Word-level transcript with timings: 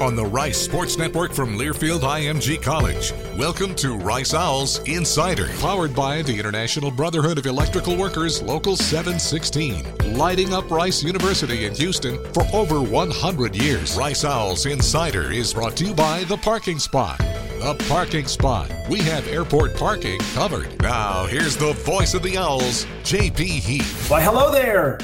On 0.00 0.16
the 0.16 0.24
Rice 0.24 0.56
Sports 0.56 0.96
Network 0.96 1.34
from 1.34 1.58
Learfield 1.58 2.00
IMG 2.00 2.62
College. 2.62 3.12
Welcome 3.36 3.74
to 3.74 3.98
Rice 3.98 4.32
Owls 4.32 4.78
Insider, 4.88 5.48
powered 5.60 5.94
by 5.94 6.22
the 6.22 6.38
International 6.38 6.90
Brotherhood 6.90 7.36
of 7.36 7.44
Electrical 7.44 7.98
Workers 7.98 8.40
Local 8.40 8.76
716, 8.76 10.16
lighting 10.16 10.54
up 10.54 10.70
Rice 10.70 11.02
University 11.02 11.66
in 11.66 11.74
Houston 11.74 12.16
for 12.32 12.44
over 12.54 12.80
100 12.80 13.54
years. 13.54 13.94
Rice 13.94 14.24
Owls 14.24 14.64
Insider 14.64 15.30
is 15.30 15.52
brought 15.52 15.76
to 15.76 15.84
you 15.84 15.94
by 15.94 16.24
The 16.24 16.38
Parking 16.38 16.78
Spot. 16.78 17.18
The 17.18 17.76
Parking 17.86 18.26
Spot. 18.26 18.72
We 18.88 19.00
have 19.00 19.28
airport 19.28 19.76
parking 19.76 20.18
covered. 20.32 20.80
Now, 20.80 21.26
here's 21.26 21.58
the 21.58 21.74
voice 21.74 22.14
of 22.14 22.22
the 22.22 22.38
Owls, 22.38 22.86
JP 23.02 23.40
Heath. 23.40 24.10
Why, 24.10 24.22
hello 24.22 24.50
there. 24.50 24.98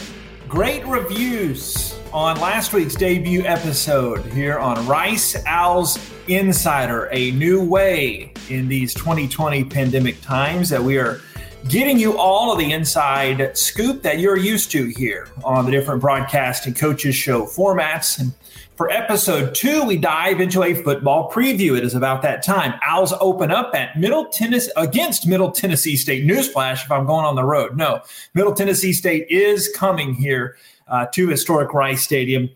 Great 0.49 0.87
reviews 0.87 1.96
on 2.13 2.41
last 2.41 2.73
week's 2.73 2.95
debut 2.95 3.43
episode 3.43 4.25
here 4.27 4.59
on 4.59 4.87
Rice 4.87 5.37
Owls 5.47 5.99
Insider, 6.29 7.09
a 7.13 7.31
new 7.33 7.63
way 7.63 8.33
in 8.49 8.69
these 8.69 8.95
2020 8.95 9.65
pandemic 9.65 10.21
times 10.21 10.69
that 10.69 10.83
we 10.83 10.99
are 10.99 11.21
getting 11.69 11.99
you 11.99 12.17
all 12.17 12.53
of 12.53 12.59
the 12.59 12.73
inside 12.73 13.57
scoop 13.57 14.03
that 14.03 14.19
you're 14.19 14.37
used 14.37 14.71
to 14.73 14.87
here 14.87 15.29
on 15.45 15.65
the 15.65 15.71
different 15.71 16.01
broadcast 16.01 16.67
and 16.67 16.77
coaches 16.77 17.15
show 17.15 17.45
formats. 17.45 18.21
And 18.21 18.33
for 18.77 18.91
episode 18.91 19.55
two, 19.55 19.85
we 19.85 19.97
dive 19.97 20.41
into 20.41 20.63
a 20.63 20.75
football 20.75 21.31
preview. 21.31 21.77
It 21.77 21.85
is 21.85 21.95
about 21.95 22.23
that 22.23 22.43
time. 22.43 22.79
Owls 22.83 23.15
open 23.21 23.51
up 23.51 23.75
at 23.75 23.99
Middle 23.99 24.27
Tennessee 24.27 24.71
against 24.77 25.27
Middle 25.27 25.51
Tennessee 25.51 25.97
State. 25.97 26.25
Newsflash 26.25 26.85
if 26.85 26.91
I'm 26.91 27.07
going 27.07 27.25
on 27.25 27.35
the 27.35 27.45
road. 27.45 27.77
No, 27.77 28.03
Middle 28.35 28.55
Tennessee 28.55 28.93
State 28.93 29.27
is 29.29 29.69
coming 29.75 30.15
here 30.15 30.57
uh, 30.89 31.07
to 31.15 31.29
historic 31.29 31.73
Rice 31.73 32.03
Stadium. 32.03 32.51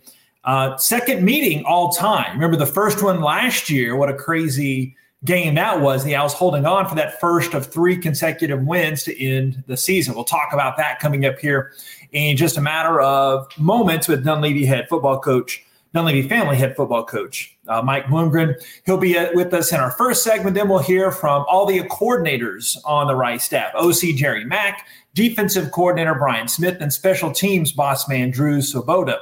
Uh, 0.44 0.76
second 0.76 1.24
meeting 1.24 1.64
all 1.64 1.90
time. 1.90 2.32
Remember 2.34 2.56
the 2.56 2.66
first 2.66 3.02
one 3.02 3.20
last 3.20 3.68
year? 3.68 3.96
What 3.96 4.08
a 4.08 4.14
crazy 4.14 4.96
game 5.24 5.54
that 5.54 5.80
was. 5.80 6.04
The 6.04 6.16
Owls 6.16 6.32
holding 6.32 6.64
on 6.64 6.88
for 6.88 6.94
that 6.94 7.20
first 7.20 7.54
of 7.54 7.66
three 7.66 7.96
consecutive 7.96 8.62
wins 8.62 9.02
to 9.04 9.22
end 9.22 9.62
the 9.66 9.76
season. 9.76 10.14
We'll 10.14 10.24
talk 10.24 10.52
about 10.52 10.76
that 10.78 10.98
coming 10.98 11.24
up 11.26 11.38
here 11.38 11.72
in 12.12 12.36
just 12.36 12.56
a 12.56 12.60
matter 12.60 13.00
of 13.00 13.46
moments 13.58 14.08
with 14.08 14.24
Dunleavy 14.24 14.64
head 14.64 14.88
football 14.88 15.20
coach, 15.20 15.64
Dunleavy 15.92 16.26
family 16.26 16.56
head 16.56 16.74
football 16.74 17.04
coach, 17.04 17.56
uh, 17.68 17.82
Mike 17.82 18.06
Bloomgren. 18.06 18.54
He'll 18.86 18.96
be 18.96 19.18
uh, 19.18 19.28
with 19.34 19.52
us 19.52 19.72
in 19.72 19.80
our 19.80 19.90
first 19.90 20.22
segment. 20.22 20.54
Then 20.54 20.68
we'll 20.68 20.78
hear 20.78 21.12
from 21.12 21.44
all 21.48 21.66
the 21.66 21.80
coordinators 21.80 22.78
on 22.84 23.06
the 23.06 23.14
Rice 23.14 23.44
staff 23.44 23.74
OC 23.74 24.14
Jerry 24.16 24.44
Mack, 24.44 24.86
defensive 25.14 25.70
coordinator 25.72 26.14
Brian 26.14 26.48
Smith, 26.48 26.78
and 26.80 26.92
special 26.92 27.30
teams 27.32 27.72
boss 27.72 28.08
man 28.08 28.30
Drew 28.30 28.58
Svoboda. 28.58 29.18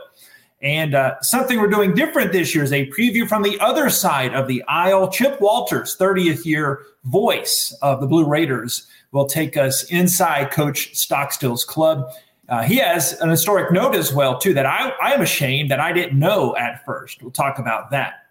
And 0.60 0.94
uh, 0.94 1.20
something 1.20 1.60
we're 1.60 1.68
doing 1.68 1.94
different 1.94 2.32
this 2.32 2.54
year 2.54 2.64
is 2.64 2.72
a 2.72 2.90
preview 2.90 3.28
from 3.28 3.42
the 3.42 3.58
other 3.60 3.88
side 3.90 4.34
of 4.34 4.48
the 4.48 4.62
aisle. 4.64 5.08
Chip 5.08 5.40
Walters, 5.40 5.96
30th 5.96 6.44
year 6.44 6.80
voice 7.04 7.76
of 7.80 8.00
the 8.00 8.08
Blue 8.08 8.26
Raiders, 8.26 8.88
will 9.12 9.26
take 9.26 9.56
us 9.56 9.84
inside 9.84 10.50
Coach 10.50 10.92
Stockstill's 10.94 11.64
club. 11.64 12.10
Uh, 12.48 12.62
he 12.62 12.76
has 12.76 13.12
an 13.20 13.28
historic 13.28 13.70
note 13.70 13.94
as 13.94 14.12
well, 14.12 14.38
too, 14.38 14.54
that 14.54 14.66
I, 14.66 14.92
I 15.02 15.12
am 15.12 15.20
ashamed 15.20 15.70
that 15.70 15.80
I 15.80 15.92
didn't 15.92 16.18
know 16.18 16.56
at 16.56 16.84
first. 16.84 17.22
We'll 17.22 17.30
talk 17.30 17.58
about 17.58 17.90
that. 17.90 18.24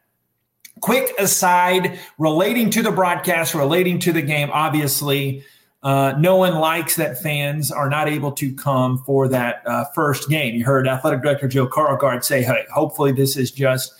Quick 0.81 1.13
aside 1.18 2.00
relating 2.18 2.69
to 2.71 2.83
the 2.83 2.92
broadcast, 2.92 3.56
relating 3.56 4.00
to 4.00 4.12
the 4.12 4.21
game, 4.21 4.50
obviously, 4.51 5.44
uh, 5.88 6.13
no 6.19 6.36
one 6.36 6.56
likes 6.56 6.98
that 6.98 7.18
fans 7.18 7.72
are 7.72 7.89
not 7.89 8.10
able 8.10 8.30
to 8.30 8.54
come 8.54 8.98
for 9.06 9.30
that 9.30 9.66
uh, 9.66 9.86
first 9.95 10.28
game. 10.28 10.54
You 10.54 10.66
heard 10.66 10.86
athletic 10.86 11.22
director 11.22 11.48
Joe 11.48 11.66
Karlgaard 11.66 12.25
say, 12.25 12.44
hey, 12.44 12.66
hopefully 12.74 13.13
this 13.13 13.38
is 13.38 13.51
just 13.51 13.94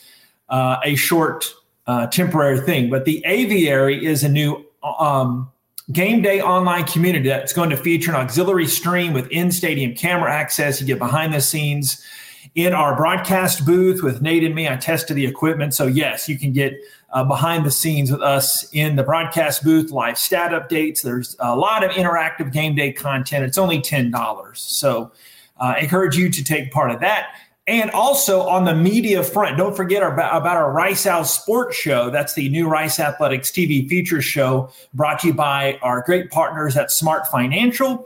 uh, 0.50 0.80
a 0.84 0.96
short 0.96 1.50
uh, 1.86 2.08
temporary 2.08 2.60
thing. 2.60 2.90
But 2.90 3.06
the 3.06 3.24
aviary 3.26 4.06
is 4.06 4.26
a 4.26 4.28
new 4.28 4.66
um, 4.84 5.50
game 5.94 6.22
day 6.22 6.42
online 6.42 6.84
community 6.84 7.30
that's 7.30 7.54
going 7.54 7.70
to 7.70 7.78
feature 7.78 8.12
an 8.12 8.18
auxiliary 8.18 8.68
stream 8.68 9.14
with 9.14 9.30
in 9.32 9.50
stadium 9.50 9.96
camera 9.96 10.30
access. 10.30 10.82
You 10.82 10.88
get 10.88 11.00
behind 11.00 11.34
the 11.34 11.40
scenes 11.40 12.06
in 12.54 12.74
our 12.74 12.98
broadcast 12.98 13.66
booth 13.66 14.04
with 14.04 14.22
Nate 14.22 14.44
and 14.44 14.54
me. 14.54 14.68
I 14.68 14.76
tested 14.76 15.16
the 15.16 15.26
equipment. 15.26 15.74
So, 15.74 15.88
yes, 15.88 16.28
you 16.28 16.38
can 16.38 16.52
get 16.52 16.74
uh, 17.12 17.24
behind 17.24 17.66
the 17.66 17.72
scenes 17.72 18.12
with 18.12 18.22
us 18.22 18.68
in 18.74 18.96
the 18.96 19.04
broadcast 19.04 19.64
booth, 19.64 19.92
live 19.92 20.18
stat 20.18 20.52
updates. 20.52 21.02
There's 21.02 21.36
a 21.40 21.56
lot 21.56 21.84
of 21.84 21.92
interactive 21.92 22.52
game 22.52 22.76
day 22.76 22.92
content. 22.92 23.46
It's 23.46 23.58
only 23.58 23.80
$10. 23.82 24.58
So, 24.58 25.12
uh, 25.60 25.76
encourage 25.80 26.18
you 26.18 26.30
to 26.30 26.44
take 26.44 26.72
part 26.72 26.92
of 26.92 27.00
that. 27.00 27.30
And 27.68 27.92
also 27.92 28.44
on 28.44 28.64
the 28.64 28.74
media 28.74 29.24
front, 29.24 29.58
don't 29.58 29.76
forget 29.76 30.02
our, 30.02 30.14
about 30.14 30.56
our 30.56 30.72
Rice 30.72 31.06
Owls 31.06 31.34
Sports 31.34 31.76
Show. 31.76 32.10
That's 32.10 32.34
the 32.34 32.48
new 32.48 32.70
Rice 32.70 32.98
Athletics 32.98 33.52
TV 33.52 33.88
feature 33.90 34.22
show 34.22 34.72
brought 34.94 35.20
to 35.20 35.28
you 35.28 35.34
by 35.34 35.78
our 35.82 36.02
great 36.02 36.32
partners 36.32 36.78
at 36.78 36.92
Smart 36.92 37.28
Financial. 37.28 38.06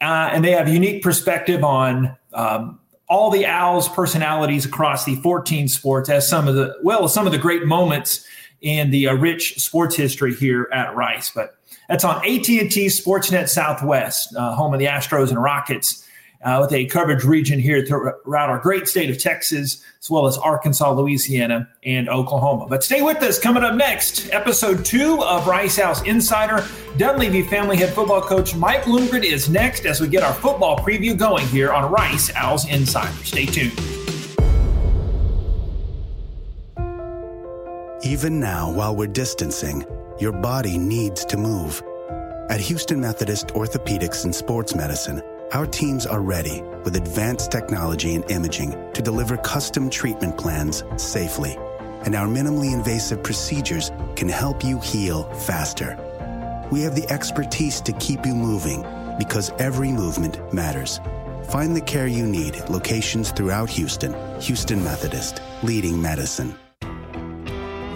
Uh, 0.00 0.30
and 0.32 0.44
they 0.44 0.50
have 0.50 0.68
unique 0.68 1.02
perspective 1.02 1.62
on 1.62 2.16
um, 2.34 2.80
all 3.08 3.30
the 3.30 3.46
Owls 3.46 3.88
personalities 3.88 4.64
across 4.64 5.04
the 5.04 5.14
14 5.16 5.68
sports 5.68 6.08
as 6.08 6.28
some 6.28 6.48
of 6.48 6.56
the, 6.56 6.76
well, 6.82 7.06
some 7.06 7.24
of 7.24 7.32
the 7.32 7.38
great 7.38 7.66
moments 7.66 8.26
in 8.60 8.90
the 8.90 9.08
uh, 9.08 9.14
rich 9.14 9.56
sports 9.56 9.96
history 9.96 10.34
here 10.34 10.68
at 10.72 10.94
Rice. 10.94 11.30
But 11.34 11.56
that's 11.88 12.04
on 12.04 12.16
AT&T 12.16 12.86
Sportsnet 12.86 13.48
Southwest, 13.48 14.34
uh, 14.36 14.54
home 14.54 14.74
of 14.74 14.80
the 14.80 14.86
Astros 14.86 15.30
and 15.30 15.42
Rockets 15.42 16.04
uh, 16.42 16.58
with 16.60 16.72
a 16.72 16.86
coverage 16.86 17.24
region 17.24 17.58
here 17.58 17.84
throughout 17.84 18.48
our 18.48 18.58
great 18.58 18.86
state 18.86 19.10
of 19.10 19.18
Texas, 19.18 19.82
as 20.00 20.10
well 20.10 20.26
as 20.26 20.38
Arkansas, 20.38 20.92
Louisiana, 20.92 21.68
and 21.84 22.08
Oklahoma. 22.08 22.66
But 22.68 22.84
stay 22.84 23.02
with 23.02 23.22
us. 23.22 23.38
Coming 23.38 23.64
up 23.64 23.74
next, 23.74 24.30
episode 24.32 24.84
two 24.84 25.22
of 25.22 25.46
Rice 25.46 25.78
Owls 25.78 26.02
Insider. 26.02 26.64
Dunleavy 26.96 27.42
family 27.42 27.76
head 27.76 27.92
football 27.92 28.22
coach 28.22 28.54
Mike 28.54 28.82
Bloomgren 28.84 29.24
is 29.24 29.48
next 29.48 29.84
as 29.84 30.00
we 30.00 30.08
get 30.08 30.22
our 30.22 30.34
football 30.34 30.78
preview 30.78 31.16
going 31.16 31.46
here 31.48 31.72
on 31.72 31.90
Rice 31.90 32.32
Owls 32.34 32.68
Insider. 32.68 33.12
Stay 33.24 33.46
tuned. 33.46 33.97
Even 38.08 38.40
now, 38.40 38.70
while 38.70 38.96
we're 38.96 39.06
distancing, 39.06 39.84
your 40.18 40.32
body 40.32 40.78
needs 40.78 41.26
to 41.26 41.36
move. 41.36 41.82
At 42.48 42.58
Houston 42.58 42.98
Methodist 42.98 43.48
Orthopedics 43.48 44.24
and 44.24 44.34
Sports 44.34 44.74
Medicine, 44.74 45.20
our 45.52 45.66
teams 45.66 46.06
are 46.06 46.22
ready 46.22 46.62
with 46.84 46.96
advanced 46.96 47.52
technology 47.52 48.14
and 48.14 48.24
imaging 48.30 48.70
to 48.94 49.02
deliver 49.02 49.36
custom 49.36 49.90
treatment 49.90 50.38
plans 50.38 50.84
safely. 50.96 51.58
And 52.06 52.14
our 52.14 52.26
minimally 52.26 52.72
invasive 52.72 53.22
procedures 53.22 53.90
can 54.16 54.30
help 54.30 54.64
you 54.64 54.80
heal 54.80 55.24
faster. 55.40 55.94
We 56.72 56.80
have 56.80 56.94
the 56.94 57.06
expertise 57.10 57.82
to 57.82 57.92
keep 57.92 58.24
you 58.24 58.34
moving 58.34 58.86
because 59.18 59.52
every 59.58 59.92
movement 59.92 60.40
matters. 60.54 60.98
Find 61.50 61.76
the 61.76 61.82
care 61.82 62.06
you 62.06 62.26
need 62.26 62.56
at 62.56 62.70
locations 62.70 63.32
throughout 63.32 63.68
Houston. 63.68 64.14
Houston 64.40 64.82
Methodist, 64.82 65.42
leading 65.62 66.00
medicine. 66.00 66.54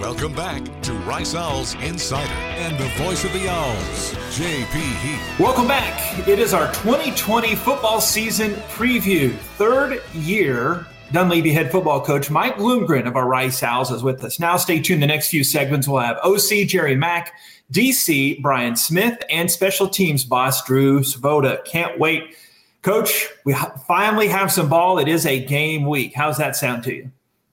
Welcome 0.02 0.34
back 0.34 0.82
to 0.82 0.93
Rice 0.94 1.37
Owls 1.37 1.75
Insider 1.75 2.32
and 2.32 2.76
the 2.76 2.88
voice 3.04 3.25
of 3.25 3.32
the 3.32 3.49
Owls, 3.49 4.12
JP 4.37 4.75
Heath. 4.96 5.38
Welcome 5.38 5.69
back. 5.69 6.26
It 6.26 6.40
is 6.40 6.52
our 6.52 6.66
2020 6.75 7.54
football 7.54 8.00
season 8.00 8.50
preview. 8.75 9.32
Third 9.32 10.02
year, 10.12 10.88
Dunleavy 11.12 11.52
head 11.52 11.70
football 11.70 12.04
coach 12.04 12.32
Mike 12.32 12.56
Bloomgren 12.56 13.06
of 13.06 13.14
our 13.14 13.28
Rice 13.28 13.62
Owls 13.62 13.93
is 13.93 14.02
with 14.02 14.25
us. 14.25 14.40
Now, 14.40 14.56
stay 14.56 14.81
tuned. 14.81 15.00
The 15.00 15.06
next 15.06 15.28
few 15.28 15.44
segments 15.44 15.87
we'll 15.87 16.00
have 16.00 16.19
OC 16.25 16.66
Jerry 16.66 16.96
Mack, 16.96 17.32
DC 17.72 18.43
Brian 18.43 18.75
Smith, 18.75 19.22
and 19.31 19.48
special 19.48 19.87
teams 19.87 20.25
boss 20.25 20.64
Drew 20.64 21.02
Svoboda. 21.02 21.64
Can't 21.64 21.96
wait. 22.00 22.34
Coach, 22.82 23.28
we 23.44 23.55
finally 23.87 24.26
have 24.26 24.50
some 24.50 24.69
ball. 24.69 24.98
It 24.98 25.06
is 25.06 25.26
a 25.26 25.44
game 25.44 25.87
week. 25.87 26.12
How's 26.16 26.38
that 26.38 26.56
sound 26.56 26.82
to 26.84 26.93
you? 26.93 27.12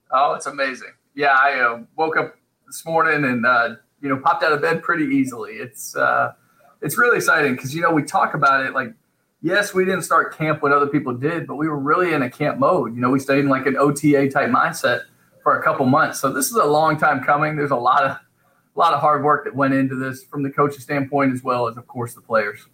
Oh, 0.09 0.33
it's 0.33 0.47
amazing. 0.47 0.93
Yeah, 1.13 1.35
I 1.39 1.59
uh, 1.59 1.81
woke 1.95 2.17
up 2.17 2.38
this 2.69 2.85
morning 2.85 3.25
and 3.25 3.45
uh, 3.45 3.75
you 3.99 4.07
know 4.09 4.17
popped 4.17 4.43
out 4.43 4.51
of 4.51 4.61
bed 4.61 4.83
pretty 4.83 5.05
easily. 5.05 5.53
It's 5.53 5.95
uh, 5.95 6.33
it's 6.81 6.97
really 6.97 7.17
exciting 7.17 7.55
because 7.55 7.73
you 7.73 7.81
know 7.81 7.91
we 7.91 8.03
talk 8.03 8.35
about 8.35 8.63
it 8.65 8.73
like 8.73 8.93
yes 9.41 9.73
we 9.73 9.85
didn't 9.85 10.03
start 10.03 10.37
camp 10.37 10.61
when 10.61 10.71
other 10.71 10.87
people 10.87 11.13
did, 11.13 11.47
but 11.47 11.55
we 11.55 11.67
were 11.67 11.79
really 11.79 12.13
in 12.13 12.21
a 12.21 12.29
camp 12.29 12.59
mode. 12.59 12.93
You 12.93 13.01
know 13.01 13.09
we 13.09 13.19
stayed 13.19 13.39
in 13.39 13.49
like 13.49 13.65
an 13.65 13.75
OTA 13.75 14.29
type 14.29 14.49
mindset 14.49 15.01
for 15.41 15.59
a 15.59 15.63
couple 15.63 15.85
months. 15.87 16.19
So 16.19 16.31
this 16.31 16.45
is 16.45 16.55
a 16.55 16.65
long 16.65 16.97
time 16.97 17.23
coming. 17.23 17.55
There's 17.55 17.71
a 17.71 17.75
lot 17.75 18.03
of 18.03 18.11
a 18.11 18.79
lot 18.79 18.93
of 18.93 19.01
hard 19.01 19.23
work 19.23 19.45
that 19.45 19.55
went 19.55 19.73
into 19.73 19.95
this 19.95 20.23
from 20.23 20.43
the 20.43 20.51
coaching 20.51 20.79
standpoint 20.79 21.33
as 21.33 21.43
well 21.43 21.67
as 21.67 21.75
of 21.75 21.87
course 21.87 22.13
the 22.13 22.21
players. 22.21 22.67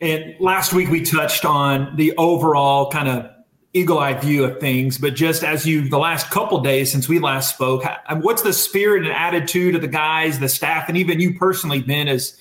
And 0.00 0.34
last 0.40 0.72
week 0.72 0.88
we 0.88 1.02
touched 1.02 1.44
on 1.44 1.96
the 1.96 2.16
overall 2.16 2.90
kind 2.90 3.08
of 3.08 3.30
eagle-eye 3.72 4.14
view 4.14 4.44
of 4.44 4.58
things 4.58 4.98
but 4.98 5.14
just 5.14 5.44
as 5.44 5.64
you 5.64 5.88
the 5.88 5.98
last 5.98 6.28
couple 6.30 6.60
days 6.60 6.90
since 6.90 7.08
we 7.08 7.20
last 7.20 7.54
spoke 7.54 7.84
what's 8.16 8.42
the 8.42 8.52
spirit 8.52 9.04
and 9.04 9.12
attitude 9.12 9.76
of 9.76 9.80
the 9.80 9.88
guys 9.88 10.40
the 10.40 10.48
staff 10.48 10.88
and 10.88 10.98
even 10.98 11.20
you 11.20 11.38
personally 11.38 11.80
been 11.80 12.08
as 12.08 12.36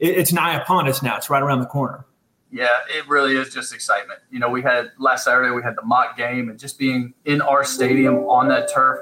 it's 0.00 0.32
nigh 0.32 0.54
upon 0.54 0.88
us 0.88 1.02
now. 1.02 1.16
It's 1.16 1.30
right 1.30 1.42
around 1.42 1.60
the 1.60 1.66
corner. 1.66 2.04
Yeah 2.50 2.78
it 2.88 3.06
really 3.08 3.36
is 3.36 3.54
just 3.54 3.72
excitement. 3.72 4.18
You 4.30 4.40
know 4.40 4.48
we 4.48 4.62
had 4.62 4.90
last 4.98 5.24
saturday 5.24 5.54
we 5.54 5.62
had 5.62 5.76
the 5.76 5.84
mock 5.84 6.16
game 6.16 6.48
and 6.48 6.58
just 6.58 6.78
being 6.78 7.14
in 7.26 7.40
our 7.42 7.62
stadium 7.62 8.16
on 8.28 8.48
that 8.48 8.72
turf 8.72 8.98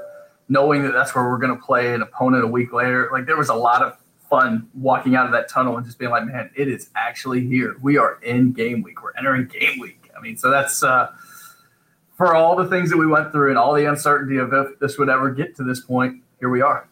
knowing 0.50 0.82
that 0.82 0.92
that's 0.92 1.14
where 1.14 1.24
we're 1.24 1.38
going 1.38 1.54
to 1.54 1.62
play 1.62 1.94
an 1.94 2.02
opponent 2.02 2.42
a 2.44 2.46
week 2.46 2.72
later 2.72 3.08
like 3.12 3.24
there 3.24 3.36
was 3.36 3.48
a 3.48 3.54
lot 3.54 3.82
of 3.82 3.96
fun 4.28 4.68
walking 4.74 5.16
out 5.16 5.24
of 5.24 5.32
that 5.32 5.48
tunnel 5.48 5.76
and 5.78 5.86
just 5.86 5.98
being 5.98 6.10
like 6.10 6.26
man 6.26 6.50
it 6.56 6.68
is 6.68 6.90
actually 6.96 7.46
here. 7.46 7.76
We 7.80 7.96
are 7.96 8.20
in 8.22 8.52
game 8.52 8.82
week. 8.82 9.02
We're 9.02 9.14
entering 9.16 9.46
game 9.46 9.78
week. 9.78 10.10
I 10.16 10.20
mean 10.20 10.36
so 10.36 10.50
that's 10.50 10.82
uh 10.82 11.10
for 12.18 12.34
all 12.34 12.56
the 12.56 12.66
things 12.66 12.90
that 12.90 12.98
we 12.98 13.06
went 13.06 13.32
through 13.32 13.48
and 13.48 13.58
all 13.58 13.72
the 13.72 13.88
uncertainty 13.88 14.36
of 14.36 14.52
if 14.52 14.78
this 14.80 14.98
would 14.98 15.08
ever 15.08 15.30
get 15.30 15.56
to 15.56 15.64
this 15.64 15.80
point, 15.80 16.20
here 16.40 16.50
we 16.50 16.60
are. 16.60 16.86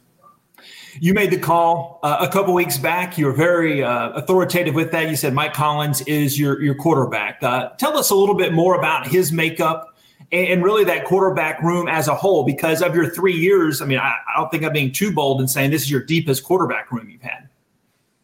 You 0.98 1.12
made 1.12 1.30
the 1.30 1.38
call 1.38 2.00
uh, 2.02 2.18
a 2.20 2.28
couple 2.28 2.54
weeks 2.54 2.78
back. 2.78 3.18
You 3.18 3.26
were 3.26 3.32
very 3.32 3.84
uh, 3.84 4.10
authoritative 4.10 4.74
with 4.74 4.92
that. 4.92 5.10
You 5.10 5.16
said 5.16 5.34
Mike 5.34 5.52
Collins 5.52 6.00
is 6.02 6.38
your 6.40 6.62
your 6.62 6.74
quarterback. 6.74 7.42
Uh, 7.42 7.70
tell 7.76 7.98
us 7.98 8.08
a 8.08 8.14
little 8.14 8.34
bit 8.34 8.54
more 8.54 8.76
about 8.78 9.06
his 9.06 9.30
makeup 9.30 9.94
and, 10.32 10.48
and, 10.48 10.64
really 10.64 10.84
that 10.84 11.04
quarterback 11.04 11.60
room 11.62 11.86
as 11.86 12.08
a 12.08 12.14
whole. 12.14 12.44
Because 12.44 12.80
of 12.80 12.94
your 12.94 13.10
three 13.10 13.34
years, 13.34 13.82
I 13.82 13.84
mean, 13.84 13.98
I, 13.98 14.14
I 14.26 14.38
don't 14.38 14.50
think 14.50 14.64
I'm 14.64 14.72
being 14.72 14.90
too 14.90 15.12
bold 15.12 15.42
in 15.42 15.48
saying 15.48 15.70
this 15.70 15.82
is 15.82 15.90
your 15.90 16.02
deepest 16.02 16.44
quarterback 16.44 16.90
room 16.90 17.10
you've 17.10 17.20
had. 17.20 17.48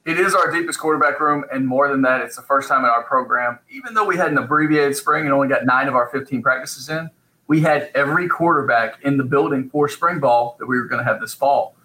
It 0.05 0.19
is 0.19 0.35
our 0.35 0.51
deepest 0.51 0.81
quarterback 0.81 1.21
room, 1.21 1.45
and 1.53 1.67
more 1.67 1.89
than 1.89 2.03
that, 2.03 2.23
it's 2.23 2.35
the 2.35 2.43
first 2.43 2.69
time 2.69 2.85
in 2.85 2.91
our 2.91 3.05
program. 3.05 3.61
Even 3.71 3.95
though 3.95 4.05
we 4.05 4.17
had 4.17 4.33
an 4.33 4.39
abbreviated 4.39 4.97
spring 4.97 5.25
and 5.25 5.33
only 5.33 5.47
got 5.47 5.65
nine 5.65 5.87
of 5.87 5.95
our 5.95 6.09
15 6.09 6.43
practices 6.43 6.89
in, 6.89 7.09
we 7.47 7.61
had 7.61 7.89
every 7.95 8.29
quarterback 8.29 9.01
in 9.03 9.17
the 9.17 9.23
building 9.23 9.71
for 9.71 9.89
spring 9.89 10.19
ball 10.19 10.57
that 10.59 10.67
we 10.67 10.77
were 10.77 10.87
going 10.87 10.99
to 10.99 11.05
have 11.05 11.21
this 11.21 11.35
fall. 11.35 11.77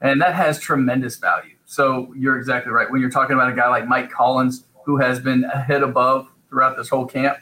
And 0.00 0.22
that 0.22 0.34
has 0.34 0.58
tremendous 0.58 1.16
value. 1.16 1.54
So 1.66 2.14
you're 2.16 2.38
exactly 2.38 2.72
right. 2.72 2.90
When 2.90 3.00
you're 3.00 3.10
talking 3.10 3.34
about 3.34 3.52
a 3.52 3.54
guy 3.54 3.68
like 3.68 3.86
Mike 3.86 4.10
Collins, 4.10 4.64
who 4.84 4.96
has 4.96 5.20
been 5.20 5.44
ahead 5.44 5.82
above 5.82 6.28
throughout 6.48 6.78
this 6.78 6.88
whole 6.88 7.04
camp, 7.04 7.38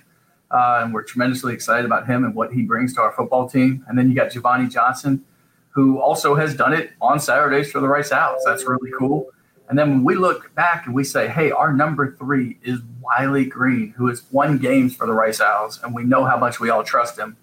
uh, 0.50 0.80
and 0.82 0.92
we're 0.92 1.02
tremendously 1.02 1.54
excited 1.54 1.84
about 1.84 2.06
him 2.06 2.24
and 2.24 2.34
what 2.34 2.52
he 2.52 2.62
brings 2.62 2.92
to 2.94 3.00
our 3.02 3.12
football 3.12 3.48
team. 3.48 3.84
And 3.86 3.96
then 3.96 4.08
you 4.08 4.16
got 4.16 4.32
Giovanni 4.32 4.68
Johnson, 4.68 5.24
who 5.70 6.00
also 6.00 6.34
has 6.34 6.56
done 6.56 6.72
it 6.72 6.90
on 7.00 7.20
Saturdays 7.20 7.70
for 7.70 7.80
the 7.80 7.88
Rice 7.88 8.10
Owls. 8.12 8.42
That's 8.44 8.64
really 8.64 8.90
cool. 8.98 9.30
And 9.68 9.78
then 9.78 9.90
when 9.90 10.04
we 10.04 10.14
look 10.14 10.54
back 10.54 10.86
and 10.86 10.94
we 10.94 11.04
say, 11.04 11.28
hey, 11.28 11.50
our 11.50 11.72
number 11.72 12.14
three 12.16 12.58
is 12.62 12.80
Wiley 13.00 13.46
Green, 13.46 13.94
who 13.96 14.08
has 14.08 14.22
won 14.30 14.58
games 14.58 14.94
for 14.94 15.06
the 15.06 15.12
Rice 15.12 15.40
Owls, 15.40 15.80
and 15.82 15.94
we 15.94 16.04
know 16.04 16.24
how 16.24 16.36
much 16.36 16.60
we 16.60 16.70
all 16.70 16.84
trust 16.84 17.18
him. 17.18 17.36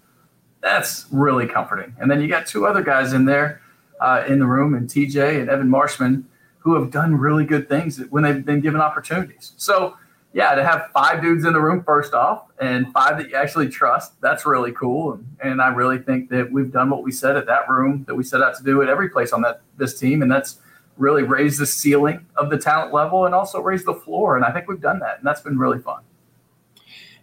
That's 0.60 1.06
really 1.10 1.46
comforting. 1.46 1.94
And 1.98 2.10
then 2.10 2.20
you 2.20 2.28
got 2.28 2.46
two 2.46 2.66
other 2.66 2.82
guys 2.82 3.12
in 3.12 3.24
there 3.24 3.60
uh, 4.00 4.24
in 4.28 4.38
the 4.38 4.46
room, 4.46 4.74
and 4.74 4.88
TJ 4.88 5.40
and 5.40 5.50
Evan 5.50 5.68
Marshman, 5.68 6.28
who 6.58 6.80
have 6.80 6.92
done 6.92 7.16
really 7.16 7.44
good 7.44 7.68
things 7.68 8.00
when 8.10 8.22
they've 8.22 8.44
been 8.44 8.60
given 8.60 8.80
opportunities. 8.80 9.52
So, 9.56 9.96
yeah, 10.32 10.54
to 10.54 10.64
have 10.64 10.90
five 10.94 11.20
dudes 11.20 11.44
in 11.44 11.52
the 11.52 11.60
room 11.60 11.82
first 11.82 12.14
off, 12.14 12.44
and 12.60 12.92
five 12.92 13.18
that 13.18 13.30
you 13.30 13.34
actually 13.34 13.68
trust, 13.68 14.20
that's 14.20 14.46
really 14.46 14.70
cool. 14.72 15.14
And, 15.14 15.36
and 15.42 15.62
I 15.62 15.68
really 15.68 15.98
think 15.98 16.30
that 16.30 16.50
we've 16.52 16.70
done 16.70 16.88
what 16.88 17.02
we 17.02 17.10
said 17.10 17.36
at 17.36 17.46
that 17.46 17.68
room 17.68 18.04
that 18.06 18.14
we 18.14 18.22
set 18.22 18.40
out 18.40 18.56
to 18.58 18.62
do 18.62 18.80
at 18.80 18.88
every 18.88 19.08
place 19.08 19.32
on 19.32 19.42
that 19.42 19.62
this 19.76 19.98
team, 19.98 20.22
and 20.22 20.30
that's 20.30 20.60
really 20.96 21.22
raise 21.22 21.58
the 21.58 21.66
ceiling 21.66 22.26
of 22.36 22.50
the 22.50 22.58
talent 22.58 22.92
level 22.92 23.24
and 23.26 23.34
also 23.34 23.60
raise 23.60 23.84
the 23.84 23.94
floor. 23.94 24.36
And 24.36 24.44
I 24.44 24.52
think 24.52 24.68
we've 24.68 24.80
done 24.80 24.98
that, 25.00 25.18
and 25.18 25.26
that's 25.26 25.40
been 25.40 25.58
really 25.58 25.78
fun. 25.78 26.02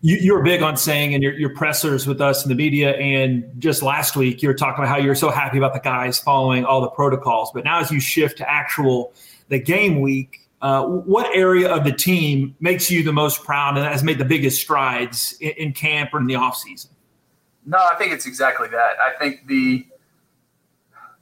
You, 0.01 0.33
are 0.37 0.41
big 0.41 0.61
on 0.61 0.77
saying, 0.77 1.13
and 1.13 1.21
your, 1.21 1.33
your 1.33 1.53
pressers 1.53 2.07
with 2.07 2.21
us 2.21 2.45
in 2.45 2.49
the 2.49 2.55
media, 2.55 2.95
and 2.95 3.43
just 3.59 3.83
last 3.83 4.15
week 4.15 4.41
you 4.41 4.47
were 4.47 4.53
talking 4.53 4.81
about 4.81 4.87
how 4.87 4.97
you're 4.97 5.13
so 5.13 5.29
happy 5.29 5.57
about 5.57 5.73
the 5.73 5.81
guys 5.81 6.17
following 6.17 6.63
all 6.63 6.79
the 6.79 6.89
protocols. 6.89 7.51
But 7.53 7.65
now, 7.65 7.81
as 7.81 7.91
you 7.91 7.99
shift 7.99 8.37
to 8.37 8.49
actual 8.49 9.13
the 9.49 9.59
game 9.59 9.99
week, 9.99 10.47
uh, 10.61 10.85
what 10.85 11.35
area 11.35 11.69
of 11.69 11.83
the 11.83 11.91
team 11.91 12.55
makes 12.61 12.89
you 12.89 13.03
the 13.03 13.11
most 13.11 13.43
proud 13.43 13.77
and 13.77 13.85
has 13.85 14.01
made 14.01 14.19
the 14.19 14.25
biggest 14.25 14.61
strides 14.61 15.35
in, 15.41 15.51
in 15.51 15.73
camp 15.73 16.13
or 16.13 16.19
in 16.19 16.27
the 16.27 16.35
off 16.35 16.55
season? 16.55 16.91
No, 17.65 17.77
I 17.77 17.95
think 17.97 18.13
it's 18.13 18.25
exactly 18.25 18.69
that. 18.69 18.93
I 18.99 19.17
think 19.19 19.47
the 19.47 19.85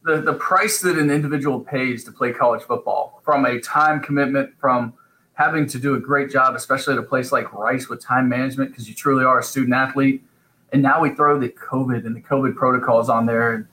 the, 0.07 0.21
the 0.21 0.33
price 0.33 0.79
that 0.81 0.97
an 0.97 1.11
individual 1.11 1.59
pays 1.59 2.05
to 2.05 2.11
play 2.13 2.31
college 2.31 2.63
football 2.63 3.21
from 3.25 3.45
a 3.45 3.59
time 3.59 3.99
commitment 3.99 4.53
from 4.57 4.93
having 5.33 5.67
to 5.67 5.77
do 5.77 5.95
a 5.95 5.99
great 5.99 6.31
job, 6.31 6.55
especially 6.55 6.93
at 6.93 6.99
a 6.99 7.03
place 7.03 7.33
like 7.33 7.53
Rice 7.53 7.89
with 7.89 8.01
time 8.01 8.29
management, 8.29 8.71
because 8.71 8.87
you 8.87 8.95
truly 8.95 9.25
are 9.25 9.39
a 9.39 9.43
student 9.43 9.73
athlete. 9.75 10.23
And 10.71 10.81
now 10.81 11.01
we 11.01 11.13
throw 11.13 11.37
the 11.37 11.49
COVID 11.49 12.05
and 12.05 12.15
the 12.15 12.21
COVID 12.21 12.55
protocols 12.55 13.09
on 13.09 13.25
there 13.25 13.53
and 13.53 13.67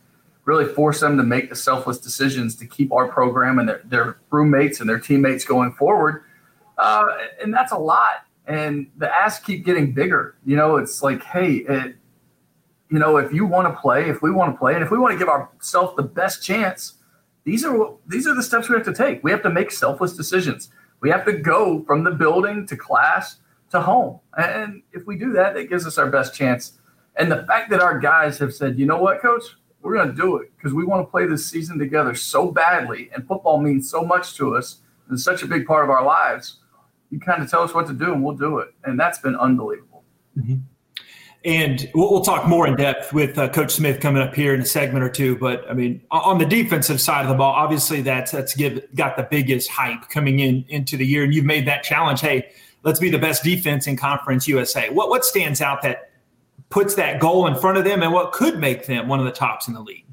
really 0.44 0.66
force 0.66 1.00
them 1.00 1.16
to 1.16 1.22
make 1.22 1.48
the 1.48 1.56
selfless 1.56 1.98
decisions 1.98 2.56
to 2.56 2.66
keep 2.66 2.92
our 2.92 3.06
program 3.06 3.60
and 3.60 3.68
their, 3.68 3.82
their 3.84 4.18
roommates 4.30 4.80
and 4.80 4.90
their 4.90 4.98
teammates 4.98 5.44
going 5.44 5.72
forward. 5.72 6.24
Uh, 6.76 7.06
and 7.40 7.54
that's 7.54 7.72
a 7.72 7.78
lot. 7.78 8.26
And 8.46 8.88
the 8.98 9.08
asks 9.08 9.44
keep 9.44 9.64
getting 9.64 9.92
bigger. 9.92 10.36
You 10.44 10.56
know, 10.56 10.76
it's 10.76 11.00
like, 11.00 11.22
hey, 11.22 11.54
it, 11.54 11.96
you 12.94 13.00
know, 13.00 13.16
if 13.16 13.32
you 13.32 13.44
want 13.44 13.66
to 13.66 13.80
play, 13.80 14.08
if 14.08 14.22
we 14.22 14.30
want 14.30 14.54
to 14.54 14.56
play, 14.56 14.74
and 14.74 14.84
if 14.84 14.92
we 14.92 14.98
want 14.98 15.10
to 15.14 15.18
give 15.18 15.28
ourselves 15.28 15.96
the 15.96 16.04
best 16.04 16.44
chance, 16.44 16.94
these 17.42 17.64
are 17.64 17.92
these 18.06 18.28
are 18.28 18.36
the 18.36 18.42
steps 18.42 18.68
we 18.68 18.76
have 18.76 18.84
to 18.84 18.94
take. 18.94 19.24
We 19.24 19.32
have 19.32 19.42
to 19.42 19.50
make 19.50 19.72
selfless 19.72 20.16
decisions. 20.16 20.70
We 21.00 21.10
have 21.10 21.24
to 21.24 21.32
go 21.32 21.82
from 21.88 22.04
the 22.04 22.12
building 22.12 22.68
to 22.68 22.76
class 22.76 23.38
to 23.72 23.80
home. 23.80 24.20
And 24.38 24.84
if 24.92 25.08
we 25.08 25.18
do 25.18 25.32
that, 25.32 25.56
it 25.56 25.68
gives 25.68 25.88
us 25.88 25.98
our 25.98 26.08
best 26.08 26.36
chance. 26.36 26.78
And 27.16 27.32
the 27.32 27.42
fact 27.48 27.68
that 27.70 27.80
our 27.80 27.98
guys 27.98 28.38
have 28.38 28.54
said, 28.54 28.78
you 28.78 28.86
know 28.86 29.02
what, 29.02 29.20
coach, 29.20 29.42
we're 29.82 29.96
going 29.96 30.10
to 30.10 30.14
do 30.14 30.36
it 30.36 30.52
because 30.56 30.72
we 30.72 30.84
want 30.84 31.04
to 31.04 31.10
play 31.10 31.26
this 31.26 31.44
season 31.44 31.80
together 31.80 32.14
so 32.14 32.52
badly. 32.52 33.10
And 33.12 33.26
football 33.26 33.60
means 33.60 33.90
so 33.90 34.04
much 34.04 34.36
to 34.36 34.54
us 34.54 34.82
and 35.08 35.20
such 35.20 35.42
a 35.42 35.48
big 35.48 35.66
part 35.66 35.82
of 35.82 35.90
our 35.90 36.04
lives. 36.04 36.60
You 37.10 37.18
kind 37.18 37.42
of 37.42 37.50
tell 37.50 37.62
us 37.62 37.74
what 37.74 37.88
to 37.88 37.92
do 37.92 38.12
and 38.12 38.22
we'll 38.22 38.36
do 38.36 38.58
it. 38.58 38.72
And 38.84 39.00
that's 39.00 39.18
been 39.18 39.34
unbelievable. 39.34 40.04
Mm-hmm. 40.38 40.58
And 41.44 41.90
we'll, 41.94 42.10
we'll, 42.10 42.22
talk 42.22 42.48
more 42.48 42.66
in 42.66 42.74
depth 42.74 43.12
with 43.12 43.36
uh, 43.36 43.50
Coach 43.50 43.72
Smith 43.72 44.00
coming 44.00 44.22
up 44.22 44.34
here 44.34 44.54
in 44.54 44.62
a 44.62 44.64
segment 44.64 45.04
or 45.04 45.10
two. 45.10 45.36
But 45.36 45.70
I 45.70 45.74
mean, 45.74 46.00
on 46.10 46.38
the 46.38 46.46
defensive 46.46 47.02
side 47.02 47.22
of 47.22 47.28
the 47.28 47.34
ball, 47.34 47.52
obviously 47.52 48.00
that's 48.00 48.32
that's 48.32 48.54
give, 48.54 48.82
got 48.94 49.18
the 49.18 49.24
biggest 49.24 49.68
hype 49.68 50.08
coming 50.08 50.38
in 50.38 50.64
into 50.68 50.96
the 50.96 51.06
year, 51.06 51.22
and 51.22 51.34
you've 51.34 51.44
made 51.44 51.66
that 51.66 51.82
challenge. 51.82 52.22
Hey, 52.22 52.50
let's 52.82 52.98
be 52.98 53.10
the 53.10 53.18
best 53.18 53.44
defense 53.44 53.86
in 53.86 53.96
Conference 53.96 54.48
USA. 54.48 54.88
What 54.88 55.10
what 55.10 55.22
stands 55.22 55.60
out 55.60 55.82
that 55.82 56.12
puts 56.70 56.94
that 56.94 57.20
goal 57.20 57.46
in 57.46 57.54
front 57.56 57.76
of 57.76 57.84
them, 57.84 58.02
and 58.02 58.10
what 58.10 58.32
could 58.32 58.58
make 58.58 58.86
them 58.86 59.06
one 59.06 59.18
of 59.18 59.26
the 59.26 59.32
tops 59.32 59.68
in 59.68 59.74
the 59.74 59.82
league? 59.82 60.06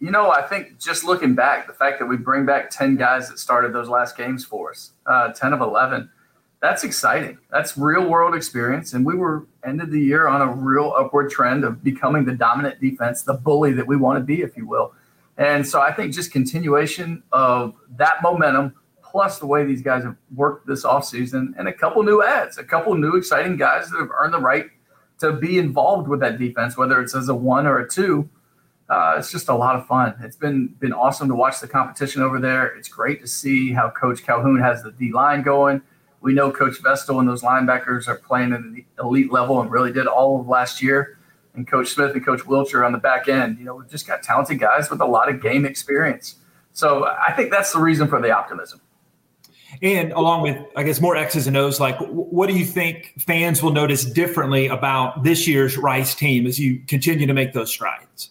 You 0.00 0.10
know, 0.10 0.30
I 0.30 0.40
think 0.40 0.78
just 0.78 1.04
looking 1.04 1.34
back, 1.34 1.66
the 1.66 1.74
fact 1.74 1.98
that 1.98 2.06
we 2.06 2.16
bring 2.16 2.46
back 2.46 2.70
ten 2.70 2.96
guys 2.96 3.28
that 3.28 3.38
started 3.38 3.74
those 3.74 3.90
last 3.90 4.16
games 4.16 4.42
for 4.42 4.70
us, 4.70 4.92
uh, 5.04 5.32
ten 5.32 5.52
of 5.52 5.60
eleven 5.60 6.08
that's 6.60 6.82
exciting. 6.82 7.38
That's 7.50 7.78
real 7.78 8.08
world 8.08 8.34
experience. 8.34 8.92
And 8.92 9.06
we 9.06 9.14
were 9.14 9.46
ended 9.64 9.90
the 9.90 10.00
year 10.00 10.26
on 10.26 10.42
a 10.42 10.52
real 10.52 10.92
upward 10.96 11.30
trend 11.30 11.64
of 11.64 11.84
becoming 11.84 12.24
the 12.24 12.34
dominant 12.34 12.80
defense, 12.80 13.22
the 13.22 13.34
bully 13.34 13.72
that 13.72 13.86
we 13.86 13.96
want 13.96 14.18
to 14.18 14.24
be, 14.24 14.42
if 14.42 14.56
you 14.56 14.66
will. 14.66 14.92
And 15.36 15.66
so 15.66 15.80
I 15.80 15.92
think 15.92 16.12
just 16.12 16.32
continuation 16.32 17.22
of 17.30 17.74
that 17.96 18.22
momentum, 18.22 18.74
plus 19.02 19.38
the 19.38 19.46
way 19.46 19.64
these 19.64 19.82
guys 19.82 20.02
have 20.02 20.16
worked 20.34 20.66
this 20.66 20.84
offseason, 20.84 21.54
and 21.56 21.68
a 21.68 21.72
couple 21.72 22.02
new 22.02 22.24
ads, 22.24 22.58
a 22.58 22.64
couple 22.64 22.94
new 22.96 23.14
exciting 23.14 23.56
guys 23.56 23.88
that 23.90 23.98
have 23.98 24.10
earned 24.18 24.34
the 24.34 24.40
right 24.40 24.66
to 25.20 25.32
be 25.32 25.58
involved 25.58 26.08
with 26.08 26.18
that 26.20 26.38
defense, 26.38 26.76
whether 26.76 27.00
it's 27.00 27.14
as 27.14 27.28
a 27.28 27.34
one 27.34 27.66
or 27.66 27.78
a 27.78 27.88
two. 27.88 28.28
Uh, 28.88 29.16
it's 29.18 29.30
just 29.30 29.48
a 29.48 29.54
lot 29.54 29.76
of 29.76 29.86
fun. 29.86 30.14
It's 30.22 30.36
been 30.36 30.68
been 30.80 30.92
awesome 30.92 31.28
to 31.28 31.34
watch 31.34 31.60
the 31.60 31.68
competition 31.68 32.22
over 32.22 32.40
there. 32.40 32.66
It's 32.68 32.88
great 32.88 33.20
to 33.20 33.28
see 33.28 33.70
how 33.70 33.90
Coach 33.90 34.24
Calhoun 34.24 34.58
has 34.60 34.82
the 34.82 34.92
D 34.92 35.12
line 35.12 35.42
going 35.42 35.82
we 36.20 36.34
know 36.34 36.50
Coach 36.50 36.82
Vestal 36.82 37.20
and 37.20 37.28
those 37.28 37.42
linebackers 37.42 38.08
are 38.08 38.16
playing 38.16 38.52
at 38.52 38.62
the 38.62 38.84
elite 39.00 39.32
level 39.32 39.60
and 39.60 39.70
really 39.70 39.92
did 39.92 40.06
all 40.06 40.40
of 40.40 40.48
last 40.48 40.82
year. 40.82 41.18
And 41.54 41.66
Coach 41.66 41.88
Smith 41.88 42.14
and 42.14 42.24
Coach 42.24 42.40
Wilcher 42.40 42.84
on 42.84 42.92
the 42.92 42.98
back 42.98 43.28
end, 43.28 43.58
you 43.58 43.64
know, 43.64 43.76
we've 43.76 43.88
just 43.88 44.06
got 44.06 44.22
talented 44.22 44.58
guys 44.58 44.90
with 44.90 45.00
a 45.00 45.06
lot 45.06 45.28
of 45.28 45.42
game 45.42 45.64
experience. 45.64 46.36
So 46.72 47.04
I 47.06 47.32
think 47.32 47.50
that's 47.50 47.72
the 47.72 47.80
reason 47.80 48.08
for 48.08 48.20
the 48.20 48.30
optimism. 48.30 48.80
And 49.82 50.12
along 50.12 50.42
with, 50.42 50.56
I 50.76 50.82
guess, 50.82 51.00
more 51.00 51.16
X's 51.16 51.46
and 51.46 51.56
O's, 51.56 51.78
like 51.78 51.98
what 51.98 52.48
do 52.48 52.56
you 52.56 52.64
think 52.64 53.14
fans 53.18 53.62
will 53.62 53.72
notice 53.72 54.04
differently 54.04 54.66
about 54.68 55.24
this 55.24 55.46
year's 55.46 55.76
Rice 55.76 56.14
team 56.14 56.46
as 56.46 56.58
you 56.58 56.80
continue 56.86 57.26
to 57.26 57.34
make 57.34 57.52
those 57.52 57.70
strides? 57.70 58.30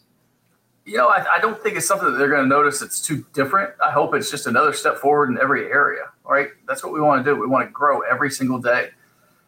You 0.86 0.98
know, 0.98 1.08
I, 1.08 1.26
I 1.36 1.40
don't 1.40 1.62
think 1.62 1.76
it's 1.76 1.88
something 1.88 2.10
that 2.10 2.18
they're 2.18 2.30
going 2.30 2.44
to 2.44 2.48
notice 2.48 2.80
that's 2.80 3.02
too 3.02 3.26
different. 3.34 3.74
I 3.86 3.92
hope 3.92 4.14
it's 4.14 4.32
just 4.32 4.48
another 4.48 4.72
step 4.72 4.98
forward 4.98 5.30
in 5.30 5.38
every 5.38 5.70
area 5.70 6.04
right? 6.28 6.50
That's 6.68 6.84
what 6.84 6.94
we 6.94 7.02
want 7.02 7.24
to 7.24 7.32
do. 7.32 7.40
We 7.40 7.48
want 7.48 7.68
to 7.68 7.72
grow 7.72 8.02
every 8.02 8.30
single 8.32 8.60
day. 8.60 8.90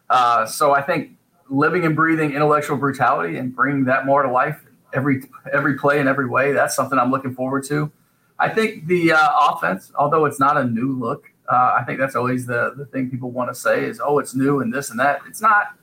Uh, 0.08 0.46
so 0.46 0.72
I 0.72 0.82
think 0.82 1.16
living 1.48 1.84
and 1.84 1.94
breathing 1.94 2.32
intellectual 2.32 2.76
brutality 2.76 3.36
and 3.36 3.54
bringing 3.54 3.84
that 3.84 4.06
more 4.06 4.22
to 4.22 4.30
life 4.30 4.60
every 4.92 5.22
every 5.52 5.78
play 5.78 6.00
in 6.00 6.08
every 6.08 6.28
way. 6.28 6.52
That's 6.52 6.74
something 6.74 6.98
I'm 6.98 7.10
looking 7.10 7.34
forward 7.34 7.64
to. 7.64 7.90
I 8.38 8.48
think 8.48 8.86
the 8.86 9.12
uh, 9.12 9.28
offense, 9.50 9.92
although 9.96 10.24
it's 10.24 10.40
not 10.40 10.56
a 10.56 10.64
new 10.64 10.98
look, 10.98 11.30
uh, 11.50 11.76
I 11.78 11.84
think 11.84 11.98
that's 11.98 12.16
always 12.16 12.46
the 12.46 12.74
the 12.76 12.86
thing 12.86 13.10
people 13.10 13.30
want 13.30 13.50
to 13.50 13.54
say 13.54 13.84
is, 13.84 14.00
oh, 14.02 14.18
it's 14.18 14.34
new 14.34 14.60
and 14.60 14.72
this 14.72 14.90
and 14.90 14.98
that. 14.98 15.20
It's 15.26 15.40
not. 15.40 15.74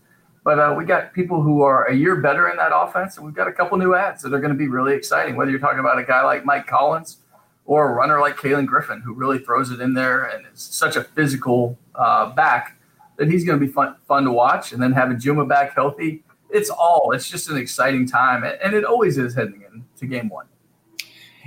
But 0.43 0.59
uh, 0.59 0.73
we 0.77 0.85
got 0.85 1.13
people 1.13 1.41
who 1.41 1.61
are 1.61 1.85
a 1.85 1.93
year 1.93 2.15
better 2.15 2.49
in 2.49 2.55
that 2.55 2.71
offense, 2.73 3.17
and 3.17 3.25
we've 3.25 3.35
got 3.35 3.49
a 3.49 3.51
couple 3.51 3.77
new 3.77 3.95
ads 3.95 4.23
that 4.23 4.33
are 4.33 4.39
going 4.39 4.53
to 4.53 4.57
be 4.57 4.69
really 4.69 4.93
exciting. 4.93 5.35
Whether 5.35 5.51
you're 5.51 5.59
talking 5.59 5.79
about 5.79 5.99
a 5.99 6.03
guy 6.03 6.23
like 6.23 6.45
Mike 6.45 6.67
Collins 6.67 7.17
or 7.67 7.91
a 7.91 7.93
runner 7.93 8.19
like 8.19 8.37
Kalen 8.37 8.65
Griffin, 8.65 9.01
who 9.01 9.13
really 9.13 9.39
throws 9.39 9.71
it 9.71 9.81
in 9.81 9.93
there 9.93 10.23
and 10.23 10.45
is 10.51 10.61
such 10.61 10.95
a 10.95 11.03
physical 11.03 11.77
uh, 11.95 12.31
back 12.31 12.79
that 13.17 13.29
he's 13.29 13.43
going 13.43 13.59
to 13.59 13.65
be 13.65 13.71
fun, 13.71 13.95
fun 14.07 14.23
to 14.23 14.31
watch. 14.31 14.71
And 14.71 14.81
then 14.81 14.93
having 14.93 15.19
Juma 15.19 15.45
back 15.45 15.75
healthy, 15.75 16.23
it's 16.49 16.69
all, 16.69 17.11
it's 17.11 17.29
just 17.29 17.49
an 17.49 17.57
exciting 17.57 18.07
time. 18.07 18.43
And 18.43 18.73
it 18.73 18.85
always 18.85 19.17
is 19.17 19.35
heading 19.35 19.63
into 19.63 20.07
game 20.07 20.29
one. 20.29 20.45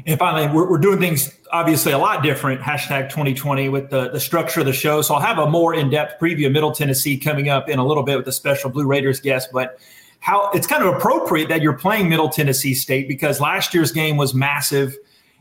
And 0.07 0.19
finally, 0.19 0.47
we're, 0.55 0.71
we're 0.71 0.79
doing 0.79 0.99
things 0.99 1.35
obviously 1.53 1.93
a 1.93 1.99
lot 1.99 2.23
different, 2.23 2.61
hashtag 2.61 3.09
2020, 3.09 3.71
with 3.71 3.91
the, 3.91 4.11
the 4.11 4.21
structure 4.21 4.61
of 4.61 4.67
the 4.67 4.73
show. 4.73 5.01
So 5.03 5.15
I'll 5.15 5.21
have 5.21 5.39
a 5.39 5.49
more 5.49 5.75
in 5.75 5.89
depth 5.89 6.21
preview 6.21 6.47
of 6.47 6.53
Middle 6.53 6.73
Tennessee 6.73 7.17
coming 7.17 7.49
up 7.49 7.69
in 7.69 7.79
a 7.79 7.87
little 7.87 8.03
bit 8.03 8.19
with 8.19 8.29
a 8.29 8.33
special 8.33 8.71
Blue 8.71 8.87
Raiders 8.87 9.21
guest. 9.21 9.51
But 9.53 9.79
how 10.21 10.51
it's 10.51 10.67
kind 10.67 10.85
of 10.85 10.95
appropriate 10.95 11.49
that 11.49 11.63
you're 11.63 11.79
playing 11.79 12.11
Middle 12.11 12.29
Tennessee 12.29 12.75
State 12.75 13.09
because 13.09 13.41
last 13.41 13.73
year's 13.73 13.91
game 13.91 14.19
was 14.19 14.35
massive 14.35 14.97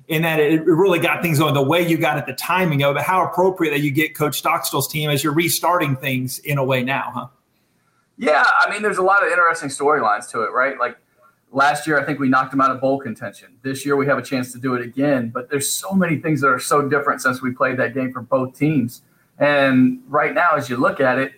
in 0.09 0.23
that 0.23 0.39
it 0.39 0.65
really 0.65 0.99
got 0.99 1.21
things 1.21 1.37
going 1.37 1.53
the 1.53 1.61
way 1.61 1.87
you 1.87 1.95
got 1.95 2.17
it, 2.17 2.25
the 2.25 2.33
timing 2.33 2.83
of 2.83 2.97
it. 2.97 3.03
How 3.03 3.23
appropriate 3.25 3.71
that 3.71 3.81
you 3.81 3.91
get 3.91 4.15
Coach 4.15 4.41
Stockstill's 4.41 4.87
team 4.87 5.09
as 5.09 5.23
you're 5.23 5.33
restarting 5.33 5.95
things 5.95 6.39
in 6.39 6.57
a 6.57 6.63
way 6.63 6.83
now, 6.83 7.11
huh? 7.13 7.27
Yeah, 8.17 8.43
I 8.43 8.69
mean, 8.69 8.81
there's 8.81 8.97
a 8.97 9.03
lot 9.03 9.23
of 9.23 9.31
interesting 9.31 9.69
storylines 9.69 10.29
to 10.31 10.41
it, 10.41 10.51
right? 10.51 10.77
Like 10.79 10.97
last 11.51 11.85
year, 11.85 11.99
I 11.99 12.03
think 12.03 12.19
we 12.19 12.27
knocked 12.27 12.51
them 12.51 12.59
out 12.59 12.71
of 12.71 12.81
bowl 12.81 12.99
contention. 12.99 13.55
This 13.61 13.85
year, 13.85 13.95
we 13.95 14.07
have 14.07 14.17
a 14.17 14.21
chance 14.23 14.51
to 14.51 14.57
do 14.57 14.73
it 14.73 14.81
again. 14.81 15.29
But 15.29 15.49
there's 15.49 15.71
so 15.71 15.93
many 15.93 16.17
things 16.17 16.41
that 16.41 16.47
are 16.47 16.59
so 16.59 16.89
different 16.89 17.21
since 17.21 17.41
we 17.41 17.51
played 17.51 17.77
that 17.77 17.93
game 17.93 18.11
for 18.11 18.21
both 18.21 18.57
teams. 18.57 19.03
And 19.37 20.01
right 20.07 20.33
now, 20.33 20.49
as 20.57 20.69
you 20.69 20.77
look 20.77 20.99
at 20.99 21.19
it, 21.19 21.33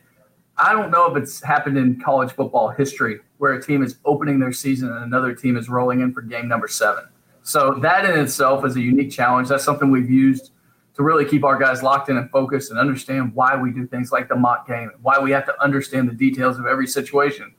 I 0.57 0.71
don't 0.71 0.91
know 0.91 1.13
if 1.13 1.21
it's 1.21 1.43
happened 1.43 1.77
in 1.77 1.99
college 1.99 2.31
football 2.31 2.69
history 2.69 3.19
where 3.37 3.53
a 3.53 3.61
team 3.61 3.83
is 3.83 3.97
opening 4.05 4.39
their 4.39 4.53
season 4.53 4.89
and 4.89 5.03
another 5.03 5.35
team 5.35 5.57
is 5.57 5.67
rolling 5.67 5.99
in 5.99 6.13
for 6.13 6.21
game 6.21 6.47
number 6.47 6.67
seven. 6.67 7.03
So 7.43 7.73
that 7.81 8.05
in 8.05 8.19
itself 8.19 8.65
is 8.65 8.75
a 8.75 8.81
unique 8.81 9.11
challenge. 9.11 9.49
That's 9.49 9.63
something 9.63 9.89
we've 9.89 10.09
used 10.09 10.51
to 10.95 11.03
really 11.03 11.25
keep 11.25 11.43
our 11.43 11.57
guys 11.57 11.81
locked 11.81 12.09
in 12.09 12.17
and 12.17 12.29
focused 12.29 12.69
and 12.69 12.79
understand 12.79 13.33
why 13.33 13.55
we 13.55 13.71
do 13.71 13.87
things 13.87 14.11
like 14.11 14.27
the 14.27 14.35
mock 14.35 14.67
game, 14.67 14.91
why 15.01 15.19
we 15.19 15.31
have 15.31 15.45
to 15.45 15.61
understand 15.61 16.09
the 16.09 16.13
details 16.13 16.59
of 16.59 16.65
every 16.65 16.87
situation 16.87 17.53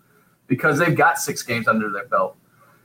because 0.46 0.78
they've 0.78 0.96
got 0.96 1.18
six 1.18 1.42
games 1.42 1.66
under 1.66 1.90
their 1.90 2.06
belt. 2.06 2.36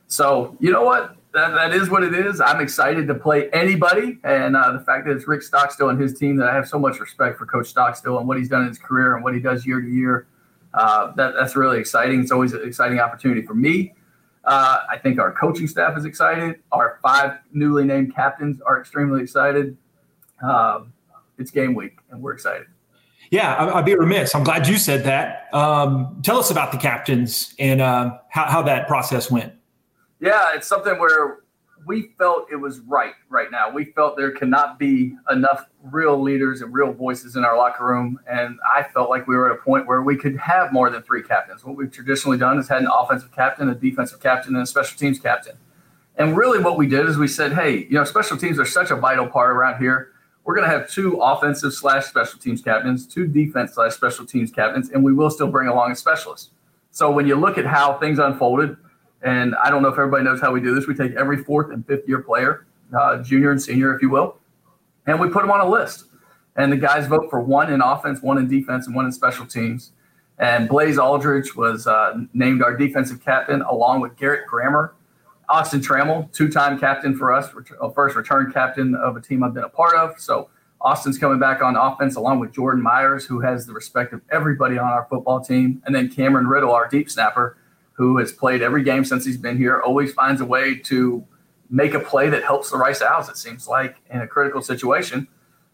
So, 0.07 0.55
you 0.59 0.71
know 0.71 0.83
what? 0.83 1.17
That, 1.33 1.53
that 1.53 1.73
is 1.73 1.89
what 1.89 2.01
it 2.01 2.13
is. 2.13 2.39
I'm 2.39 2.61
excited 2.61 3.07
to 3.07 3.13
play 3.13 3.49
anybody. 3.51 4.17
And 4.23 4.55
uh, 4.55 4.71
the 4.71 4.79
fact 4.79 5.05
that 5.05 5.17
it's 5.17 5.27
Rick 5.27 5.41
Stockstill 5.41 5.89
and 5.89 5.99
his 5.99 6.17
team, 6.17 6.37
that 6.37 6.47
I 6.47 6.55
have 6.55 6.67
so 6.67 6.79
much 6.79 6.99
respect 6.99 7.37
for 7.37 7.45
Coach 7.45 7.67
Stockstill 7.67 8.17
and 8.17 8.27
what 8.27 8.37
he's 8.37 8.47
done 8.47 8.61
in 8.61 8.69
his 8.69 8.79
career 8.79 9.15
and 9.15 9.23
what 9.23 9.33
he 9.33 9.41
does 9.41 9.65
year 9.65 9.81
to 9.81 9.87
year, 9.87 10.27
uh, 10.73 11.11
that, 11.15 11.33
that's 11.33 11.55
really 11.55 11.77
exciting. 11.77 12.21
It's 12.21 12.31
always 12.31 12.53
an 12.53 12.65
exciting 12.65 12.99
opportunity 12.99 13.41
for 13.41 13.53
me. 13.53 13.93
Uh, 14.47 14.79
I 14.89 14.97
think 14.97 15.19
our 15.19 15.33
coaching 15.33 15.67
staff 15.67 15.97
is 15.97 16.05
excited. 16.05 16.61
Our 16.71 16.99
five 17.03 17.39
newly 17.51 17.83
named 17.83 18.15
captains 18.15 18.61
are 18.61 18.79
extremely 18.79 19.21
excited. 19.21 19.75
Um, 20.41 20.93
it's 21.37 21.51
game 21.51 21.75
week, 21.75 21.97
and 22.09 22.21
we're 22.21 22.31
excited. 22.31 22.67
Yeah, 23.29 23.73
I'd 23.75 23.83
be 23.83 23.93
remiss. 23.93 24.33
I'm 24.33 24.45
glad 24.45 24.65
you 24.65 24.77
said 24.77 25.03
that. 25.03 25.53
Um, 25.53 26.21
tell 26.23 26.37
us 26.37 26.49
about 26.49 26.71
the 26.71 26.77
captains 26.77 27.53
and 27.59 27.81
uh, 27.81 28.19
how, 28.29 28.45
how 28.45 28.61
that 28.61 28.87
process 28.87 29.29
went. 29.29 29.53
Yeah, 30.21 30.55
it's 30.55 30.65
something 30.65 30.97
where 30.97 31.39
we 31.85 32.11
felt 32.17 32.47
it 32.51 32.55
was 32.55 32.79
right 32.81 33.13
right 33.29 33.51
now. 33.51 33.69
We 33.69 33.85
felt 33.85 34.17
there 34.17 34.31
cannot 34.31 34.79
be 34.79 35.15
enough 35.29 35.67
real 35.83 36.21
leaders 36.21 36.61
and 36.61 36.73
real 36.73 36.91
voices 36.91 37.35
in 37.35 37.45
our 37.45 37.57
locker 37.57 37.85
room. 37.85 38.19
And 38.27 38.59
I 38.69 38.83
felt 38.83 39.09
like 39.09 39.27
we 39.27 39.35
were 39.35 39.51
at 39.51 39.57
a 39.57 39.61
point 39.61 39.87
where 39.87 40.01
we 40.01 40.17
could 40.17 40.37
have 40.37 40.73
more 40.73 40.89
than 40.89 41.01
three 41.03 41.23
captains. 41.23 41.63
What 41.63 41.75
we've 41.75 41.91
traditionally 41.91 42.37
done 42.37 42.57
is 42.57 42.67
had 42.67 42.81
an 42.81 42.89
offensive 42.93 43.31
captain, 43.31 43.69
a 43.69 43.75
defensive 43.75 44.19
captain, 44.19 44.55
and 44.55 44.63
a 44.63 44.67
special 44.67 44.97
teams 44.97 45.19
captain. 45.19 45.55
And 46.17 46.35
really 46.35 46.59
what 46.59 46.77
we 46.77 46.87
did 46.87 47.05
is 47.07 47.17
we 47.17 47.27
said, 47.27 47.53
hey, 47.53 47.85
you 47.89 47.91
know, 47.91 48.03
special 48.03 48.37
teams 48.37 48.59
are 48.59 48.65
such 48.65 48.91
a 48.91 48.95
vital 48.95 49.27
part 49.27 49.51
around 49.51 49.79
here. 49.79 50.13
We're 50.43 50.55
going 50.55 50.67
to 50.69 50.75
have 50.75 50.89
two 50.89 51.17
offensive 51.21 51.73
slash 51.73 52.05
special 52.05 52.39
teams 52.39 52.61
captains, 52.61 53.05
two 53.05 53.27
defense 53.27 53.73
slash 53.73 53.93
special 53.93 54.25
teams 54.25 54.49
captains, 54.49 54.89
and 54.89 55.03
we 55.03 55.13
will 55.13 55.29
still 55.29 55.47
bring 55.47 55.67
along 55.67 55.91
a 55.91 55.95
specialist. 55.95 56.51
So 56.89 57.11
when 57.11 57.27
you 57.27 57.35
look 57.35 57.57
at 57.57 57.65
how 57.65 57.99
things 57.99 58.17
unfolded, 58.17 58.77
and 59.21 59.55
I 59.55 59.69
don't 59.69 59.81
know 59.81 59.89
if 59.89 59.97
everybody 59.97 60.23
knows 60.23 60.39
how 60.39 60.51
we 60.51 60.61
do 60.61 60.75
this. 60.75 60.87
We 60.87 60.93
take 60.93 61.13
every 61.13 61.37
fourth 61.37 61.71
and 61.71 61.85
fifth 61.85 62.07
year 62.07 62.21
player, 62.21 62.65
uh, 62.97 63.21
junior 63.23 63.51
and 63.51 63.61
senior, 63.61 63.95
if 63.95 64.01
you 64.01 64.09
will, 64.09 64.37
and 65.05 65.19
we 65.19 65.29
put 65.29 65.41
them 65.41 65.51
on 65.51 65.59
a 65.59 65.69
list. 65.69 66.05
And 66.55 66.71
the 66.71 66.77
guys 66.77 67.05
vote 67.07 67.29
for 67.29 67.39
one 67.39 67.71
in 67.71 67.81
offense, 67.81 68.21
one 68.21 68.37
in 68.37 68.47
defense, 68.47 68.87
and 68.87 68.95
one 68.95 69.05
in 69.05 69.11
special 69.11 69.45
teams. 69.45 69.91
And 70.39 70.67
Blaze 70.67 70.97
Alldredge 70.97 71.55
was 71.55 71.87
uh, 71.87 72.19
named 72.33 72.61
our 72.61 72.75
defensive 72.75 73.23
captain 73.23 73.61
along 73.63 74.01
with 74.01 74.15
Garrett 74.17 74.47
Grammer. 74.47 74.93
Austin 75.49 75.79
Trammell, 75.79 76.31
two 76.33 76.49
time 76.49 76.77
captain 76.77 77.15
for 77.15 77.31
us, 77.31 77.49
uh, 77.81 77.89
first 77.89 78.15
return 78.15 78.51
captain 78.51 78.95
of 78.95 79.15
a 79.15 79.21
team 79.21 79.43
I've 79.43 79.53
been 79.53 79.63
a 79.63 79.69
part 79.69 79.95
of. 79.95 80.19
So 80.19 80.49
Austin's 80.81 81.17
coming 81.17 81.39
back 81.39 81.61
on 81.61 81.75
offense 81.75 82.17
along 82.17 82.39
with 82.39 82.51
Jordan 82.51 82.83
Myers, 82.83 83.25
who 83.25 83.39
has 83.39 83.65
the 83.65 83.73
respect 83.73 84.13
of 84.13 84.21
everybody 84.31 84.77
on 84.77 84.87
our 84.87 85.07
football 85.09 85.39
team. 85.39 85.81
And 85.85 85.95
then 85.95 86.09
Cameron 86.09 86.47
Riddle, 86.47 86.71
our 86.71 86.87
deep 86.87 87.09
snapper, 87.09 87.57
who 87.97 88.19
has 88.19 88.31
played 88.31 88.61
every 88.61 88.83
game 88.83 89.03
since 89.03 89.25
he's 89.25 89.37
been 89.37 89.57
here, 89.57 89.81
always 89.81 90.13
finds 90.13 90.39
a 90.39 90.45
way 90.45 90.75
to 90.75 91.25
make 91.69 91.95
a 91.95 91.99
play 91.99 92.29
that 92.29 92.43
helps 92.43 92.69
the 92.69 92.77
Rice 92.77 93.01
Owls, 93.01 93.27
it 93.27 93.37
seems 93.37 93.67
like, 93.67 93.97
in 94.11 94.21
a 94.21 94.27
critical 94.27 94.61
situation. 94.61 95.27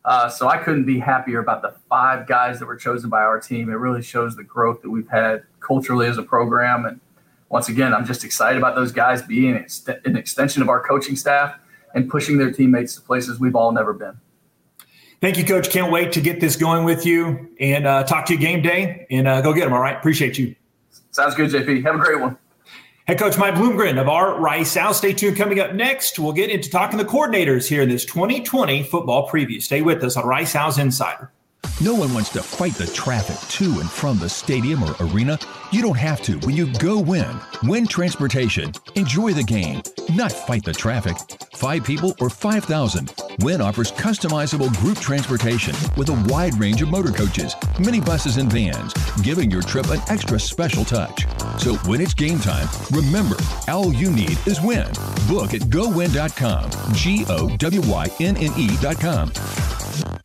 Uh, 0.05 0.29
so 0.29 0.47
I 0.47 0.57
couldn't 0.57 0.85
be 0.85 0.99
happier 0.99 1.39
about 1.39 1.61
the 1.61 1.75
five 1.89 2.25
guys 2.25 2.59
that 2.59 2.65
were 2.65 2.77
chosen 2.77 3.09
by 3.09 3.21
our 3.21 3.39
team. 3.39 3.69
It 3.69 3.73
really 3.73 4.01
shows 4.01 4.35
the 4.37 4.43
growth 4.43 4.81
that 4.81 4.89
we've 4.89 5.07
had 5.09 5.43
culturally 5.59 6.07
as 6.07 6.17
a 6.17 6.23
program. 6.23 6.85
And 6.85 7.01
once 7.49 7.67
again, 7.67 7.93
I'm 7.93 8.05
just 8.05 8.23
excited 8.23 8.57
about 8.57 8.75
those 8.75 8.93
guys 8.93 9.21
being 9.21 9.55
an 9.55 10.15
extension 10.15 10.61
of 10.61 10.69
our 10.69 10.81
coaching 10.81 11.17
staff 11.17 11.57
and 11.93 12.09
pushing 12.09 12.37
their 12.37 12.51
teammates 12.51 12.95
to 12.95 13.01
places 13.01 13.39
we've 13.39 13.55
all 13.55 13.73
never 13.73 13.93
been. 13.93 14.17
Thank 15.21 15.37
you, 15.37 15.45
Coach. 15.45 15.69
Can't 15.69 15.91
wait 15.91 16.11
to 16.13 16.21
get 16.21 16.39
this 16.39 16.55
going 16.55 16.83
with 16.83 17.05
you 17.05 17.49
and 17.59 17.85
uh, 17.85 18.03
talk 18.03 18.25
to 18.25 18.33
you 18.33 18.39
game 18.39 18.61
day 18.61 19.07
and 19.09 19.27
uh, 19.27 19.41
go 19.41 19.53
get 19.53 19.65
them. 19.65 19.73
All 19.73 19.79
right. 19.79 19.95
Appreciate 19.95 20.37
you. 20.37 20.55
Sounds 21.13 21.35
good, 21.35 21.51
JP. 21.51 21.83
Have 21.83 21.95
a 21.95 21.99
great 21.99 22.19
one. 22.19 22.37
Head 23.07 23.19
coach 23.19 23.37
Mike 23.37 23.53
Bloomgren 23.53 23.99
of 24.01 24.09
our 24.09 24.39
Rice 24.39 24.75
Owls. 24.75 24.97
Stay 24.97 25.13
tuned. 25.13 25.37
Coming 25.37 25.59
up 25.59 25.73
next, 25.73 26.17
we'll 26.17 26.33
get 26.33 26.49
into 26.49 26.69
talking 26.69 26.97
the 26.97 27.05
coordinators 27.05 27.67
here 27.67 27.83
in 27.83 27.89
this 27.89 28.03
2020 28.05 28.81
football 28.83 29.29
preview. 29.29 29.61
Stay 29.61 29.81
with 29.81 30.03
us 30.03 30.17
on 30.17 30.25
Rice 30.25 30.55
Owls 30.55 30.79
Insider. 30.79 31.31
No 31.81 31.93
one 31.93 32.13
wants 32.13 32.29
to 32.29 32.41
fight 32.41 32.75
the 32.75 32.87
traffic 32.87 33.37
to 33.57 33.79
and 33.79 33.89
from 33.89 34.17
the 34.17 34.29
stadium 34.29 34.81
or 34.83 34.95
arena. 35.01 35.37
You 35.73 35.81
don't 35.81 35.97
have 35.97 36.21
to 36.21 36.37
when 36.45 36.55
you 36.55 36.71
go 36.73 36.97
Wynne. 36.99 37.37
Wynne 37.63 37.87
transportation. 37.87 38.71
Enjoy 38.95 39.33
the 39.33 39.43
game, 39.43 39.81
not 40.15 40.31
fight 40.31 40.63
the 40.63 40.71
traffic. 40.71 41.17
Five 41.57 41.83
people 41.83 42.15
or 42.21 42.29
5,000. 42.29 43.13
Wynne 43.39 43.59
offers 43.59 43.91
customizable 43.91 44.73
group 44.77 44.99
transportation 44.99 45.75
with 45.97 46.09
a 46.09 46.25
wide 46.31 46.57
range 46.57 46.81
of 46.81 46.89
motor 46.89 47.11
coaches, 47.11 47.55
minibuses, 47.77 48.37
and 48.37 48.49
vans, 48.49 48.93
giving 49.21 49.51
your 49.51 49.61
trip 49.61 49.89
an 49.89 49.99
extra 50.07 50.39
special 50.39 50.85
touch. 50.85 51.25
So 51.57 51.75
when 51.89 51.99
it's 51.99 52.13
game 52.13 52.39
time, 52.39 52.69
remember, 52.91 53.35
all 53.67 53.91
you 53.93 54.09
need 54.09 54.37
is 54.47 54.61
Wynne. 54.61 54.93
Book 55.27 55.53
at 55.53 55.67
gowynne.com. 55.69 56.93
G 56.93 57.25
O 57.27 57.57
W 57.57 57.81
Y 57.81 58.07
N 58.21 58.37
N 58.37 58.53
E.com. 58.55 60.22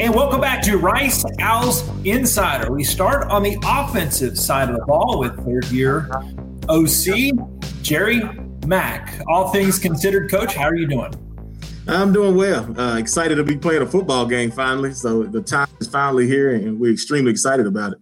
And 0.00 0.14
welcome 0.14 0.40
back 0.40 0.62
to 0.62 0.78
Rice 0.78 1.26
Owls 1.40 1.86
Insider. 2.06 2.72
We 2.72 2.84
start 2.84 3.30
on 3.30 3.42
the 3.42 3.58
offensive 3.62 4.38
side 4.38 4.70
of 4.70 4.76
the 4.76 4.86
ball 4.86 5.18
with 5.18 5.36
third 5.44 5.66
year 5.66 6.08
OC 6.70 7.36
Jerry 7.82 8.22
Mack. 8.66 9.20
All 9.28 9.52
things 9.52 9.78
considered, 9.78 10.30
Coach, 10.30 10.54
how 10.54 10.64
are 10.64 10.74
you 10.74 10.86
doing? 10.86 11.12
I'm 11.86 12.14
doing 12.14 12.34
well. 12.34 12.80
Uh, 12.80 12.96
excited 12.96 13.34
to 13.34 13.44
be 13.44 13.58
playing 13.58 13.82
a 13.82 13.86
football 13.86 14.24
game 14.24 14.50
finally. 14.50 14.94
So 14.94 15.24
the 15.24 15.42
time 15.42 15.68
is 15.82 15.88
finally 15.88 16.26
here, 16.26 16.54
and 16.54 16.80
we're 16.80 16.94
extremely 16.94 17.30
excited 17.30 17.66
about 17.66 17.92
it. 17.92 17.98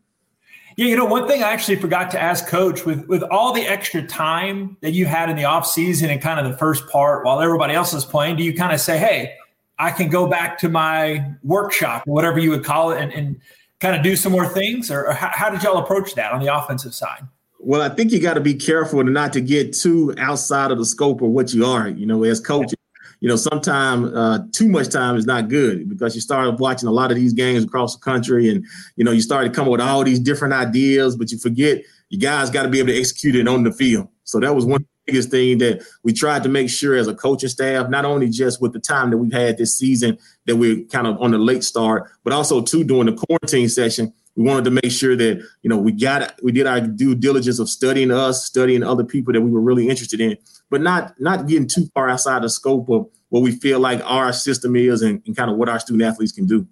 Yeah, 0.76 0.87
you 0.87 0.97
know, 0.97 1.05
one 1.05 1.26
thing 1.26 1.43
I 1.43 1.50
actually 1.50 1.81
forgot 1.81 2.12
to 2.12 2.23
ask 2.23 2.47
Coach 2.47 2.87
with 2.87 3.09
with 3.09 3.25
all 3.25 3.52
the 3.52 3.62
extra 3.62 4.07
time 4.07 4.76
that 4.83 4.93
you 4.93 5.07
had 5.07 5.31
in 5.31 5.37
the 5.37 5.47
off 5.47 5.67
season 5.67 6.11
and 6.11 6.23
kind 6.23 6.38
of 6.38 6.49
the 6.49 6.57
first 6.59 6.88
part 6.88 7.25
while 7.25 7.40
everybody 7.40 7.75
else 7.75 7.93
is 7.93 8.05
playing, 8.05 8.37
do 8.37 8.45
you 8.45 8.55
kind 8.55 8.73
of 8.73 8.81
say, 8.81 8.99
"Hey"? 8.99 9.35
I 9.78 9.90
can 9.90 10.08
go 10.08 10.26
back 10.26 10.58
to 10.58 10.68
my 10.68 11.25
workshop, 11.42 12.02
whatever 12.06 12.38
you 12.38 12.50
would 12.50 12.64
call 12.64 12.90
it, 12.90 13.00
and, 13.00 13.12
and 13.12 13.40
kind 13.80 13.94
of 13.94 14.02
do 14.02 14.16
some 14.16 14.32
more 14.32 14.49
things? 14.49 14.90
Or, 14.90 15.06
or 15.06 15.12
how, 15.12 15.30
how, 15.32 15.50
did 15.50 15.62
y'all 15.62 15.78
approach 15.78 16.14
that 16.14 16.32
on 16.32 16.40
the 16.40 16.54
offensive 16.54 16.94
side? 16.94 17.26
Well, 17.61 17.82
I 17.82 17.88
think 17.88 18.12
you 18.12 18.20
got 18.20 18.35
to 18.35 18.40
be 18.40 18.54
careful 18.54 19.02
not 19.04 19.32
to 19.34 19.41
get 19.41 19.73
too 19.73 20.14
outside 20.19 20.71
of 20.71 20.78
the 20.78 20.84
scope 20.84 21.23
of 21.23 21.30
what 21.30 21.52
you 21.52 21.64
are. 21.64 21.88
You 21.88 22.06
know, 22.06 22.23
as 22.25 22.41
coaches, 22.41 22.75
you 23.21 23.28
know, 23.28 23.36
sometimes 23.36 24.12
uh, 24.14 24.38
too 24.52 24.69
much 24.69 24.88
time 24.91 25.17
is 25.17 25.26
not 25.26 25.49
good 25.49 25.88
because 25.88 26.14
you 26.14 26.21
started 26.21 26.58
watching 26.60 26.88
a 26.88 26.93
lot 26.93 27.10
of 27.10 27.17
these 27.17 27.32
games 27.32 27.64
across 27.64 27.97
the 27.97 28.00
country, 28.00 28.49
and 28.49 28.64
you 28.97 29.04
know, 29.04 29.10
you 29.10 29.21
started 29.21 29.54
coming 29.54 29.73
with 29.73 29.80
all 29.80 30.04
these 30.04 30.21
different 30.21 30.54
ideas, 30.54 31.17
but 31.17 31.32
you 31.32 31.38
forget 31.38 31.82
you 32.10 32.19
guys 32.19 32.49
got 32.49 32.62
to 32.62 32.69
be 32.69 32.78
able 32.78 32.88
to 32.88 32.99
execute 32.99 33.34
it 33.34 33.49
on 33.49 33.64
the 33.64 33.73
field. 33.73 34.08
So 34.25 34.38
that 34.41 34.54
was 34.54 34.64
one 34.64 34.86
biggest 35.08 35.30
thing 35.30 35.58
that 35.58 35.82
we 36.02 36.12
tried 36.12 36.42
to 36.42 36.49
make 36.49 36.68
sure 36.68 36.94
as 36.94 37.08
a 37.08 37.14
coaching 37.14 37.49
staff, 37.49 37.88
not 37.88 38.04
only 38.04 38.28
just 38.28 38.60
with 38.60 38.75
the 38.75 38.78
time 38.78 39.10
that 39.10 39.16
we've 39.16 39.32
had 39.32 39.56
this 39.56 39.76
season 39.76 40.18
that 40.47 40.56
we're 40.56 40.84
kind 40.84 41.06
of 41.06 41.21
on 41.21 41.30
the 41.30 41.38
late 41.38 41.64
start, 41.64 42.10
but 42.25 42.32
also 42.32 42.60
too 42.60 42.84
during 42.84 43.06
the 43.06 43.12
quarantine 43.26 43.68
session, 43.68 44.12
we 44.36 44.44
wanted 44.44 44.64
to 44.64 44.71
make 44.71 44.92
sure 44.92 45.16
that 45.16 45.42
you 45.62 45.71
know 45.71 45.78
we 45.78 45.92
got 45.92 46.34
we 46.42 46.52
did 46.52 46.66
our 46.66 46.80
due 46.80 47.14
diligence 47.14 47.58
of 47.58 47.68
studying 47.68 48.12
us, 48.12 48.44
studying 48.44 48.82
other 48.82 49.02
people 49.02 49.32
that 49.32 49.40
we 49.40 49.50
were 49.50 49.60
really 49.60 49.88
interested 49.88 50.21
in, 50.21 50.36
but 50.71 50.80
not 50.80 51.18
not 51.18 51.49
getting 51.49 51.66
too 51.66 51.88
far 51.94 52.08
outside 52.08 52.42
the 52.42 52.50
scope 52.50 52.88
of 52.90 53.08
what 53.30 53.42
we 53.42 53.52
feel 53.52 53.80
like 53.80 54.00
our 54.04 54.32
system 54.32 54.76
is 54.76 55.02
and, 55.02 55.23
and 55.26 55.36
kind 55.36 55.50
of 55.50 55.56
what 55.56 55.68
our 55.68 55.80
student 55.80 56.02
athletes 56.02 56.32
can 56.32 56.47
do. 56.47 56.66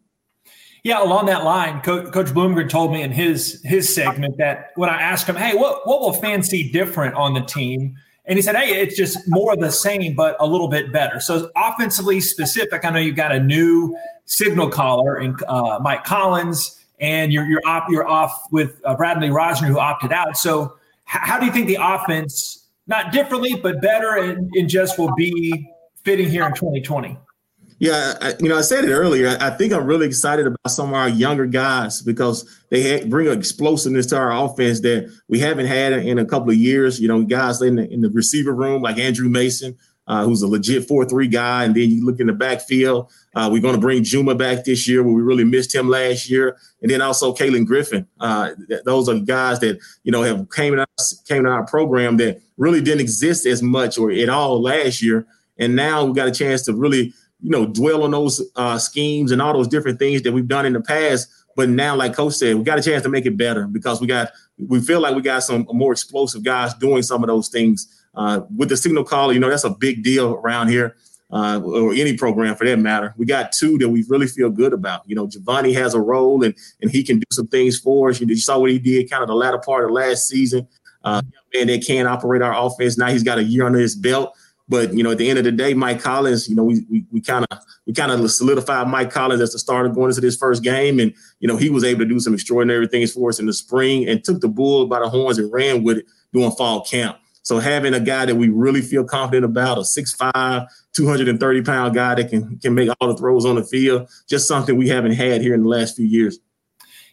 Yeah, 0.84 1.02
along 1.02 1.26
that 1.26 1.42
line, 1.42 1.80
Co- 1.80 2.08
Coach 2.12 2.28
Bloomgren 2.28 2.68
told 2.68 2.92
me 2.92 3.02
in 3.02 3.10
his 3.10 3.60
his 3.64 3.92
segment 3.92 4.36
that 4.38 4.70
when 4.76 4.88
I 4.88 5.02
asked 5.02 5.26
him, 5.26 5.34
"Hey, 5.34 5.56
what 5.56 5.80
what 5.88 6.00
will 6.00 6.12
fans 6.12 6.48
see 6.48 6.70
different 6.70 7.16
on 7.16 7.34
the 7.34 7.40
team?" 7.40 7.96
And 8.26 8.36
he 8.36 8.42
said, 8.42 8.56
Hey, 8.56 8.80
it's 8.80 8.96
just 8.96 9.18
more 9.28 9.52
of 9.52 9.60
the 9.60 9.70
same, 9.70 10.14
but 10.14 10.36
a 10.40 10.46
little 10.46 10.68
bit 10.68 10.92
better. 10.92 11.20
So, 11.20 11.50
offensively 11.56 12.20
specific, 12.20 12.84
I 12.84 12.90
know 12.90 12.98
you've 12.98 13.16
got 13.16 13.32
a 13.32 13.40
new 13.40 13.96
signal 14.24 14.68
caller 14.68 15.20
in 15.20 15.36
uh, 15.46 15.78
Mike 15.80 16.04
Collins, 16.04 16.84
and 16.98 17.32
you're, 17.32 17.46
you're, 17.46 17.62
op- 17.66 17.88
you're 17.88 18.06
off 18.06 18.46
with 18.50 18.80
uh, 18.84 18.96
Bradley 18.96 19.28
Rozner, 19.28 19.68
who 19.68 19.78
opted 19.78 20.12
out. 20.12 20.36
So, 20.36 20.64
h- 20.64 21.20
how 21.22 21.38
do 21.38 21.46
you 21.46 21.52
think 21.52 21.68
the 21.68 21.78
offense, 21.80 22.66
not 22.86 23.12
differently, 23.12 23.54
but 23.54 23.80
better, 23.80 24.16
and, 24.16 24.50
and 24.56 24.68
just 24.68 24.98
will 24.98 25.14
be 25.14 25.70
fitting 26.04 26.28
here 26.28 26.46
in 26.46 26.54
2020? 26.54 27.16
Yeah, 27.78 28.14
I, 28.22 28.34
you 28.40 28.48
know, 28.48 28.56
I 28.56 28.62
said 28.62 28.84
it 28.84 28.92
earlier. 28.92 29.36
I 29.38 29.50
think 29.50 29.72
I'm 29.72 29.86
really 29.86 30.06
excited 30.06 30.46
about 30.46 30.68
some 30.68 30.88
of 30.88 30.94
our 30.94 31.10
younger 31.10 31.44
guys 31.44 32.00
because 32.00 32.48
they 32.70 33.04
bring 33.04 33.26
an 33.26 33.38
explosiveness 33.38 34.06
to 34.06 34.16
our 34.16 34.32
offense 34.32 34.80
that 34.80 35.12
we 35.28 35.38
haven't 35.38 35.66
had 35.66 35.92
in 35.92 36.18
a 36.18 36.24
couple 36.24 36.50
of 36.50 36.56
years. 36.56 36.98
You 36.98 37.08
know, 37.08 37.22
guys 37.22 37.60
in 37.60 37.76
the, 37.76 37.90
in 37.92 38.00
the 38.00 38.08
receiver 38.08 38.54
room 38.54 38.80
like 38.80 38.96
Andrew 38.96 39.28
Mason, 39.28 39.76
uh, 40.06 40.24
who's 40.24 40.40
a 40.40 40.48
legit 40.48 40.88
4-3 40.88 41.30
guy. 41.30 41.64
And 41.64 41.74
then 41.74 41.90
you 41.90 42.06
look 42.06 42.18
in 42.18 42.28
the 42.28 42.32
backfield. 42.32 43.12
Uh, 43.34 43.50
we're 43.52 43.60
going 43.60 43.74
to 43.74 43.80
bring 43.80 44.02
Juma 44.02 44.34
back 44.34 44.64
this 44.64 44.88
year 44.88 45.02
where 45.02 45.12
we 45.12 45.20
really 45.20 45.44
missed 45.44 45.74
him 45.74 45.90
last 45.90 46.30
year. 46.30 46.56
And 46.80 46.90
then 46.90 47.02
also 47.02 47.34
Kalen 47.34 47.66
Griffin. 47.66 48.06
Uh, 48.18 48.52
th- 48.68 48.84
those 48.84 49.06
are 49.10 49.18
guys 49.18 49.60
that, 49.60 49.78
you 50.02 50.12
know, 50.12 50.22
have 50.22 50.48
came 50.50 50.72
in, 50.72 50.78
our, 50.78 50.86
came 51.28 51.44
in 51.44 51.46
our 51.46 51.66
program 51.66 52.16
that 52.18 52.40
really 52.56 52.80
didn't 52.80 53.00
exist 53.00 53.44
as 53.44 53.62
much 53.62 53.98
or 53.98 54.10
at 54.10 54.30
all 54.30 54.62
last 54.62 55.02
year. 55.02 55.26
And 55.58 55.76
now 55.76 56.04
we 56.04 56.14
got 56.14 56.28
a 56.28 56.32
chance 56.32 56.62
to 56.62 56.72
really– 56.72 57.12
you 57.46 57.52
know, 57.52 57.64
dwell 57.64 58.02
on 58.02 58.10
those 58.10 58.42
uh, 58.56 58.76
schemes 58.76 59.30
and 59.30 59.40
all 59.40 59.52
those 59.52 59.68
different 59.68 60.00
things 60.00 60.20
that 60.22 60.32
we've 60.32 60.48
done 60.48 60.66
in 60.66 60.72
the 60.72 60.80
past. 60.80 61.28
But 61.54 61.68
now, 61.68 61.94
like 61.94 62.12
Coach 62.12 62.32
said, 62.32 62.56
we 62.56 62.64
got 62.64 62.76
a 62.76 62.82
chance 62.82 63.04
to 63.04 63.08
make 63.08 63.24
it 63.24 63.36
better 63.36 63.68
because 63.68 64.00
we 64.00 64.08
got 64.08 64.32
we 64.58 64.80
feel 64.80 64.98
like 64.98 65.14
we 65.14 65.22
got 65.22 65.44
some 65.44 65.64
more 65.72 65.92
explosive 65.92 66.42
guys 66.42 66.74
doing 66.74 67.04
some 67.04 67.22
of 67.22 67.28
those 67.28 67.48
things. 67.48 68.04
Uh, 68.16 68.40
with 68.56 68.68
the 68.68 68.76
signal 68.76 69.04
caller, 69.04 69.32
you 69.32 69.38
know, 69.38 69.48
that's 69.48 69.62
a 69.62 69.70
big 69.70 70.02
deal 70.02 70.32
around 70.32 70.68
here, 70.68 70.96
uh, 71.30 71.60
or 71.62 71.92
any 71.92 72.16
program 72.16 72.56
for 72.56 72.66
that 72.66 72.80
matter. 72.80 73.14
We 73.16 73.26
got 73.26 73.52
two 73.52 73.78
that 73.78 73.90
we 73.90 74.04
really 74.08 74.26
feel 74.26 74.50
good 74.50 74.72
about. 74.72 75.02
You 75.06 75.14
know, 75.14 75.28
Giovanni 75.28 75.72
has 75.74 75.94
a 75.94 76.00
role 76.00 76.42
and 76.42 76.52
and 76.82 76.90
he 76.90 77.04
can 77.04 77.20
do 77.20 77.26
some 77.30 77.46
things 77.46 77.78
for 77.78 78.10
us. 78.10 78.20
You, 78.20 78.26
you 78.26 78.38
saw 78.38 78.58
what 78.58 78.72
he 78.72 78.80
did 78.80 79.08
kind 79.08 79.22
of 79.22 79.28
the 79.28 79.36
latter 79.36 79.58
part 79.58 79.84
of 79.84 79.92
last 79.92 80.26
season. 80.26 80.66
Uh, 81.04 81.22
man, 81.54 81.68
they 81.68 81.78
can 81.78 82.08
operate 82.08 82.42
our 82.42 82.66
offense. 82.66 82.98
Now 82.98 83.06
he's 83.06 83.22
got 83.22 83.38
a 83.38 83.44
year 83.44 83.64
under 83.64 83.78
his 83.78 83.94
belt. 83.94 84.36
But 84.68 84.94
you 84.94 85.02
know, 85.02 85.12
at 85.12 85.18
the 85.18 85.28
end 85.28 85.38
of 85.38 85.44
the 85.44 85.52
day, 85.52 85.74
Mike 85.74 86.00
Collins, 86.00 86.48
you 86.48 86.56
know, 86.56 86.64
we 86.64 87.04
we 87.12 87.20
kind 87.20 87.46
of 87.50 87.58
we 87.86 87.92
kind 87.92 88.10
of 88.10 88.30
solidified 88.30 88.88
Mike 88.88 89.10
Collins 89.10 89.40
as 89.40 89.52
the 89.52 89.58
starter 89.58 89.88
going 89.88 90.10
into 90.10 90.20
this 90.20 90.36
first 90.36 90.62
game, 90.62 90.98
and 90.98 91.14
you 91.38 91.46
know, 91.46 91.56
he 91.56 91.70
was 91.70 91.84
able 91.84 92.00
to 92.00 92.06
do 92.06 92.18
some 92.18 92.34
extraordinary 92.34 92.88
things 92.88 93.12
for 93.12 93.28
us 93.28 93.38
in 93.38 93.46
the 93.46 93.52
spring 93.52 94.08
and 94.08 94.24
took 94.24 94.40
the 94.40 94.48
bull 94.48 94.86
by 94.86 94.98
the 94.98 95.08
horns 95.08 95.38
and 95.38 95.52
ran 95.52 95.84
with 95.84 95.98
it 95.98 96.06
during 96.32 96.50
fall 96.52 96.84
camp. 96.84 97.18
So 97.42 97.60
having 97.60 97.94
a 97.94 98.00
guy 98.00 98.26
that 98.26 98.34
we 98.34 98.48
really 98.48 98.82
feel 98.82 99.04
confident 99.04 99.44
about, 99.44 99.78
a 99.78 99.82
6'5", 99.82 100.66
230 100.94 101.62
pound 101.62 101.94
guy 101.94 102.16
that 102.16 102.28
can 102.28 102.58
can 102.58 102.74
make 102.74 102.90
all 103.00 103.06
the 103.08 103.16
throws 103.16 103.46
on 103.46 103.54
the 103.54 103.62
field, 103.62 104.10
just 104.28 104.48
something 104.48 104.76
we 104.76 104.88
haven't 104.88 105.12
had 105.12 105.42
here 105.42 105.54
in 105.54 105.62
the 105.62 105.68
last 105.68 105.94
few 105.94 106.06
years. 106.06 106.40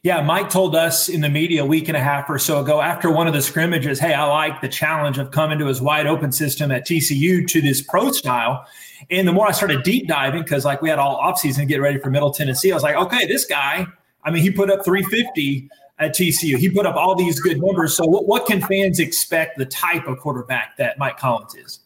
Yeah, 0.03 0.21
Mike 0.21 0.49
told 0.49 0.75
us 0.75 1.07
in 1.07 1.21
the 1.21 1.29
media 1.29 1.63
a 1.63 1.65
week 1.65 1.87
and 1.87 1.95
a 1.95 2.01
half 2.01 2.29
or 2.29 2.37
so 2.37 2.59
ago 2.59 2.81
after 2.81 3.09
one 3.09 3.25
of 3.25 3.33
the 3.33 3.41
scrimmages, 3.41 3.99
hey, 3.99 4.13
I 4.13 4.25
like 4.25 4.59
the 4.59 4.67
challenge 4.67 5.17
of 5.17 5.31
coming 5.31 5.57
to 5.59 5.65
his 5.67 5.79
wide 5.79 6.07
open 6.07 6.33
system 6.33 6.73
at 6.73 6.85
TCU 6.85 7.47
to 7.47 7.61
this 7.61 7.81
pro 7.81 8.11
style. 8.11 8.65
And 9.09 9.25
the 9.25 9.31
more 9.31 9.47
I 9.47 9.51
started 9.51 9.83
deep 9.83 10.09
diving, 10.09 10.43
because 10.43 10.65
like 10.65 10.81
we 10.81 10.89
had 10.89 10.99
all 10.99 11.21
offseason 11.21 11.59
to 11.59 11.65
get 11.65 11.77
ready 11.77 11.99
for 11.99 12.09
Middle 12.09 12.31
Tennessee, 12.31 12.73
I 12.73 12.75
was 12.75 12.83
like, 12.83 12.97
okay, 12.97 13.25
this 13.27 13.45
guy, 13.45 13.87
I 14.25 14.31
mean, 14.31 14.41
he 14.41 14.51
put 14.51 14.69
up 14.69 14.83
350 14.83 15.69
at 15.99 16.13
TCU. 16.13 16.57
He 16.57 16.69
put 16.69 16.85
up 16.85 16.97
all 16.97 17.15
these 17.15 17.39
good 17.39 17.61
numbers. 17.61 17.95
So 17.95 18.05
what, 18.05 18.27
what 18.27 18.45
can 18.45 18.59
fans 18.59 18.99
expect 18.99 19.57
the 19.57 19.65
type 19.65 20.05
of 20.07 20.19
quarterback 20.19 20.75
that 20.75 20.97
Mike 20.97 21.17
Collins 21.17 21.55
is? 21.55 21.79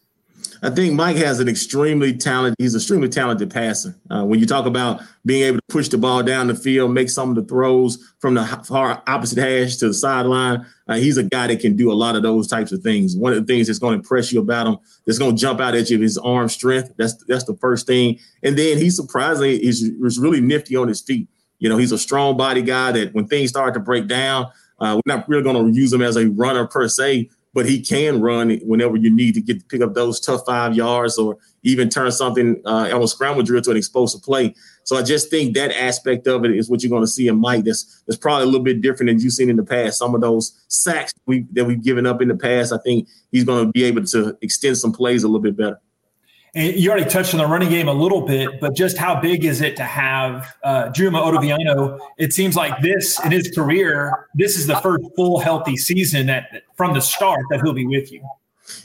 I 0.62 0.70
think 0.70 0.94
Mike 0.94 1.16
has 1.16 1.40
an 1.40 1.48
extremely 1.48 2.16
talented. 2.16 2.56
He's 2.58 2.74
an 2.74 2.78
extremely 2.78 3.08
talented 3.08 3.50
passer. 3.50 3.94
Uh, 4.10 4.24
when 4.24 4.40
you 4.40 4.46
talk 4.46 4.66
about 4.66 5.02
being 5.24 5.44
able 5.44 5.58
to 5.58 5.62
push 5.68 5.88
the 5.88 5.98
ball 5.98 6.22
down 6.22 6.48
the 6.48 6.54
field, 6.54 6.92
make 6.92 7.10
some 7.10 7.30
of 7.30 7.36
the 7.36 7.44
throws 7.44 7.98
from 8.18 8.34
the 8.34 8.44
far 8.66 9.02
opposite 9.06 9.38
hash 9.38 9.76
to 9.76 9.88
the 9.88 9.94
sideline, 9.94 10.66
uh, 10.88 10.96
he's 10.96 11.16
a 11.16 11.22
guy 11.22 11.46
that 11.46 11.60
can 11.60 11.76
do 11.76 11.92
a 11.92 11.94
lot 11.94 12.16
of 12.16 12.22
those 12.22 12.48
types 12.48 12.72
of 12.72 12.82
things. 12.82 13.16
One 13.16 13.32
of 13.32 13.46
the 13.46 13.52
things 13.52 13.66
that's 13.66 13.78
going 13.78 13.92
to 13.92 13.98
impress 13.98 14.32
you 14.32 14.40
about 14.40 14.66
him, 14.66 14.78
that's 15.06 15.18
going 15.18 15.36
to 15.36 15.40
jump 15.40 15.60
out 15.60 15.74
at 15.74 15.90
you, 15.90 15.98
is 15.98 16.12
his 16.12 16.18
arm 16.18 16.48
strength. 16.48 16.92
That's 16.96 17.14
that's 17.24 17.44
the 17.44 17.56
first 17.56 17.86
thing. 17.86 18.18
And 18.42 18.58
then 18.58 18.78
he's 18.78 18.96
surprisingly 18.96 19.58
he's 19.58 20.18
really 20.18 20.40
nifty 20.40 20.76
on 20.76 20.88
his 20.88 21.00
feet. 21.00 21.28
You 21.58 21.68
know, 21.68 21.76
he's 21.76 21.92
a 21.92 21.98
strong 21.98 22.36
body 22.36 22.62
guy 22.62 22.92
that 22.92 23.14
when 23.14 23.26
things 23.26 23.50
start 23.50 23.74
to 23.74 23.80
break 23.80 24.06
down, 24.06 24.46
uh, 24.80 24.94
we're 24.94 25.16
not 25.16 25.28
really 25.28 25.42
going 25.42 25.72
to 25.72 25.78
use 25.78 25.92
him 25.92 26.02
as 26.02 26.16
a 26.16 26.28
runner 26.30 26.66
per 26.66 26.88
se, 26.88 27.28
but 27.58 27.68
he 27.68 27.80
can 27.80 28.20
run 28.20 28.56
whenever 28.58 28.96
you 28.96 29.10
need 29.12 29.34
to 29.34 29.40
get 29.40 29.68
pick 29.68 29.80
up 29.80 29.92
those 29.92 30.20
tough 30.20 30.42
five 30.46 30.76
yards 30.76 31.18
or 31.18 31.36
even 31.64 31.88
turn 31.88 32.12
something 32.12 32.62
uh, 32.64 33.04
scramble 33.08 33.42
drill 33.42 33.60
to 33.60 33.72
an 33.72 33.76
explosive 33.76 34.22
play. 34.22 34.54
So 34.84 34.96
I 34.96 35.02
just 35.02 35.28
think 35.28 35.56
that 35.56 35.72
aspect 35.72 36.28
of 36.28 36.44
it 36.44 36.52
is 36.52 36.70
what 36.70 36.84
you're 36.84 36.90
going 36.90 37.02
to 37.02 37.08
see 37.08 37.26
in 37.26 37.36
Mike. 37.36 37.64
That's 37.64 38.00
that's 38.06 38.16
probably 38.16 38.44
a 38.44 38.46
little 38.46 38.62
bit 38.62 38.80
different 38.80 39.10
than 39.10 39.18
you've 39.18 39.32
seen 39.32 39.50
in 39.50 39.56
the 39.56 39.64
past. 39.64 39.98
Some 39.98 40.14
of 40.14 40.20
those 40.20 40.56
sacks 40.68 41.12
we 41.26 41.46
that 41.54 41.64
we've 41.64 41.82
given 41.82 42.06
up 42.06 42.22
in 42.22 42.28
the 42.28 42.36
past, 42.36 42.72
I 42.72 42.78
think 42.78 43.08
he's 43.32 43.42
going 43.42 43.66
to 43.66 43.72
be 43.72 43.82
able 43.82 44.04
to 44.04 44.38
extend 44.40 44.78
some 44.78 44.92
plays 44.92 45.24
a 45.24 45.26
little 45.26 45.42
bit 45.42 45.56
better. 45.56 45.80
And 46.54 46.76
you 46.76 46.90
already 46.90 47.08
touched 47.08 47.34
on 47.34 47.38
the 47.38 47.46
running 47.46 47.68
game 47.68 47.88
a 47.88 47.92
little 47.92 48.22
bit, 48.22 48.60
but 48.60 48.74
just 48.74 48.96
how 48.96 49.20
big 49.20 49.44
is 49.44 49.60
it 49.60 49.76
to 49.76 49.84
have 49.84 50.56
uh, 50.64 50.88
Juma 50.90 51.20
Otoviano? 51.20 51.98
It 52.16 52.32
seems 52.32 52.56
like 52.56 52.80
this 52.80 53.22
in 53.24 53.32
his 53.32 53.50
career, 53.50 54.28
this 54.34 54.56
is 54.56 54.66
the 54.66 54.76
first 54.76 55.04
full 55.14 55.38
healthy 55.38 55.76
season 55.76 56.26
that 56.26 56.62
from 56.76 56.94
the 56.94 57.00
start 57.00 57.40
that 57.50 57.60
he'll 57.62 57.74
be 57.74 57.86
with 57.86 58.10
you. 58.10 58.26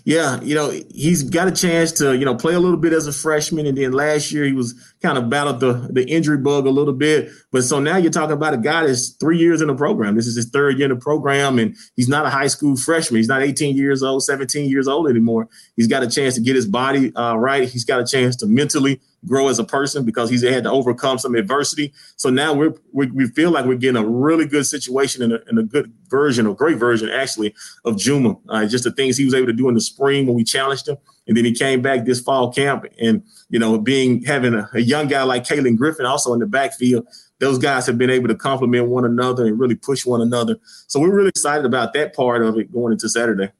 Yeah, 0.05 0.41
you 0.41 0.55
know, 0.55 0.71
he's 0.93 1.23
got 1.23 1.47
a 1.47 1.51
chance 1.51 1.91
to, 1.93 2.17
you 2.17 2.25
know, 2.25 2.35
play 2.35 2.53
a 2.53 2.59
little 2.59 2.77
bit 2.77 2.93
as 2.93 3.07
a 3.07 3.13
freshman. 3.13 3.65
And 3.65 3.77
then 3.77 3.91
last 3.91 4.31
year 4.31 4.45
he 4.45 4.53
was 4.53 4.73
kind 5.01 5.17
of 5.17 5.29
battled 5.29 5.59
the, 5.59 5.73
the 5.91 6.05
injury 6.05 6.37
bug 6.37 6.65
a 6.65 6.69
little 6.69 6.93
bit. 6.93 7.29
But 7.51 7.63
so 7.63 7.79
now 7.79 7.97
you're 7.97 8.11
talking 8.11 8.33
about 8.33 8.53
a 8.53 8.57
guy 8.57 8.85
that's 8.85 9.09
three 9.09 9.37
years 9.37 9.61
in 9.61 9.67
the 9.67 9.75
program. 9.75 10.15
This 10.15 10.27
is 10.27 10.35
his 10.35 10.49
third 10.49 10.77
year 10.77 10.89
in 10.89 10.95
the 10.95 11.01
program, 11.01 11.59
and 11.59 11.75
he's 11.95 12.09
not 12.09 12.25
a 12.25 12.29
high 12.29 12.47
school 12.47 12.75
freshman. 12.75 13.17
He's 13.17 13.27
not 13.27 13.41
18 13.41 13.75
years 13.75 14.03
old, 14.03 14.23
17 14.23 14.69
years 14.69 14.87
old 14.87 15.09
anymore. 15.09 15.47
He's 15.75 15.87
got 15.87 16.03
a 16.03 16.09
chance 16.09 16.35
to 16.35 16.41
get 16.41 16.55
his 16.55 16.65
body 16.65 17.15
uh, 17.15 17.35
right. 17.35 17.67
He's 17.67 17.85
got 17.85 17.99
a 18.01 18.05
chance 18.05 18.35
to 18.37 18.47
mentally 18.47 18.99
grow 19.25 19.47
as 19.47 19.59
a 19.59 19.63
person 19.63 20.05
because 20.05 20.29
he's 20.29 20.43
had 20.43 20.63
to 20.63 20.71
overcome 20.71 21.17
some 21.17 21.35
adversity. 21.35 21.93
So 22.15 22.29
now 22.29 22.53
we're, 22.53 22.73
we, 22.91 23.07
we 23.07 23.27
feel 23.27 23.51
like 23.51 23.65
we're 23.65 23.75
getting 23.75 24.01
a 24.01 24.05
really 24.05 24.45
good 24.45 24.65
situation 24.65 25.23
and 25.23 25.33
a, 25.33 25.47
and 25.47 25.59
a 25.59 25.63
good 25.63 25.91
version, 26.09 26.47
a 26.47 26.53
great 26.53 26.77
version 26.77 27.09
actually 27.09 27.53
of 27.85 27.97
Juma. 27.97 28.35
Uh, 28.49 28.65
just 28.65 28.83
the 28.83 28.91
things 28.91 29.17
he 29.17 29.25
was 29.25 29.33
able 29.33 29.47
to 29.47 29.53
do 29.53 29.67
in 29.69 29.75
the 29.75 29.81
spring 29.81 30.25
when 30.25 30.35
we 30.35 30.43
challenged 30.43 30.87
him, 30.87 30.97
and 31.27 31.37
then 31.37 31.45
he 31.45 31.53
came 31.53 31.81
back 31.81 32.05
this 32.05 32.19
fall 32.19 32.51
camp, 32.51 32.85
and 33.01 33.23
you 33.49 33.59
know, 33.59 33.77
being 33.77 34.23
having 34.23 34.53
a, 34.53 34.69
a 34.73 34.81
young 34.81 35.07
guy 35.07 35.23
like 35.23 35.43
Kalen 35.43 35.77
Griffin 35.77 36.05
also 36.05 36.33
in 36.33 36.39
the 36.39 36.45
backfield. 36.45 37.07
Those 37.39 37.57
guys 37.57 37.85
have 37.87 37.97
been 37.97 38.09
able 38.09 38.29
to 38.29 38.35
complement 38.35 38.87
one 38.87 39.03
another 39.03 39.45
and 39.45 39.59
really 39.59 39.75
push 39.75 40.05
one 40.05 40.21
another. 40.21 40.57
So 40.87 40.99
we're 40.99 41.13
really 41.13 41.29
excited 41.29 41.65
about 41.65 41.93
that 41.93 42.15
part 42.15 42.41
of 42.41 42.57
it 42.57 42.71
going 42.71 42.93
into 42.93 43.09
Saturday. 43.09 43.51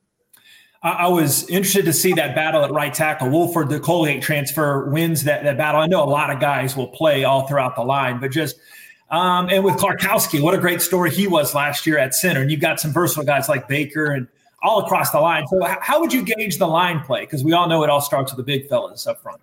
I 0.84 1.08
was 1.08 1.48
interested 1.50 1.86
to 1.86 1.94
see 1.94 2.12
that 2.14 2.36
battle 2.36 2.62
at 2.64 2.72
right 2.72 2.94
tackle. 2.94 3.30
Wolford, 3.30 3.70
the 3.70 3.80
Colgate 3.80 4.22
transfer, 4.22 4.90
wins 4.90 5.24
that, 5.24 5.44
that 5.44 5.58
battle. 5.58 5.80
I 5.80 5.88
know 5.88 6.04
a 6.04 6.06
lot 6.06 6.30
of 6.30 6.42
guys 6.42 6.76
will 6.76 6.90
play 6.90 7.24
all 7.24 7.48
throughout 7.48 7.76
the 7.78 7.84
line, 7.84 8.20
but 8.20 8.32
just 8.32 8.58
um, 9.10 9.48
and 9.50 9.64
with 9.64 9.76
Klarkowski, 9.76 10.42
what 10.42 10.56
a 10.56 10.58
great 10.58 10.82
story 10.82 11.12
he 11.12 11.28
was 11.28 11.54
last 11.54 11.86
year 11.86 11.98
at 12.00 12.14
center. 12.14 12.42
And 12.42 12.52
you've 12.52 12.60
got 12.60 12.80
some 12.80 12.92
versatile 12.92 13.24
guys 13.24 13.48
like 13.48 13.68
Baker 13.68 14.12
and 14.12 14.28
all 14.64 14.84
across 14.84 15.12
the 15.12 15.22
line. 15.22 15.48
So, 15.48 15.64
how 15.82 16.00
would 16.02 16.12
you 16.12 16.24
gauge 16.24 16.58
the 16.58 16.68
line 16.68 17.02
play? 17.02 17.22
Because 17.22 17.44
we 17.44 17.54
all 17.54 17.70
know 17.70 17.84
it 17.84 17.90
all 17.90 18.02
starts 18.02 18.32
with 18.32 18.38
the 18.38 18.44
big 18.44 18.68
fellas 18.68 19.06
up 19.06 19.22
front. 19.22 19.40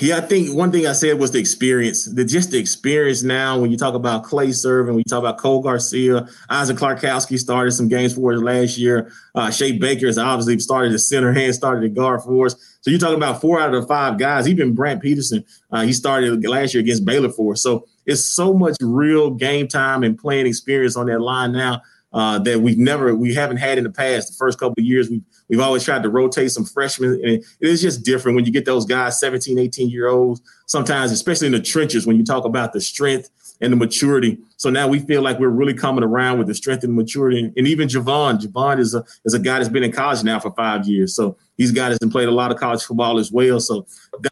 Yeah, 0.00 0.18
I 0.18 0.20
think 0.20 0.54
one 0.54 0.70
thing 0.70 0.86
I 0.86 0.92
said 0.92 1.18
was 1.18 1.30
the 1.30 1.38
experience. 1.38 2.04
The 2.04 2.22
just 2.22 2.50
the 2.50 2.58
experience 2.58 3.22
now 3.22 3.58
when 3.58 3.70
you 3.70 3.78
talk 3.78 3.94
about 3.94 4.22
Clay 4.22 4.48
Servin, 4.48 4.88
when 4.88 4.98
you 4.98 5.04
talk 5.04 5.20
about 5.20 5.38
Cole 5.38 5.62
Garcia, 5.62 6.28
Isaac 6.50 6.76
Klarkowski 6.76 7.38
started 7.38 7.72
some 7.72 7.88
games 7.88 8.14
for 8.14 8.34
us 8.34 8.40
last 8.40 8.76
year. 8.76 9.10
Uh, 9.34 9.50
Shea 9.50 9.72
Baker 9.72 10.06
has 10.06 10.18
obviously 10.18 10.58
started 10.58 10.92
the 10.92 10.98
center 10.98 11.32
hand, 11.32 11.54
started 11.54 11.82
the 11.82 11.88
guard 11.88 12.22
for 12.22 12.46
us. 12.46 12.78
So 12.82 12.90
you're 12.90 13.00
talking 13.00 13.16
about 13.16 13.40
four 13.40 13.60
out 13.60 13.74
of 13.74 13.80
the 13.80 13.88
five 13.88 14.18
guys. 14.18 14.46
Even 14.46 14.74
Brant 14.74 15.00
Peterson, 15.00 15.42
uh, 15.72 15.82
he 15.82 15.94
started 15.94 16.46
last 16.46 16.74
year 16.74 16.82
against 16.82 17.06
Baylor 17.06 17.30
for 17.30 17.54
us. 17.54 17.62
So 17.62 17.86
it's 18.04 18.22
so 18.22 18.52
much 18.52 18.76
real 18.82 19.30
game 19.30 19.68
time 19.68 20.04
and 20.04 20.18
playing 20.18 20.46
experience 20.46 20.96
on 20.96 21.06
that 21.06 21.20
line 21.20 21.52
now 21.52 21.80
uh, 22.12 22.38
that 22.40 22.60
we've 22.60 22.78
never 22.78 23.14
we 23.14 23.34
haven't 23.34 23.58
had 23.58 23.78
in 23.78 23.84
the 23.84 23.90
past. 23.90 24.28
The 24.28 24.36
first 24.36 24.58
couple 24.58 24.74
of 24.78 24.84
years 24.84 25.10
we've 25.10 25.22
we've 25.48 25.60
always 25.60 25.84
tried 25.84 26.02
to 26.02 26.08
rotate 26.08 26.50
some 26.52 26.64
freshmen, 26.64 27.12
and 27.22 27.32
it 27.32 27.44
is 27.60 27.82
just 27.82 28.04
different 28.04 28.36
when 28.36 28.44
you 28.44 28.52
get 28.52 28.64
those 28.64 28.84
guys, 28.84 29.20
17, 29.20 29.58
18 29.58 29.90
year 29.90 30.08
olds. 30.08 30.40
Sometimes, 30.66 31.12
especially 31.12 31.46
in 31.46 31.52
the 31.52 31.60
trenches, 31.60 32.06
when 32.06 32.16
you 32.16 32.24
talk 32.24 32.44
about 32.44 32.72
the 32.72 32.80
strength 32.80 33.30
and 33.60 33.72
the 33.72 33.76
maturity. 33.76 34.38
So 34.56 34.70
now 34.70 34.88
we 34.88 35.00
feel 35.00 35.22
like 35.22 35.38
we're 35.38 35.48
really 35.48 35.74
coming 35.74 36.04
around 36.04 36.38
with 36.38 36.46
the 36.46 36.54
strength 36.54 36.84
and 36.84 36.94
maturity. 36.94 37.52
And 37.56 37.66
even 37.66 37.88
Javon, 37.88 38.38
Javon 38.38 38.78
is 38.78 38.94
a 38.94 39.04
is 39.24 39.34
a 39.34 39.38
guy 39.38 39.58
that's 39.58 39.68
been 39.68 39.84
in 39.84 39.92
college 39.92 40.22
now 40.22 40.38
for 40.38 40.52
five 40.52 40.86
years. 40.86 41.14
So 41.14 41.36
he's 41.56 41.72
got 41.72 41.92
us 41.92 41.98
and 42.00 42.10
played 42.10 42.28
a 42.28 42.32
lot 42.32 42.52
of 42.52 42.58
college 42.58 42.82
football 42.82 43.18
as 43.18 43.32
well. 43.32 43.60
So 43.60 43.86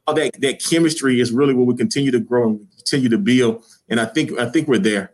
all 0.07 0.15
that 0.15 0.41
that 0.41 0.63
chemistry 0.63 1.21
is 1.21 1.33
really 1.33 1.55
what 1.55 1.67
we 1.67 1.75
continue 1.75 2.11
to 2.11 2.21
grow 2.21 2.51
and 2.51 2.67
continue 2.77 3.09
to 3.09 3.19
build. 3.19 3.65
And 3.89 4.01
I 4.01 4.07
think 4.07 4.39
I 4.39 4.49
think 4.49 4.69
we're 4.69 4.79
there. 4.79 5.13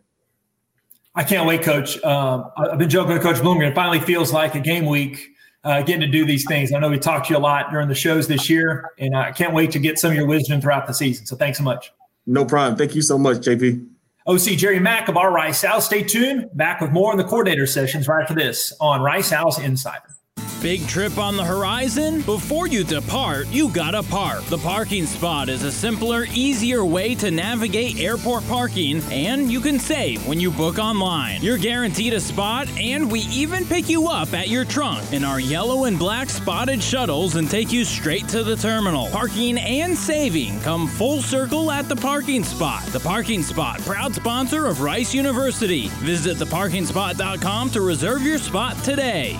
I 1.15 1.23
can't 1.23 1.47
wait, 1.47 1.61
Coach. 1.61 2.03
Um, 2.03 2.51
I've 2.57 2.79
been 2.79 2.89
joking 2.89 3.13
with 3.13 3.21
Coach 3.21 3.37
Bloomgren. 3.37 3.69
It 3.69 3.75
finally 3.75 3.99
feels 3.99 4.33
like 4.33 4.55
a 4.55 4.59
game 4.59 4.85
week 4.85 5.29
uh, 5.63 5.81
getting 5.81 6.01
to 6.01 6.07
do 6.07 6.25
these 6.25 6.45
things. 6.47 6.73
I 6.73 6.79
know 6.79 6.89
we 6.89 6.97
talked 6.97 7.27
to 7.27 7.33
you 7.33 7.39
a 7.39 7.41
lot 7.41 7.71
during 7.71 7.87
the 7.87 7.95
shows 7.95 8.27
this 8.27 8.49
year, 8.49 8.91
and 8.97 9.15
I 9.15 9.31
can't 9.31 9.53
wait 9.53 9.71
to 9.71 9.79
get 9.79 9.99
some 9.99 10.11
of 10.11 10.17
your 10.17 10.25
wisdom 10.25 10.59
throughout 10.59 10.87
the 10.87 10.93
season. 10.93 11.25
So 11.25 11.35
thanks 11.35 11.57
so 11.59 11.63
much. 11.63 11.91
No 12.25 12.45
problem. 12.45 12.77
Thank 12.77 12.95
you 12.95 13.01
so 13.01 13.17
much, 13.17 13.37
JP. 13.37 13.87
OC 14.25 14.57
Jerry 14.57 14.79
Mack 14.79 15.09
of 15.09 15.17
our 15.17 15.31
Rice 15.31 15.63
Owls. 15.63 15.85
Stay 15.85 16.01
tuned. 16.01 16.49
Back 16.53 16.81
with 16.81 16.91
more 16.91 17.11
in 17.11 17.17
the 17.17 17.25
coordinator 17.25 17.67
sessions 17.67 18.07
right 18.07 18.21
after 18.21 18.33
this 18.33 18.73
on 18.79 19.01
Rice 19.01 19.31
Owls 19.31 19.59
Insider. 19.59 20.15
Big 20.61 20.87
trip 20.87 21.17
on 21.17 21.35
the 21.35 21.43
horizon? 21.43 22.21
Before 22.21 22.67
you 22.67 22.83
depart, 22.83 23.47
you 23.47 23.69
gotta 23.69 24.01
park. 24.03 24.43
The 24.45 24.57
parking 24.57 25.05
spot 25.05 25.49
is 25.49 25.63
a 25.63 25.71
simpler, 25.71 26.25
easier 26.33 26.85
way 26.85 27.15
to 27.15 27.31
navigate 27.31 27.99
airport 27.99 28.47
parking, 28.47 29.01
and 29.11 29.51
you 29.51 29.59
can 29.59 29.79
save 29.79 30.25
when 30.27 30.39
you 30.39 30.51
book 30.51 30.79
online. 30.79 31.41
You're 31.41 31.57
guaranteed 31.57 32.13
a 32.13 32.19
spot, 32.19 32.69
and 32.79 33.11
we 33.11 33.21
even 33.21 33.65
pick 33.65 33.89
you 33.89 34.07
up 34.07 34.33
at 34.33 34.47
your 34.47 34.63
trunk 34.63 35.11
in 35.11 35.23
our 35.23 35.39
yellow 35.39 35.85
and 35.85 35.99
black 35.99 36.29
spotted 36.29 36.81
shuttles 36.81 37.35
and 37.35 37.49
take 37.49 37.71
you 37.71 37.83
straight 37.83 38.27
to 38.29 38.43
the 38.43 38.55
terminal. 38.55 39.07
Parking 39.09 39.57
and 39.57 39.97
saving 39.97 40.59
come 40.61 40.87
full 40.87 41.21
circle 41.21 41.71
at 41.71 41.89
the 41.89 41.95
parking 41.95 42.43
spot. 42.43 42.85
The 42.87 42.99
parking 42.99 43.43
spot, 43.43 43.81
proud 43.81 44.15
sponsor 44.15 44.65
of 44.67 44.81
Rice 44.81 45.13
University. 45.13 45.87
Visit 45.99 46.37
theparkingspot.com 46.37 47.69
to 47.71 47.81
reserve 47.81 48.21
your 48.21 48.37
spot 48.37 48.77
today. 48.83 49.37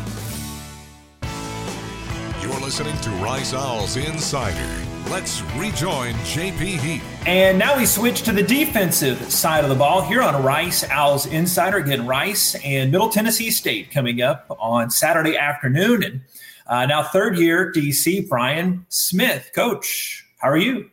You're 2.53 2.61
listening 2.61 2.95
to 2.99 3.09
Rice 3.09 3.51
Owls 3.55 3.97
Insider. 3.97 4.85
Let's 5.09 5.41
rejoin 5.55 6.13
JP 6.13 6.59
Heath. 6.59 7.03
And 7.25 7.57
now 7.57 7.75
we 7.75 7.87
switch 7.87 8.21
to 8.21 8.31
the 8.31 8.43
defensive 8.43 9.17
side 9.31 9.63
of 9.63 9.71
the 9.71 9.75
ball 9.75 10.03
here 10.03 10.21
on 10.21 10.43
Rice 10.43 10.87
Owls 10.87 11.25
Insider. 11.25 11.77
Again, 11.77 12.05
Rice 12.05 12.53
and 12.63 12.91
Middle 12.91 13.09
Tennessee 13.09 13.49
State 13.49 13.89
coming 13.89 14.21
up 14.21 14.45
on 14.59 14.91
Saturday 14.91 15.35
afternoon. 15.35 16.03
And 16.03 16.21
uh, 16.67 16.85
now, 16.85 17.01
third 17.01 17.39
year 17.39 17.71
DC, 17.75 18.29
Brian 18.29 18.85
Smith. 18.89 19.49
Coach, 19.55 20.23
how 20.37 20.49
are 20.49 20.57
you? 20.57 20.91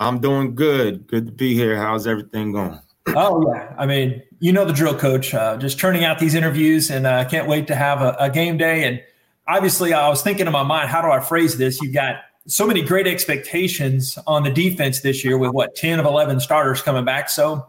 I'm 0.00 0.20
doing 0.20 0.54
good. 0.54 1.06
Good 1.06 1.24
to 1.24 1.32
be 1.32 1.54
here. 1.54 1.78
How's 1.78 2.06
everything 2.06 2.52
going? 2.52 2.78
oh, 3.08 3.50
yeah. 3.54 3.74
I 3.78 3.86
mean, 3.86 4.22
you 4.40 4.52
know 4.52 4.66
the 4.66 4.74
drill, 4.74 4.98
coach. 4.98 5.32
Uh, 5.32 5.56
just 5.56 5.80
turning 5.80 6.04
out 6.04 6.18
these 6.18 6.34
interviews, 6.34 6.90
and 6.90 7.08
I 7.08 7.22
uh, 7.22 7.28
can't 7.28 7.48
wait 7.48 7.68
to 7.68 7.74
have 7.74 8.02
a, 8.02 8.14
a 8.20 8.28
game 8.28 8.58
day. 8.58 8.84
And 8.84 9.02
obviously, 9.50 9.92
I 9.92 10.08
was 10.08 10.22
thinking 10.22 10.46
in 10.46 10.52
my 10.52 10.62
mind, 10.62 10.88
how 10.88 11.02
do 11.02 11.08
I 11.08 11.20
phrase 11.20 11.58
this? 11.58 11.80
You've 11.80 11.94
got 11.94 12.16
so 12.46 12.66
many 12.66 12.82
great 12.82 13.06
expectations 13.06 14.18
on 14.26 14.42
the 14.42 14.50
defense 14.50 15.00
this 15.00 15.24
year 15.24 15.38
with 15.38 15.52
what 15.52 15.74
10 15.74 16.00
of 16.00 16.06
11 16.06 16.40
starters 16.40 16.82
coming 16.82 17.04
back. 17.04 17.28
So, 17.28 17.66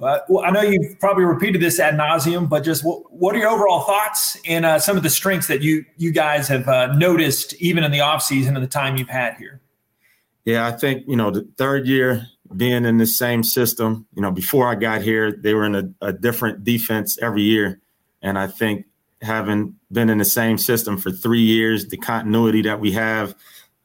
uh, 0.00 0.18
well, 0.28 0.44
I 0.44 0.50
know 0.50 0.62
you've 0.62 0.98
probably 0.98 1.24
repeated 1.24 1.60
this 1.60 1.78
ad 1.78 1.94
nauseum, 1.94 2.48
but 2.48 2.64
just 2.64 2.84
what, 2.84 3.12
what 3.12 3.34
are 3.34 3.38
your 3.38 3.50
overall 3.50 3.82
thoughts 3.82 4.36
and 4.46 4.66
uh, 4.66 4.78
some 4.78 4.96
of 4.96 5.02
the 5.02 5.10
strengths 5.10 5.46
that 5.46 5.62
you 5.62 5.84
you 5.96 6.10
guys 6.10 6.48
have 6.48 6.68
uh, 6.68 6.92
noticed 6.94 7.54
even 7.54 7.84
in 7.84 7.92
the 7.92 7.98
offseason 7.98 8.48
and 8.48 8.62
the 8.62 8.68
time 8.68 8.96
you've 8.96 9.08
had 9.08 9.36
here? 9.36 9.60
Yeah, 10.44 10.66
I 10.66 10.72
think, 10.72 11.04
you 11.06 11.16
know, 11.16 11.30
the 11.30 11.48
third 11.56 11.86
year 11.86 12.26
being 12.56 12.84
in 12.84 12.98
the 12.98 13.06
same 13.06 13.44
system, 13.44 14.06
you 14.14 14.22
know, 14.22 14.32
before 14.32 14.68
I 14.68 14.74
got 14.74 15.02
here, 15.02 15.32
they 15.32 15.54
were 15.54 15.64
in 15.64 15.74
a, 15.74 16.08
a 16.08 16.12
different 16.12 16.64
defense 16.64 17.16
every 17.22 17.42
year. 17.42 17.80
And 18.22 18.38
I 18.38 18.48
think 18.48 18.86
having 19.22 19.76
been 19.92 20.10
in 20.10 20.18
the 20.18 20.24
same 20.24 20.58
system 20.58 20.96
for 20.96 21.10
three 21.10 21.42
years, 21.42 21.86
the 21.86 21.96
continuity 21.96 22.62
that 22.62 22.80
we 22.80 22.92
have, 22.92 23.34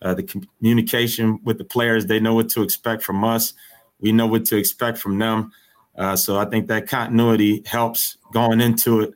uh, 0.02 0.14
the 0.14 0.24
communication 0.24 1.40
with 1.44 1.58
the 1.58 1.64
players, 1.64 2.06
they 2.06 2.20
know 2.20 2.34
what 2.34 2.50
to 2.50 2.62
expect 2.62 3.04
from 3.04 3.24
us. 3.24 3.54
We 4.00 4.12
know 4.12 4.28
what 4.28 4.46
to 4.46 4.58
expect 4.58 4.98
from 4.98 5.18
them. 5.20 5.52
Uh, 5.98 6.16
so 6.16 6.38
I 6.38 6.46
think 6.46 6.68
that 6.68 6.88
continuity 6.88 7.64
helps 7.66 8.18
going 8.32 8.62
into 8.62 9.02
it. 9.02 9.14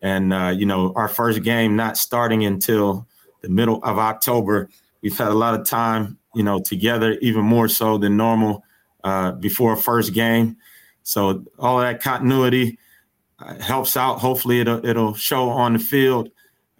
And, 0.00 0.32
uh, 0.32 0.54
you 0.56 0.64
know, 0.64 0.92
our 0.94 1.08
first 1.08 1.42
game 1.42 1.76
not 1.76 1.96
starting 1.96 2.44
until 2.44 3.06
the 3.42 3.48
middle 3.48 3.82
of 3.82 3.98
October, 3.98 4.68
we've 5.02 5.16
had 5.16 5.28
a 5.28 5.34
lot 5.34 5.58
of 5.58 5.66
time, 5.66 6.18
you 6.34 6.42
know, 6.42 6.60
together, 6.60 7.12
even 7.20 7.42
more 7.44 7.68
so 7.68 7.98
than 7.98 8.16
normal 8.16 8.64
uh, 9.02 9.32
before 9.32 9.76
first 9.76 10.14
game. 10.14 10.56
So 11.02 11.44
all 11.58 11.80
that 11.80 12.00
continuity 12.00 12.78
helps 13.60 13.96
out. 13.96 14.18
Hopefully, 14.18 14.60
it'll 14.60 14.84
it'll 14.84 15.14
show 15.14 15.48
on 15.48 15.74
the 15.74 15.78
field. 15.78 16.30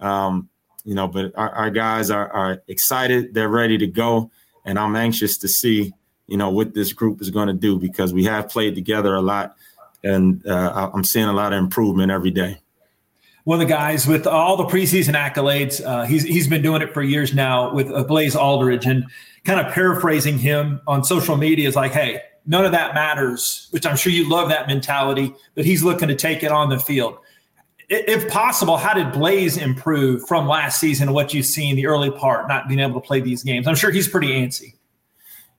Um, 0.01 0.49
you 0.85 0.95
know, 0.95 1.09
but 1.09 1.33
our, 1.37 1.51
our 1.51 1.71
guys 1.71 2.11
are, 2.11 2.31
are 2.31 2.63
excited. 2.69 3.35
They're 3.35 3.49
ready 3.49 3.79
to 3.79 3.87
go, 3.87 4.31
and 4.65 4.79
I'm 4.79 4.97
anxious 4.97 5.39
to 5.39 5.49
see 5.49 5.93
you 6.27 6.37
know 6.37 6.51
what 6.51 6.75
this 6.75 6.93
group 6.93 7.21
is 7.21 7.31
going 7.31 7.49
to 7.49 7.55
do 7.55 7.79
because 7.79 8.13
we 8.13 8.25
have 8.25 8.49
played 8.49 8.75
together 8.75 9.15
a 9.15 9.21
lot, 9.21 9.57
and 10.03 10.47
uh, 10.47 10.91
I'm 10.93 11.05
seeing 11.05 11.27
a 11.27 11.33
lot 11.33 11.53
of 11.53 11.59
improvement 11.59 12.11
every 12.11 12.31
day 12.31 12.59
one 13.45 13.61
of 13.61 13.67
the 13.67 13.73
guys 13.73 14.07
with 14.07 14.27
all 14.27 14.57
the 14.57 14.65
preseason 14.65 15.15
accolades. 15.15 15.85
Uh, 15.85 16.05
he's 16.05 16.23
he's 16.23 16.47
been 16.47 16.63
doing 16.63 16.83
it 16.83 16.93
for 16.93 17.03
years 17.03 17.35
now 17.35 17.73
with 17.75 17.89
Blaze 18.07 18.35
Alldredge, 18.35 18.87
and 18.87 19.07
kind 19.45 19.65
of 19.65 19.73
paraphrasing 19.73 20.39
him 20.39 20.81
on 20.87 21.05
social 21.05 21.37
media 21.37 21.69
is 21.69 21.77
like, 21.77 21.93
"Hey, 21.93 22.21
none 22.47 22.65
of 22.65 22.73
that 22.73 22.95
matters." 22.95 23.69
Which 23.71 23.87
I'm 23.87 23.97
sure 23.97 24.13
you 24.13 24.29
love 24.29 24.49
that 24.49 24.67
mentality, 24.67 25.35
but 25.55 25.65
he's 25.65 25.83
looking 25.83 26.09
to 26.09 26.15
take 26.15 26.43
it 26.43 26.53
on 26.53 26.69
the 26.69 26.79
field. 26.79 27.19
If 27.89 28.29
possible, 28.29 28.77
how 28.77 28.95
did 28.95 29.11
Blaze 29.13 29.57
improve 29.57 30.27
from 30.29 30.47
last 30.47 30.79
season? 30.79 31.13
What 31.13 31.35
you've 31.35 31.47
seen 31.47 31.75
the 31.75 31.87
early 31.87 32.11
part, 32.11 32.47
not 32.47 32.69
being 32.69 32.79
able 32.79 33.01
to 33.01 33.07
play 33.07 33.21
these 33.21 33.43
games? 33.43 33.67
I'm 33.67 33.75
sure 33.75 33.91
he's 33.91 34.07
pretty 34.07 34.29
antsy. 34.29 34.75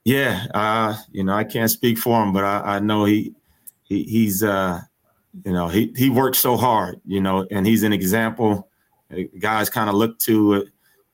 Yeah, 0.06 0.46
uh, 0.54 0.96
you 1.12 1.24
know, 1.24 1.34
I 1.34 1.44
can't 1.44 1.70
speak 1.70 1.98
for 1.98 2.24
him, 2.24 2.34
but 2.34 2.44
I, 2.44 2.76
I 2.76 2.80
know 2.80 3.06
he, 3.06 3.36
he 3.84 4.04
he's 4.04 4.44
uh, 4.44 4.82
you 5.46 5.54
know, 5.54 5.68
he 5.68 5.94
he 5.96 6.10
works 6.10 6.40
so 6.40 6.58
hard, 6.58 7.00
you 7.06 7.22
know, 7.22 7.48
and 7.52 7.66
he's 7.66 7.84
an 7.84 7.94
example. 7.94 8.70
Guys 9.40 9.70
kind 9.70 9.90
of 9.90 9.96
look 9.96 10.20
to 10.20 10.68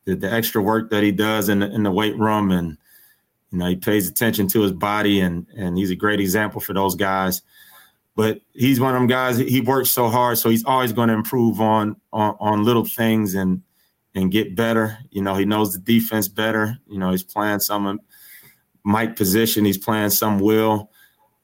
the, 0.06 0.16
the, 0.16 0.32
extra 0.32 0.62
work 0.62 0.92
that 0.92 1.02
he 1.02 1.12
does 1.12 1.50
in 1.50 1.60
the, 1.60 1.74
in 1.74 1.84
the 1.84 1.92
weight 1.92 2.18
room, 2.18 2.52
and 2.52 2.78
you 3.52 3.60
know, 3.60 3.68
he 3.68 3.76
pays 3.76 4.08
attention 4.08 4.48
to 4.50 4.62
his 4.62 4.74
body, 4.74 5.20
and 5.20 5.48
and 5.56 5.78
he's 5.78 5.92
a 5.92 5.96
great 5.96 6.20
example 6.20 6.62
for 6.62 6.74
those 6.74 6.96
guys. 6.96 7.42
But 8.16 8.42
he's 8.54 8.80
one 8.80 8.96
of 8.96 9.00
them 9.00 9.08
guys. 9.08 9.38
He 9.38 9.62
works 9.62 9.92
so 9.92 10.10
hard, 10.10 10.38
so 10.38 10.50
he's 10.50 10.66
always 10.66 10.92
going 10.92 11.10
to 11.10 11.14
improve 11.14 11.62
on, 11.62 11.96
on 12.12 12.36
on 12.40 12.64
little 12.64 12.86
things 12.86 13.36
and 13.36 13.62
and 14.16 14.32
get 14.32 14.56
better. 14.56 14.98
You 15.12 15.22
know, 15.22 15.36
he 15.36 15.46
knows 15.46 15.74
the 15.74 15.80
defense 15.80 16.28
better. 16.28 16.78
You 16.88 16.98
know, 16.98 17.12
he's 17.12 17.24
playing 17.24 17.60
some 17.60 18.00
Mike 18.84 19.16
position. 19.16 19.66
He's 19.66 19.78
playing 19.78 20.10
some 20.10 20.40
will. 20.40 20.92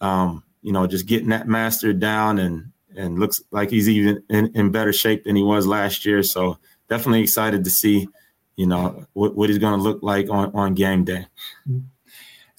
Um, 0.02 0.44
you 0.62 0.72
know, 0.72 0.88
just 0.88 1.06
getting 1.06 1.30
that 1.30 1.48
mastered 1.48 2.00
down 2.00 2.40
and 2.40 2.72
and 2.96 3.20
looks 3.20 3.42
like 3.52 3.70
he's 3.70 3.90
even 3.90 4.24
in, 4.30 4.52
in 4.56 4.72
better 4.72 4.94
shape 4.94 5.24
than 5.24 5.36
he 5.36 5.44
was 5.44 5.68
last 5.68 6.06
year. 6.06 6.24
So 6.24 6.58
definitely 6.90 7.22
excited 7.22 7.64
to 7.64 7.70
see, 7.70 8.08
you 8.56 8.68
know, 8.68 9.06
what, 9.14 9.36
what 9.36 9.50
he's 9.50 9.58
going 9.58 9.78
to 9.78 9.84
look 9.84 10.04
like 10.04 10.30
on, 10.30 10.52
on 10.54 10.74
game 10.74 11.04
day. 11.04 11.28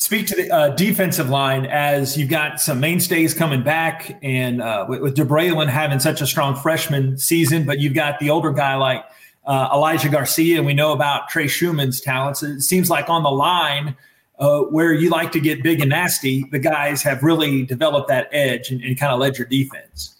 Speak 0.04 0.26
to 0.26 0.36
the 0.36 0.50
uh, 0.54 0.68
defensive 0.68 1.30
line 1.30 1.64
as 1.64 2.14
you've 2.14 2.28
got 2.28 2.60
some 2.60 2.78
mainstays 2.78 3.32
coming 3.32 3.62
back, 3.62 4.18
and 4.22 4.60
uh, 4.60 4.84
with, 4.86 5.00
with 5.00 5.16
having 5.16 5.98
such 5.98 6.20
a 6.20 6.26
strong 6.26 6.56
freshman 6.56 7.16
season, 7.16 7.64
but 7.64 7.78
you've 7.78 7.94
got 7.94 8.18
the 8.18 8.28
older 8.28 8.52
guy 8.52 8.74
like 8.74 9.02
uh, 9.46 9.70
Elijah 9.72 10.10
Garcia, 10.10 10.58
and 10.58 10.66
we 10.66 10.74
know 10.74 10.92
about 10.92 11.30
Trey 11.30 11.46
Schuman's 11.46 12.02
talents. 12.02 12.42
It 12.42 12.60
seems 12.60 12.90
like 12.90 13.08
on 13.08 13.22
the 13.22 13.30
line, 13.30 13.96
uh, 14.38 14.58
where 14.64 14.92
you 14.92 15.08
like 15.08 15.32
to 15.32 15.40
get 15.40 15.62
big 15.62 15.80
and 15.80 15.88
nasty, 15.88 16.44
the 16.52 16.58
guys 16.58 17.02
have 17.02 17.22
really 17.22 17.64
developed 17.64 18.08
that 18.08 18.28
edge 18.30 18.70
and, 18.70 18.82
and 18.82 19.00
kind 19.00 19.10
of 19.10 19.18
led 19.18 19.38
your 19.38 19.46
defense. 19.46 20.16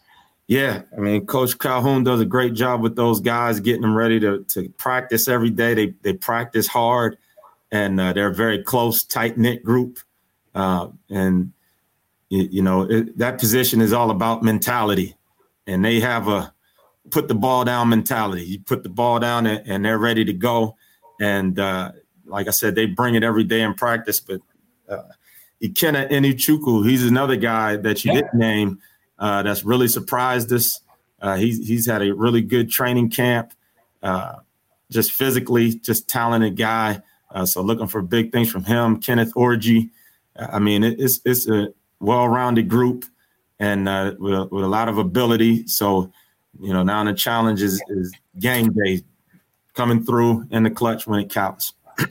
Yeah, 0.46 0.80
I 0.96 1.00
mean, 1.00 1.26
Coach 1.26 1.58
Calhoun 1.58 2.04
does 2.04 2.22
a 2.22 2.24
great 2.24 2.54
job 2.54 2.80
with 2.80 2.96
those 2.96 3.20
guys, 3.20 3.60
getting 3.60 3.82
them 3.82 3.94
ready 3.94 4.18
to 4.20 4.44
to 4.44 4.70
practice 4.78 5.28
every 5.28 5.50
day. 5.50 5.74
They 5.74 5.94
they 6.00 6.14
practice 6.14 6.66
hard, 6.66 7.18
and 7.74 8.00
uh, 8.00 8.12
they're 8.12 8.28
a 8.28 8.34
very 8.34 8.62
close, 8.62 9.02
tight 9.02 9.36
knit 9.36 9.64
group. 9.64 9.98
Uh, 10.54 10.88
and 11.10 11.52
you, 12.28 12.48
you 12.50 12.62
know 12.62 12.82
it, 12.82 13.18
that 13.18 13.38
position 13.38 13.80
is 13.80 13.92
all 13.92 14.10
about 14.12 14.44
mentality, 14.44 15.16
and 15.66 15.84
they 15.84 15.98
have 15.98 16.28
a 16.28 16.54
put 17.10 17.26
the 17.26 17.34
ball 17.34 17.64
down 17.64 17.88
mentality. 17.88 18.44
You 18.44 18.60
put 18.60 18.84
the 18.84 18.88
ball 18.88 19.18
down, 19.18 19.46
and, 19.46 19.68
and 19.68 19.84
they're 19.84 19.98
ready 19.98 20.24
to 20.24 20.32
go. 20.32 20.76
And 21.20 21.58
uh, 21.58 21.90
like 22.24 22.46
I 22.46 22.52
said, 22.52 22.76
they 22.76 22.86
bring 22.86 23.16
it 23.16 23.24
every 23.24 23.44
day 23.44 23.62
in 23.62 23.74
practice. 23.74 24.20
But 24.20 24.40
uh, 24.88 25.02
Ikenna 25.60 26.10
Enechukwu, 26.10 26.88
he's 26.88 27.04
another 27.04 27.36
guy 27.36 27.76
that 27.76 28.04
you 28.04 28.12
yeah. 28.12 28.20
didn't 28.20 28.34
name 28.38 28.78
uh, 29.18 29.42
that's 29.42 29.64
really 29.64 29.88
surprised 29.88 30.52
us. 30.52 30.80
Uh, 31.20 31.36
he's 31.36 31.66
he's 31.66 31.86
had 31.86 32.02
a 32.02 32.14
really 32.14 32.40
good 32.40 32.70
training 32.70 33.10
camp, 33.10 33.52
uh, 34.00 34.36
just 34.92 35.10
physically, 35.10 35.74
just 35.74 36.08
talented 36.08 36.56
guy. 36.56 37.02
Uh, 37.34 37.44
so 37.44 37.60
looking 37.60 37.86
for 37.86 38.00
big 38.00 38.32
things 38.32 38.50
from 38.50 38.64
him. 38.64 39.00
Kenneth 39.00 39.34
Orji, 39.34 39.90
I 40.38 40.58
mean, 40.58 40.82
it's 40.82 41.20
it's 41.26 41.46
a 41.48 41.68
well-rounded 42.00 42.68
group 42.68 43.04
and 43.58 43.88
uh, 43.88 44.14
with, 44.18 44.34
a, 44.34 44.44
with 44.46 44.64
a 44.64 44.68
lot 44.68 44.88
of 44.88 44.96
ability. 44.96 45.66
So 45.66 46.10
you 46.58 46.72
know 46.72 46.82
now 46.82 47.04
the 47.04 47.12
challenge 47.12 47.60
is, 47.60 47.82
is 47.88 48.14
game 48.38 48.72
day, 48.72 49.02
coming 49.74 50.02
through 50.04 50.46
in 50.50 50.62
the 50.62 50.70
clutch 50.70 51.06
when 51.06 51.20
it 51.20 51.30
counts 51.30 51.74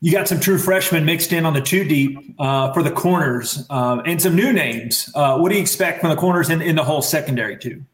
you 0.00 0.12
got 0.12 0.28
some 0.28 0.38
true 0.38 0.58
freshmen 0.58 1.04
mixed 1.04 1.32
in 1.32 1.44
on 1.44 1.52
the 1.52 1.60
two 1.60 1.84
deep 1.84 2.18
uh, 2.38 2.72
for 2.72 2.82
the 2.82 2.90
corners 2.90 3.66
uh, 3.70 4.00
and 4.06 4.20
some 4.22 4.34
new 4.34 4.52
names. 4.52 5.10
Uh, 5.14 5.38
what 5.38 5.48
do 5.48 5.56
you 5.56 5.60
expect 5.60 6.00
from 6.00 6.10
the 6.10 6.16
corners 6.16 6.50
in, 6.50 6.62
in 6.62 6.76
the 6.76 6.84
whole 6.84 7.02
secondary, 7.02 7.56
too? 7.56 7.84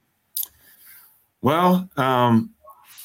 Well, 1.41 1.89
um, 1.97 2.54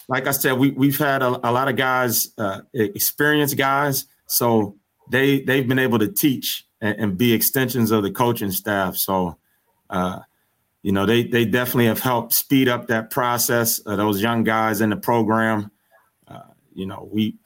like 0.10 0.28
I 0.28 0.32
said, 0.32 0.54
we, 0.60 0.72
we've 0.72 0.98
had 0.98 1.22
a, 1.22 1.30
a 1.48 1.52
lot 1.52 1.70
of 1.70 1.78
guys, 1.78 2.34
uh, 2.38 2.62
experienced 2.74 3.58
guys, 3.58 4.06
so 4.26 4.76
they, 5.10 5.40
they've 5.40 5.68
been 5.68 5.80
able 5.80 6.00
to 6.00 6.12
teach 6.12 6.66
and, 6.82 6.96
and 7.00 7.18
be 7.18 7.32
extensions 7.32 7.92
of 7.92 8.04
the 8.04 8.12
coaching 8.12 8.52
staff. 8.52 8.98
So, 8.98 9.38
uh, 9.90 10.20
you 10.82 10.92
know, 10.92 11.06
they, 11.06 11.24
they 11.24 11.46
definitely 11.46 11.86
have 11.86 12.02
helped 12.02 12.34
speed 12.34 12.68
up 12.68 12.88
that 12.88 13.10
process. 13.10 13.80
those 13.86 14.22
young 14.22 14.44
guys 14.44 14.82
in 14.82 14.90
the 14.90 14.98
program, 14.98 15.72
uh, 16.28 16.52
you 16.74 16.86
know, 16.86 17.08
we– 17.10 17.38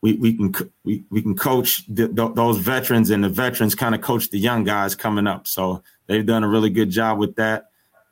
we, 0.00 0.12
we 0.14 0.36
can 0.36 0.54
we, 0.84 1.02
we 1.10 1.22
can 1.22 1.34
coach 1.34 1.82
the, 1.88 2.06
the, 2.06 2.28
those 2.28 2.58
veterans 2.58 3.10
and 3.10 3.24
the 3.24 3.28
veterans 3.28 3.74
kind 3.74 3.96
of 3.96 4.00
coach 4.00 4.30
the 4.30 4.38
young 4.38 4.62
guys 4.62 4.94
coming 4.94 5.26
up. 5.26 5.48
So 5.48 5.82
they've 6.06 6.24
done 6.24 6.44
a 6.44 6.48
really 6.48 6.70
good 6.70 6.88
job 6.88 7.18
with 7.18 7.34
that. 7.34 7.67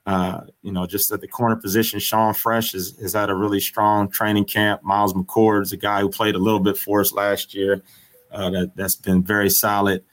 Uh, 0.07 0.43
you 0.63 0.71
know, 0.71 0.87
just 0.87 1.11
at 1.11 1.21
the 1.21 1.27
corner 1.27 1.57
position, 1.57 1.99
Sean 1.99 2.33
Fresh 2.33 2.75
is, 2.75 2.97
is 2.99 3.17
at 3.17 3.29
a 3.29 3.35
really 3.35 3.59
strong 3.59 4.09
training 4.09 4.45
camp. 4.45 4.85
Miles 4.85 5.13
McCord 5.15 5.63
is 5.63 5.73
a 5.73 5.77
guy 5.77 6.01
who 6.01 6.09
played 6.09 6.37
a 6.37 6.39
little 6.39 6.61
bit 6.61 6.79
for 6.79 7.01
us 7.01 7.13
last 7.13 7.55
year. 7.55 7.83
Uh, 8.31 8.51
that, 8.51 8.77
that's 8.77 8.95
been 8.95 9.23
very 9.23 9.51
solid. 9.51 10.05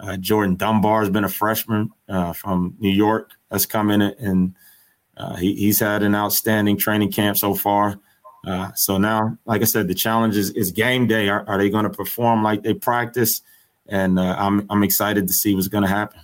Uh, 0.00 0.16
Jordan 0.16 0.56
Dunbar 0.56 1.00
has 1.00 1.10
been 1.10 1.24
a 1.24 1.28
freshman 1.28 1.90
uh, 2.08 2.32
from 2.32 2.74
New 2.78 2.90
York 2.90 3.32
that's 3.50 3.66
come 3.66 3.90
in 3.90 4.00
and 4.00 4.54
uh, 5.18 5.36
he, 5.36 5.54
he's 5.54 5.78
had 5.78 6.02
an 6.02 6.14
outstanding 6.14 6.78
training 6.78 7.12
camp 7.12 7.36
so 7.36 7.54
far. 7.54 8.00
So 8.74 8.98
now, 8.98 9.38
like 9.44 9.62
I 9.62 9.64
said, 9.64 9.88
the 9.88 9.94
challenge 9.94 10.36
is, 10.36 10.50
is 10.50 10.72
game 10.72 11.06
day. 11.06 11.28
Are, 11.28 11.44
are 11.48 11.56
they 11.56 11.70
going 11.70 11.84
to 11.84 11.90
perform 11.90 12.42
like 12.42 12.62
they 12.62 12.74
practice? 12.74 13.40
And 13.86 14.18
I'm 14.18 14.66
I'm 14.68 14.82
excited 14.82 15.28
to 15.28 15.32
see 15.32 15.54
what's 15.54 15.68
going 15.68 15.84
to 15.84 15.88
happen. 15.88 16.20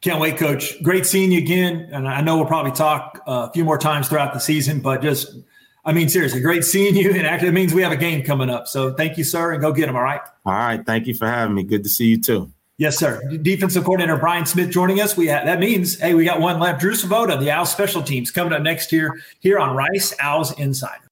Can't 0.00 0.18
wait, 0.18 0.38
Coach. 0.38 0.82
Great 0.82 1.04
seeing 1.04 1.30
you 1.30 1.38
again. 1.38 1.88
And 1.92 2.08
I 2.08 2.22
know 2.22 2.36
we'll 2.36 2.46
probably 2.46 2.72
talk 2.72 3.22
uh, 3.26 3.48
a 3.48 3.52
few 3.52 3.64
more 3.64 3.76
times 3.76 4.08
throughout 4.08 4.32
the 4.32 4.40
season, 4.40 4.80
but 4.80 5.02
just, 5.02 5.36
I 5.84 5.92
mean, 5.92 6.08
seriously, 6.08 6.40
great 6.40 6.64
seeing 6.64 6.96
you. 6.96 7.10
And 7.14 7.26
actually, 7.26 7.48
it 7.48 7.52
means 7.52 7.74
we 7.74 7.82
have 7.82 7.92
a 7.92 7.96
game 7.96 8.22
coming 8.22 8.48
up. 8.48 8.66
So 8.66 8.94
thank 8.94 9.18
you, 9.18 9.24
sir, 9.24 9.52
and 9.52 9.60
go 9.60 9.72
get 9.72 9.86
them. 9.86 9.96
All 9.96 10.02
right. 10.02 10.20
All 10.46 10.54
right. 10.54 10.84
Thank 10.84 11.06
you 11.06 11.14
for 11.14 11.26
having 11.26 11.54
me. 11.54 11.64
Good 11.64 11.82
to 11.82 11.90
see 11.90 12.06
you 12.06 12.20
too. 12.20 12.50
Yes, 12.78 12.96
sir. 12.96 13.20
Defensive 13.42 13.84
coordinator 13.84 14.16
Brian 14.16 14.46
Smith 14.46 14.70
joining 14.70 15.02
us. 15.02 15.14
We 15.14 15.26
have, 15.26 15.44
that 15.44 15.60
means 15.60 16.00
hey, 16.00 16.14
we 16.14 16.24
got 16.24 16.40
one 16.40 16.58
left. 16.58 16.80
Drew 16.80 16.92
Svoboda, 16.92 17.38
the 17.38 17.50
Owls 17.50 17.70
special 17.70 18.02
teams, 18.02 18.30
coming 18.30 18.54
up 18.54 18.62
next 18.62 18.90
year 18.90 19.20
here 19.40 19.58
on 19.58 19.76
Rice 19.76 20.14
Owls 20.18 20.58
Insider. 20.58 21.09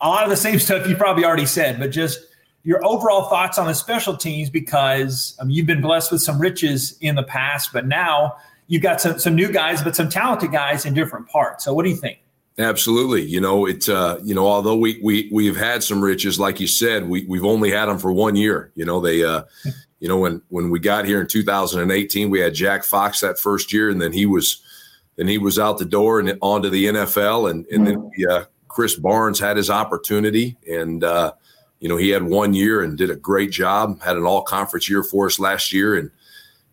a 0.00 0.08
lot 0.08 0.22
of 0.22 0.30
the 0.30 0.36
same 0.36 0.58
stuff 0.60 0.88
you 0.88 0.94
probably 0.94 1.24
already 1.24 1.46
said, 1.46 1.80
but 1.80 1.90
just 1.90 2.20
your 2.62 2.84
overall 2.84 3.28
thoughts 3.28 3.58
on 3.58 3.66
the 3.66 3.74
special 3.74 4.16
teams 4.16 4.50
because 4.50 5.36
um, 5.40 5.50
you've 5.50 5.66
been 5.66 5.80
blessed 5.80 6.12
with 6.12 6.22
some 6.22 6.40
riches 6.40 6.96
in 7.00 7.16
the 7.16 7.24
past, 7.24 7.72
but 7.72 7.86
now 7.86 8.36
you've 8.68 8.82
got 8.82 9.00
some 9.00 9.18
some 9.18 9.34
new 9.34 9.50
guys, 9.50 9.82
but 9.82 9.96
some 9.96 10.08
talented 10.08 10.52
guys 10.52 10.86
in 10.86 10.94
different 10.94 11.28
parts. 11.28 11.64
So 11.64 11.74
what 11.74 11.82
do 11.82 11.90
you 11.90 11.96
think? 11.96 12.20
Absolutely. 12.58 13.22
You 13.22 13.40
know, 13.40 13.66
it. 13.66 13.88
Uh, 13.88 14.18
you 14.22 14.34
know, 14.34 14.46
although 14.46 14.76
we 14.76 15.00
we 15.02 15.28
we've 15.32 15.56
had 15.56 15.82
some 15.82 16.02
riches, 16.02 16.38
like 16.38 16.60
you 16.60 16.66
said, 16.66 17.08
we 17.08 17.24
we've 17.24 17.44
only 17.44 17.70
had 17.70 17.86
them 17.86 17.98
for 17.98 18.12
one 18.12 18.36
year. 18.36 18.70
You 18.76 18.84
know, 18.84 19.00
they. 19.00 19.24
Uh, 19.24 19.42
you 20.00 20.08
know, 20.08 20.18
when 20.18 20.42
when 20.48 20.70
we 20.70 20.78
got 20.78 21.06
here 21.06 21.20
in 21.20 21.26
2018, 21.26 22.30
we 22.30 22.40
had 22.40 22.54
Jack 22.54 22.84
Fox 22.84 23.20
that 23.20 23.38
first 23.38 23.72
year, 23.72 23.90
and 23.90 24.00
then 24.00 24.12
he 24.12 24.26
was 24.26 24.62
then 25.16 25.26
he 25.26 25.38
was 25.38 25.58
out 25.58 25.78
the 25.78 25.84
door 25.84 26.20
and 26.20 26.38
onto 26.40 26.70
the 26.70 26.86
NFL, 26.86 27.50
and 27.50 27.66
and 27.66 27.86
then 27.86 28.10
we, 28.16 28.26
uh, 28.26 28.44
Chris 28.68 28.94
Barnes 28.94 29.40
had 29.40 29.56
his 29.56 29.70
opportunity, 29.70 30.56
and 30.70 31.02
uh, 31.02 31.32
you 31.80 31.88
know 31.88 31.96
he 31.96 32.10
had 32.10 32.22
one 32.22 32.54
year 32.54 32.82
and 32.82 32.96
did 32.96 33.10
a 33.10 33.16
great 33.16 33.50
job. 33.50 34.00
Had 34.00 34.16
an 34.16 34.24
All 34.24 34.42
Conference 34.42 34.88
year 34.88 35.02
for 35.02 35.26
us 35.26 35.40
last 35.40 35.72
year, 35.72 35.96
and 35.96 36.10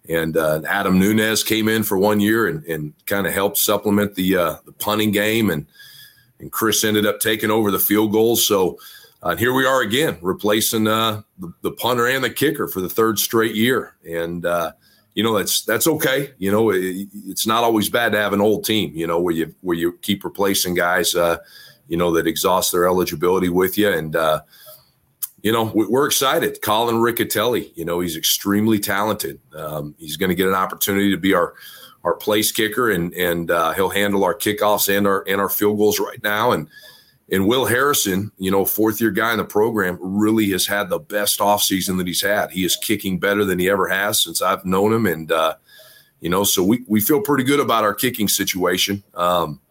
and 0.09 0.37
uh, 0.37 0.61
Adam 0.67 0.99
Nunez 0.99 1.43
came 1.43 1.67
in 1.67 1.83
for 1.83 1.97
one 1.97 2.19
year 2.19 2.47
and, 2.47 2.63
and 2.65 2.93
kind 3.05 3.27
of 3.27 3.33
helped 3.33 3.57
supplement 3.57 4.15
the 4.15 4.37
uh, 4.37 4.55
the 4.65 4.71
punting 4.73 5.11
game, 5.11 5.49
and 5.49 5.65
and 6.39 6.51
Chris 6.51 6.83
ended 6.83 7.05
up 7.05 7.19
taking 7.19 7.51
over 7.51 7.71
the 7.71 7.79
field 7.79 8.11
goals. 8.11 8.45
So 8.45 8.77
uh, 9.23 9.35
here 9.35 9.53
we 9.53 9.65
are 9.65 9.81
again, 9.81 10.17
replacing 10.21 10.87
uh, 10.87 11.21
the, 11.39 11.51
the, 11.61 11.71
punter 11.71 12.07
and 12.07 12.23
the 12.23 12.29
kicker 12.29 12.67
for 12.67 12.81
the 12.81 12.89
third 12.89 13.17
straight 13.17 13.55
year, 13.55 13.95
and 14.07 14.45
uh, 14.45 14.71
you 15.13 15.23
know 15.23 15.35
that's 15.37 15.63
that's 15.63 15.87
okay. 15.87 16.31
You 16.37 16.51
know 16.51 16.69
it, 16.69 17.07
it's 17.25 17.47
not 17.47 17.63
always 17.63 17.89
bad 17.89 18.11
to 18.11 18.19
have 18.19 18.33
an 18.33 18.41
old 18.41 18.65
team. 18.65 18.91
You 18.95 19.07
know 19.07 19.19
where 19.19 19.33
you 19.33 19.55
where 19.61 19.77
you 19.77 19.93
keep 20.01 20.23
replacing 20.23 20.75
guys. 20.75 21.15
Uh, 21.15 21.37
you 21.87 21.97
know 21.97 22.11
that 22.13 22.27
exhaust 22.27 22.71
their 22.71 22.85
eligibility 22.85 23.49
with 23.49 23.77
you, 23.77 23.89
and 23.89 24.15
you 25.45 25.51
know, 25.51 25.71
we're 25.75 26.07
excited. 26.07 26.59
Colin 26.63 26.95
Riccitelli, 26.95 27.71
you 27.75 27.85
know, 27.85 27.99
he's 27.99 28.17
extremely 28.17 28.79
talented. 28.79 29.39
Um, 29.55 29.93
he's 29.99 30.17
going 30.17 30.29
to 30.29 30.35
get 30.35 30.47
an 30.47 30.55
opportunity 30.55 31.11
to 31.11 31.17
be 31.17 31.35
our 31.35 31.53
our 32.03 32.15
place 32.15 32.51
kicker, 32.51 32.89
and 32.89 33.13
and 33.13 33.51
uh, 33.51 33.73
he'll 33.73 33.91
handle 33.91 34.23
our 34.23 34.33
kickoffs 34.33 34.89
and 34.89 35.05
our 35.05 35.23
and 35.27 35.39
our 35.39 35.47
field 35.47 35.77
goals 35.77 35.99
right 35.99 36.17
now. 36.23 36.51
And 36.51 36.67
and 37.31 37.47
Will 37.47 37.65
Harrison, 37.65 38.31
you 38.39 38.49
know, 38.49 38.65
fourth 38.65 38.99
year 38.99 39.11
guy 39.11 39.33
in 39.33 39.37
the 39.37 39.45
program, 39.45 39.99
really 40.01 40.49
has 40.49 40.65
had 40.65 40.89
the 40.89 40.97
best 40.97 41.37
offseason 41.37 41.99
that 41.99 42.07
he's 42.07 42.23
had. 42.23 42.49
He 42.49 42.65
is 42.65 42.75
kicking 42.75 43.19
better 43.19 43.45
than 43.45 43.59
he 43.59 43.69
ever 43.69 43.87
has 43.87 44.23
since 44.23 44.41
I've 44.41 44.65
known 44.65 44.93
him, 44.93 45.05
and 45.05 45.31
uh, 45.31 45.57
you 46.21 46.29
know, 46.31 46.43
so 46.43 46.63
we 46.63 46.83
we 46.87 46.99
feel 46.99 47.21
pretty 47.21 47.43
good 47.43 47.59
about 47.59 47.83
our 47.83 47.93
kicking 47.93 48.29
situation. 48.29 49.03
Um, 49.13 49.61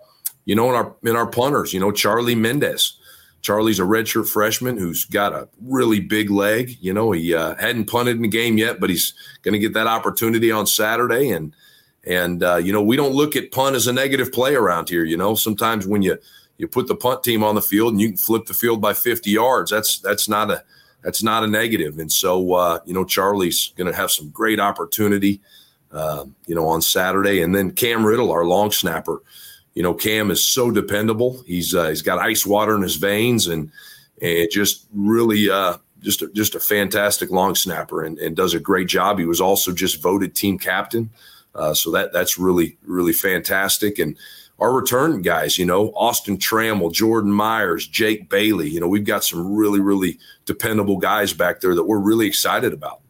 you 0.45 0.55
know, 0.55 0.69
in 0.69 0.77
our 0.77 0.95
in 1.03 1.17
our 1.17 1.27
punters, 1.27 1.73
you 1.73 1.81
know, 1.81 1.91
Charlie 1.91 2.37
Mendez 2.37 2.97
Charlie's 3.45 3.79
a 3.79 3.83
redshirt 3.83 4.27
freshman 4.27 4.79
who's 4.79 5.05
got 5.05 5.35
a 5.35 5.47
really 5.61 6.01
big 6.01 6.31
leg. 6.31 6.79
You 6.81 6.95
know, 6.95 7.13
he 7.13 7.35
uh, 7.35 7.55
hadn't 7.57 7.91
punted 7.91 8.17
in 8.17 8.23
the 8.23 8.29
game 8.29 8.57
yet, 8.57 8.81
but 8.81 8.89
he's 8.89 9.13
going 9.43 9.53
to 9.53 9.59
get 9.59 9.75
that 9.75 9.87
opportunity 9.87 10.51
on 10.51 10.67
Saturday. 10.67 11.29
And 11.29 11.55
and 12.07 12.43
uh, 12.43 12.57
you 12.57 12.73
know, 12.73 12.83
we 12.83 12.97
don't 12.97 13.13
look 13.13 13.37
at 13.37 13.53
punt 13.53 13.77
as 13.77 13.87
a 13.87 13.93
negative 13.93 14.33
play 14.33 14.55
around 14.55 14.89
here. 14.89 15.05
You 15.05 15.19
know, 15.19 15.35
sometimes 15.35 15.87
when 15.87 16.01
you 16.01 16.17
you 16.57 16.67
put 16.67 16.87
the 16.87 16.97
punt 16.97 17.23
team 17.23 17.45
on 17.45 17.55
the 17.55 17.61
field 17.61 17.93
and 17.93 18.01
you 18.01 18.09
can 18.09 18.17
flip 18.17 18.47
the 18.47 18.55
field 18.55 18.81
by 18.81 18.95
50 18.95 19.31
yards, 19.31 19.71
that's 19.71 19.99
that's 19.99 20.27
not 20.27 20.51
a 20.51 20.65
that's 21.03 21.23
not 21.23 21.45
a 21.45 21.47
negative. 21.47 21.99
And 21.99 22.11
so 22.11 22.55
uh, 22.55 22.79
you 22.87 22.95
know, 22.95 23.05
Charlie's 23.05 23.75
going 23.77 23.93
to 23.93 23.97
have 23.97 24.11
some 24.11 24.31
great 24.31 24.59
opportunity. 24.59 25.41
Uh, 25.93 26.25
you 26.47 26.57
know, 26.57 26.67
on 26.67 26.83
Saturday, 26.83 27.41
and 27.41 27.55
then 27.55 27.71
Cam 27.71 28.05
Riddle, 28.05 28.33
our 28.33 28.45
long 28.45 28.73
snapper 28.73 29.23
you 29.75 29.83
know, 29.83 29.95
Cam 29.95 30.31
is 30.31 30.47
so 30.47 30.71
dependable. 30.71 31.43
He's 31.47 31.75
uh, 31.75 31.89
he's 31.89 32.03
got 32.03 32.19
ice 32.19 32.47
water 32.47 32.75
in 32.77 32.83
his 32.83 32.97
veins, 32.97 33.47
and 33.47 33.71
and 34.23 34.49
just 34.51 34.87
really 34.95 35.51
uh, 35.51 35.79
just 36.01 36.23
a, 36.23 36.29
just 36.29 36.55
a 36.55 36.61
fantastic 36.61 37.31
long 37.31 37.55
snapper, 37.55 38.05
and, 38.05 38.19
and 38.19 38.37
does 38.37 38.55
a 38.55 38.61
great 38.61 38.89
job. 38.89 39.19
He 39.19 39.25
was 39.25 39.41
also 39.41 39.73
just 39.73 40.01
voted 40.01 40.35
team 40.35 40.59
captain, 40.59 41.11
uh, 41.55 41.75
so 41.75 41.91
that 41.91 42.13
that's 42.13 42.39
really 42.39 42.77
really 42.87 43.13
fantastic. 43.13 43.99
And 43.99 44.17
our 44.61 44.73
return 44.73 45.23
guys, 45.23 45.59
you 45.59 45.67
know, 45.67 45.93
Austin 45.97 46.39
Trammell, 46.39 46.93
Jordan 46.93 47.33
Myers, 47.33 47.89
Jake 47.89 48.31
Bailey. 48.31 48.71
You 48.71 48.79
know, 48.79 48.89
we've 48.89 49.05
got 49.05 49.25
some 49.25 49.55
really 49.57 49.81
really 49.81 50.19
dependable 50.47 50.99
guys 50.99 51.33
back 51.33 51.61
there 51.61 51.75
that 51.75 51.85
we're 51.85 51.99
really 51.99 52.29
excited 52.29 52.73
about. 52.73 53.01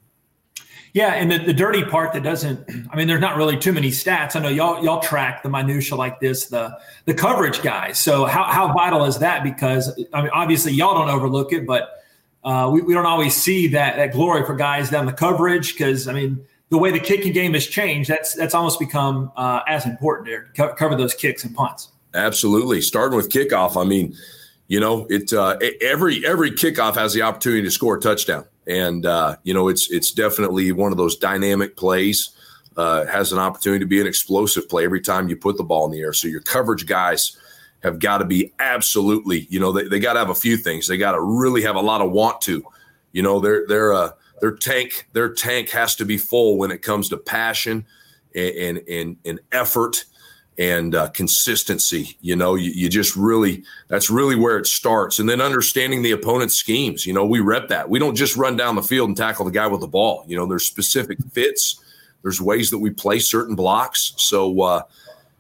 Yeah, 0.95 1.15
and 1.15 1.31
the, 1.31 1.39
the 1.39 1.53
dirty 1.53 1.85
part 1.85 2.13
that 2.13 2.23
doesn't 2.23 2.71
I 2.91 2.97
mean, 2.97 3.09
there's 3.09 3.21
not 3.21 3.37
really 3.37 3.59
too 3.59 3.73
many 3.73 3.91
stats. 3.91 4.37
I 4.37 4.41
know 4.41 4.49
y'all 4.49 4.83
y'all 4.83 5.01
track 5.01 5.43
the 5.43 5.51
minutia 5.51 5.97
like 5.97 6.21
this, 6.21 6.47
the 6.47 6.79
the 7.05 7.13
coverage 7.13 7.61
guys. 7.63 7.99
So 7.99 8.25
how 8.25 8.45
how 8.45 8.73
vital 8.73 9.05
is 9.05 9.19
that? 9.19 9.43
Because 9.43 9.93
I 10.15 10.23
mean, 10.23 10.31
obviously 10.33 10.73
y'all 10.73 10.95
don't 10.95 11.11
overlook 11.11 11.53
it, 11.53 11.67
but 11.67 12.05
uh, 12.45 12.71
we, 12.73 12.83
we 12.83 12.95
don't 12.95 13.07
always 13.07 13.35
see 13.35 13.67
that 13.69 13.97
that 13.97 14.13
glory 14.13 14.47
for 14.47 14.55
guys 14.55 14.89
down 14.89 15.05
the 15.05 15.13
coverage 15.13 15.73
because 15.73 16.07
I 16.09 16.13
mean 16.13 16.47
the 16.71 16.79
way 16.79 16.93
the 16.93 17.01
kicking 17.01 17.33
game 17.33 17.55
has 17.55 17.67
changed, 17.67 18.09
that's 18.09 18.35
that's 18.35 18.55
almost 18.55 18.79
become 18.79 19.33
uh, 19.37 19.61
as 19.67 19.87
important 19.87 20.29
there 20.29 20.45
to 20.55 20.75
cover 20.75 20.95
those 20.95 21.13
kicks 21.13 21.45
and 21.45 21.55
punts. 21.57 21.91
Absolutely, 22.15 22.81
starting 22.81 23.17
with 23.17 23.31
kickoff. 23.31 23.81
I 23.81 23.85
mean, 23.85 24.15
you 24.69 24.79
know, 24.79 25.09
it 25.11 25.33
uh, 25.33 25.59
every 25.81 26.25
every 26.25 26.53
kickoff 26.53 26.95
has 26.95 27.13
the 27.15 27.23
opportunity 27.23 27.63
to 27.63 27.71
score 27.73 27.97
a 27.97 28.01
touchdown 28.01 28.45
and 28.67 29.07
uh, 29.07 29.37
you 29.43 29.55
know 29.55 29.69
it's 29.69 29.91
it's 29.91 30.13
definitely 30.13 30.73
one 30.73 30.93
of 30.93 30.99
those 30.99 31.17
dynamic 31.17 31.77
plays. 31.77 32.31
Uh, 32.77 33.07
has 33.07 33.33
an 33.33 33.39
opportunity 33.39 33.79
to 33.79 33.87
be 33.87 34.01
an 34.01 34.07
explosive 34.09 34.69
play 34.69 34.85
every 34.85 35.01
time 35.01 35.29
you 35.29 35.37
put 35.37 35.57
the 35.57 35.63
ball 35.63 35.87
in 35.87 35.93
the 35.93 36.01
air. 36.01 36.13
So 36.13 36.27
your 36.27 36.41
coverage 36.41 36.87
guys 36.87 37.37
have 37.85 38.01
got 38.01 38.19
to 38.19 38.25
be 38.25 38.53
absolutely, 38.59 39.47
you 39.49 39.61
know, 39.61 39.71
they, 39.71 39.87
they 39.87 40.01
got 40.01 40.15
to 40.15 40.19
have 40.19 40.31
a 40.31 40.35
few 40.35 40.57
things. 40.57 40.89
They 40.89 40.97
got 40.97 41.13
to 41.13 41.21
really 41.21 41.63
have 41.63 41.77
a 41.77 41.81
lot 41.81 42.01
of 42.01 42.11
want 42.11 42.41
to, 42.41 42.65
you 43.13 43.23
know, 43.23 43.39
their 43.39 43.65
their 43.69 43.93
uh, 43.93 44.11
their 44.41 44.57
tank 44.57 45.09
their 45.13 45.33
tank 45.33 45.71
has 45.71 45.95
to 45.97 46.05
be 46.05 46.19
full 46.19 46.59
when 46.59 46.73
it 46.73 46.83
comes 46.83 47.09
to 47.11 47.17
passion 47.17 47.87
and 48.35 48.57
and 48.57 48.89
and, 48.89 49.17
and 49.25 49.41
effort 49.53 50.05
and 50.59 50.95
uh, 50.95 51.09
consistency. 51.09 52.17
You 52.21 52.37
know, 52.37 52.55
you, 52.55 52.71
you, 52.71 52.89
just 52.89 53.17
really 53.17 53.65
that's 53.89 54.11
really 54.11 54.37
where 54.37 54.57
it 54.57 54.67
starts, 54.67 55.19
and 55.19 55.29
then 55.29 55.41
understanding 55.41 56.03
the 56.03 56.13
opponent's 56.13 56.55
schemes. 56.55 57.07
You 57.07 57.13
know, 57.13 57.25
we 57.25 57.41
rep 57.41 57.69
that. 57.69 57.89
We 57.89 57.99
don't 57.99 58.15
just 58.15 58.37
run 58.37 58.57
down 58.57 58.77
the 58.77 58.83
field 58.83 59.09
and 59.09 59.17
tackle 59.17 59.45
the 59.45 59.51
guy 59.51 59.67
with 59.67 59.81
the 59.81 59.89
ball. 59.89 60.25
You 60.29 60.37
know, 60.37 60.47
there's 60.47 60.67
specific 60.67 61.19
fits. 61.33 61.81
There's 62.23 62.41
ways 62.41 62.71
that 62.71 62.79
we 62.79 62.91
play 62.91 63.19
certain 63.19 63.55
blocks. 63.55 64.15
So, 64.17 64.61
uh, 64.63 64.83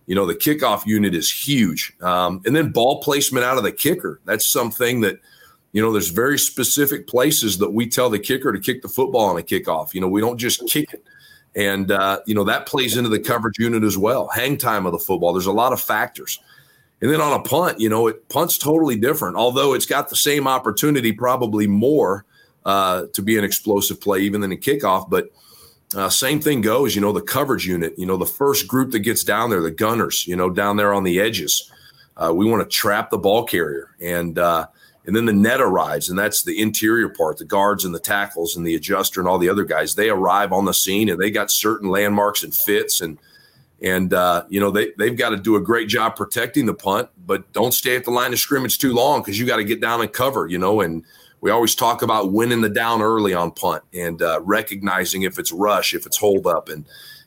you 0.06 0.14
know, 0.14 0.26
the 0.26 0.34
kickoff 0.34 0.84
unit 0.84 1.14
is 1.14 1.30
huge, 1.30 1.94
um, 2.02 2.42
and 2.44 2.54
then 2.54 2.72
ball 2.72 3.00
placement 3.00 3.44
out 3.44 3.56
of 3.56 3.64
the 3.64 3.72
kicker. 3.72 4.20
That's 4.24 4.50
something 4.50 5.00
that. 5.02 5.20
You 5.72 5.82
know, 5.82 5.90
there's 5.90 6.10
very 6.10 6.38
specific 6.38 7.08
places 7.08 7.58
that 7.58 7.72
we 7.72 7.88
tell 7.88 8.08
the 8.08 8.20
kicker 8.20 8.52
to 8.52 8.60
kick 8.60 8.82
the 8.82 8.88
football 8.88 9.28
on 9.28 9.38
a 9.38 9.42
kickoff. 9.42 9.92
You 9.92 10.00
know, 10.00 10.06
we 10.06 10.20
don't 10.20 10.38
just 10.38 10.64
kick 10.68 10.94
it 10.94 11.04
and, 11.56 11.90
uh, 11.90 12.20
you 12.26 12.34
know, 12.34 12.44
that 12.44 12.66
plays 12.66 12.96
into 12.96 13.08
the 13.08 13.18
coverage 13.18 13.58
unit 13.58 13.84
as 13.84 13.96
well. 13.96 14.28
Hang 14.28 14.56
time 14.56 14.86
of 14.86 14.92
the 14.92 14.98
football. 14.98 15.32
There's 15.32 15.46
a 15.46 15.52
lot 15.52 15.72
of 15.72 15.80
factors. 15.80 16.40
And 17.00 17.12
then 17.12 17.20
on 17.20 17.38
a 17.38 17.42
punt, 17.42 17.80
you 17.80 17.88
know, 17.88 18.06
it 18.06 18.28
punt's 18.28 18.56
totally 18.56 18.96
different, 18.96 19.36
although 19.36 19.74
it's 19.74 19.86
got 19.86 20.08
the 20.08 20.16
same 20.16 20.48
opportunity, 20.48 21.12
probably 21.12 21.66
more 21.66 22.24
uh, 22.64 23.04
to 23.12 23.22
be 23.22 23.36
an 23.36 23.44
explosive 23.44 24.00
play 24.00 24.20
even 24.20 24.40
than 24.40 24.52
a 24.52 24.56
kickoff. 24.56 25.10
But 25.10 25.30
uh, 25.94 26.08
same 26.08 26.40
thing 26.40 26.60
goes, 26.60 26.94
you 26.94 27.00
know, 27.00 27.12
the 27.12 27.20
coverage 27.20 27.66
unit, 27.66 27.94
you 27.98 28.06
know, 28.06 28.16
the 28.16 28.26
first 28.26 28.66
group 28.66 28.90
that 28.92 29.00
gets 29.00 29.22
down 29.22 29.50
there, 29.50 29.60
the 29.60 29.70
gunners, 29.70 30.26
you 30.26 30.34
know, 30.34 30.50
down 30.50 30.76
there 30.76 30.94
on 30.94 31.04
the 31.04 31.20
edges. 31.20 31.70
Uh, 32.16 32.32
we 32.34 32.46
want 32.46 32.62
to 32.62 32.76
trap 32.76 33.10
the 33.10 33.18
ball 33.18 33.44
carrier. 33.44 33.90
And, 34.00 34.38
uh, 34.38 34.66
and 35.06 35.14
then 35.14 35.26
the 35.26 35.32
net 35.32 35.60
arrives, 35.60 36.08
and 36.08 36.18
that's 36.18 36.42
the 36.42 36.60
interior 36.60 37.08
part, 37.08 37.38
the 37.38 37.44
guards 37.44 37.84
and 37.84 37.94
the 37.94 38.00
tackles 38.00 38.56
and 38.56 38.66
the 38.66 38.74
adjuster 38.74 39.20
and 39.20 39.28
all 39.28 39.38
the 39.38 39.50
other 39.50 39.64
guys. 39.64 39.94
They 39.94 40.08
arrive 40.08 40.52
on 40.52 40.64
the 40.64 40.72
scene 40.72 41.08
and 41.08 41.20
they 41.20 41.30
got 41.30 41.50
certain 41.50 41.90
landmarks 41.90 42.42
and 42.42 42.54
fits 42.54 43.00
and 43.00 43.18
And 43.82 44.14
uh, 44.14 44.44
you 44.48 44.60
know 44.60 44.70
they 44.70 44.92
they've 44.96 45.16
got 45.16 45.30
to 45.30 45.36
do 45.36 45.56
a 45.56 45.60
great 45.60 45.88
job 45.88 46.16
protecting 46.16 46.64
the 46.64 46.74
punt, 46.74 47.10
but 47.26 47.52
don't 47.52 47.74
stay 47.74 47.96
at 47.96 48.04
the 48.04 48.10
line 48.10 48.32
of 48.32 48.38
scrimmage 48.38 48.78
too 48.78 48.94
long 48.94 49.20
because 49.20 49.38
you 49.38 49.46
got 49.46 49.56
to 49.56 49.64
get 49.64 49.80
down 49.80 50.00
and 50.00 50.10
cover. 50.10 50.46
You 50.46 50.58
know, 50.58 50.80
and 50.80 51.04
we 51.40 51.50
always 51.50 51.74
talk 51.74 52.00
about 52.00 52.32
winning 52.32 52.62
the 52.62 52.70
down 52.70 53.02
early 53.02 53.34
on 53.34 53.50
punt 53.50 53.82
and 53.92 54.22
uh, 54.22 54.40
recognizing 54.42 55.22
if 55.24 55.38
it's 55.38 55.52
rush, 55.52 55.92
if 55.92 56.06
it's 56.06 56.16
hold 56.16 56.46
up, 56.46 56.70
and 56.70 56.86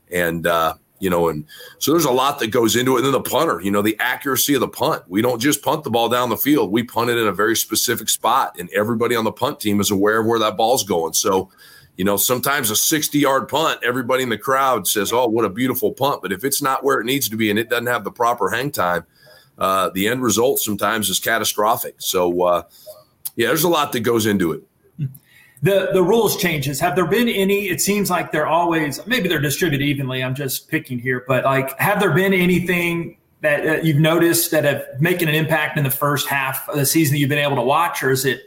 and 0.09 0.47
uh, 0.47 0.73
you 0.99 1.09
know, 1.09 1.29
and 1.29 1.45
so 1.79 1.91
there's 1.91 2.05
a 2.05 2.11
lot 2.11 2.39
that 2.39 2.47
goes 2.47 2.75
into 2.75 2.95
it. 2.95 2.99
And 2.99 3.05
then 3.05 3.11
the 3.11 3.21
punter, 3.21 3.61
you 3.61 3.71
know, 3.71 3.81
the 3.81 3.97
accuracy 3.99 4.53
of 4.55 4.61
the 4.61 4.67
punt. 4.67 5.03
We 5.07 5.21
don't 5.21 5.39
just 5.39 5.61
punt 5.61 5.83
the 5.83 5.89
ball 5.89 6.09
down 6.09 6.29
the 6.29 6.37
field; 6.37 6.71
we 6.71 6.83
punt 6.83 7.09
it 7.09 7.17
in 7.17 7.27
a 7.27 7.31
very 7.31 7.55
specific 7.55 8.09
spot, 8.09 8.57
and 8.59 8.69
everybody 8.71 9.15
on 9.15 9.23
the 9.23 9.31
punt 9.31 9.59
team 9.59 9.79
is 9.79 9.91
aware 9.91 10.19
of 10.19 10.25
where 10.25 10.39
that 10.39 10.57
ball's 10.57 10.83
going. 10.83 11.13
So, 11.13 11.49
you 11.95 12.05
know, 12.05 12.17
sometimes 12.17 12.71
a 12.71 12.75
60 12.75 13.19
yard 13.19 13.47
punt, 13.47 13.79
everybody 13.83 14.23
in 14.23 14.29
the 14.29 14.37
crowd 14.37 14.87
says, 14.87 15.13
"Oh, 15.13 15.27
what 15.27 15.45
a 15.45 15.49
beautiful 15.49 15.93
punt!" 15.93 16.21
But 16.21 16.31
if 16.31 16.43
it's 16.43 16.61
not 16.61 16.83
where 16.83 16.99
it 16.99 17.05
needs 17.05 17.29
to 17.29 17.37
be 17.37 17.49
and 17.49 17.59
it 17.59 17.69
doesn't 17.69 17.87
have 17.87 18.03
the 18.03 18.11
proper 18.11 18.49
hang 18.49 18.71
time, 18.71 19.05
uh, 19.57 19.89
the 19.93 20.07
end 20.07 20.23
result 20.23 20.59
sometimes 20.59 21.09
is 21.09 21.19
catastrophic. 21.19 21.95
So, 21.99 22.43
uh, 22.43 22.63
yeah, 23.35 23.47
there's 23.47 23.63
a 23.63 23.69
lot 23.69 23.91
that 23.91 23.99
goes 24.01 24.25
into 24.25 24.51
it 24.51 24.66
the 25.61 25.89
the 25.93 26.03
rules 26.03 26.37
changes. 26.37 26.79
Have 26.79 26.95
there 26.95 27.05
been 27.05 27.27
any 27.27 27.67
it 27.69 27.81
seems 27.81 28.09
like 28.09 28.31
they're 28.31 28.47
always 28.47 29.05
maybe 29.07 29.27
they're 29.27 29.39
distributed 29.39 29.83
evenly 29.83 30.23
i'm 30.23 30.35
just 30.35 30.69
picking 30.69 30.99
here 30.99 31.23
but 31.27 31.43
like 31.43 31.77
have 31.79 31.99
there 31.99 32.11
been 32.11 32.33
anything 32.33 33.17
that 33.41 33.85
you've 33.85 33.97
noticed 33.97 34.51
that 34.51 34.63
have 34.63 34.83
making 34.99 35.27
an 35.27 35.35
impact 35.35 35.77
in 35.77 35.83
the 35.83 35.91
first 35.91 36.27
half 36.27 36.67
of 36.69 36.75
the 36.75 36.85
season 36.85 37.13
that 37.13 37.19
you've 37.19 37.29
been 37.29 37.37
able 37.37 37.55
to 37.55 37.61
watch 37.61 38.01
or 38.03 38.11
is 38.11 38.25
it 38.25 38.41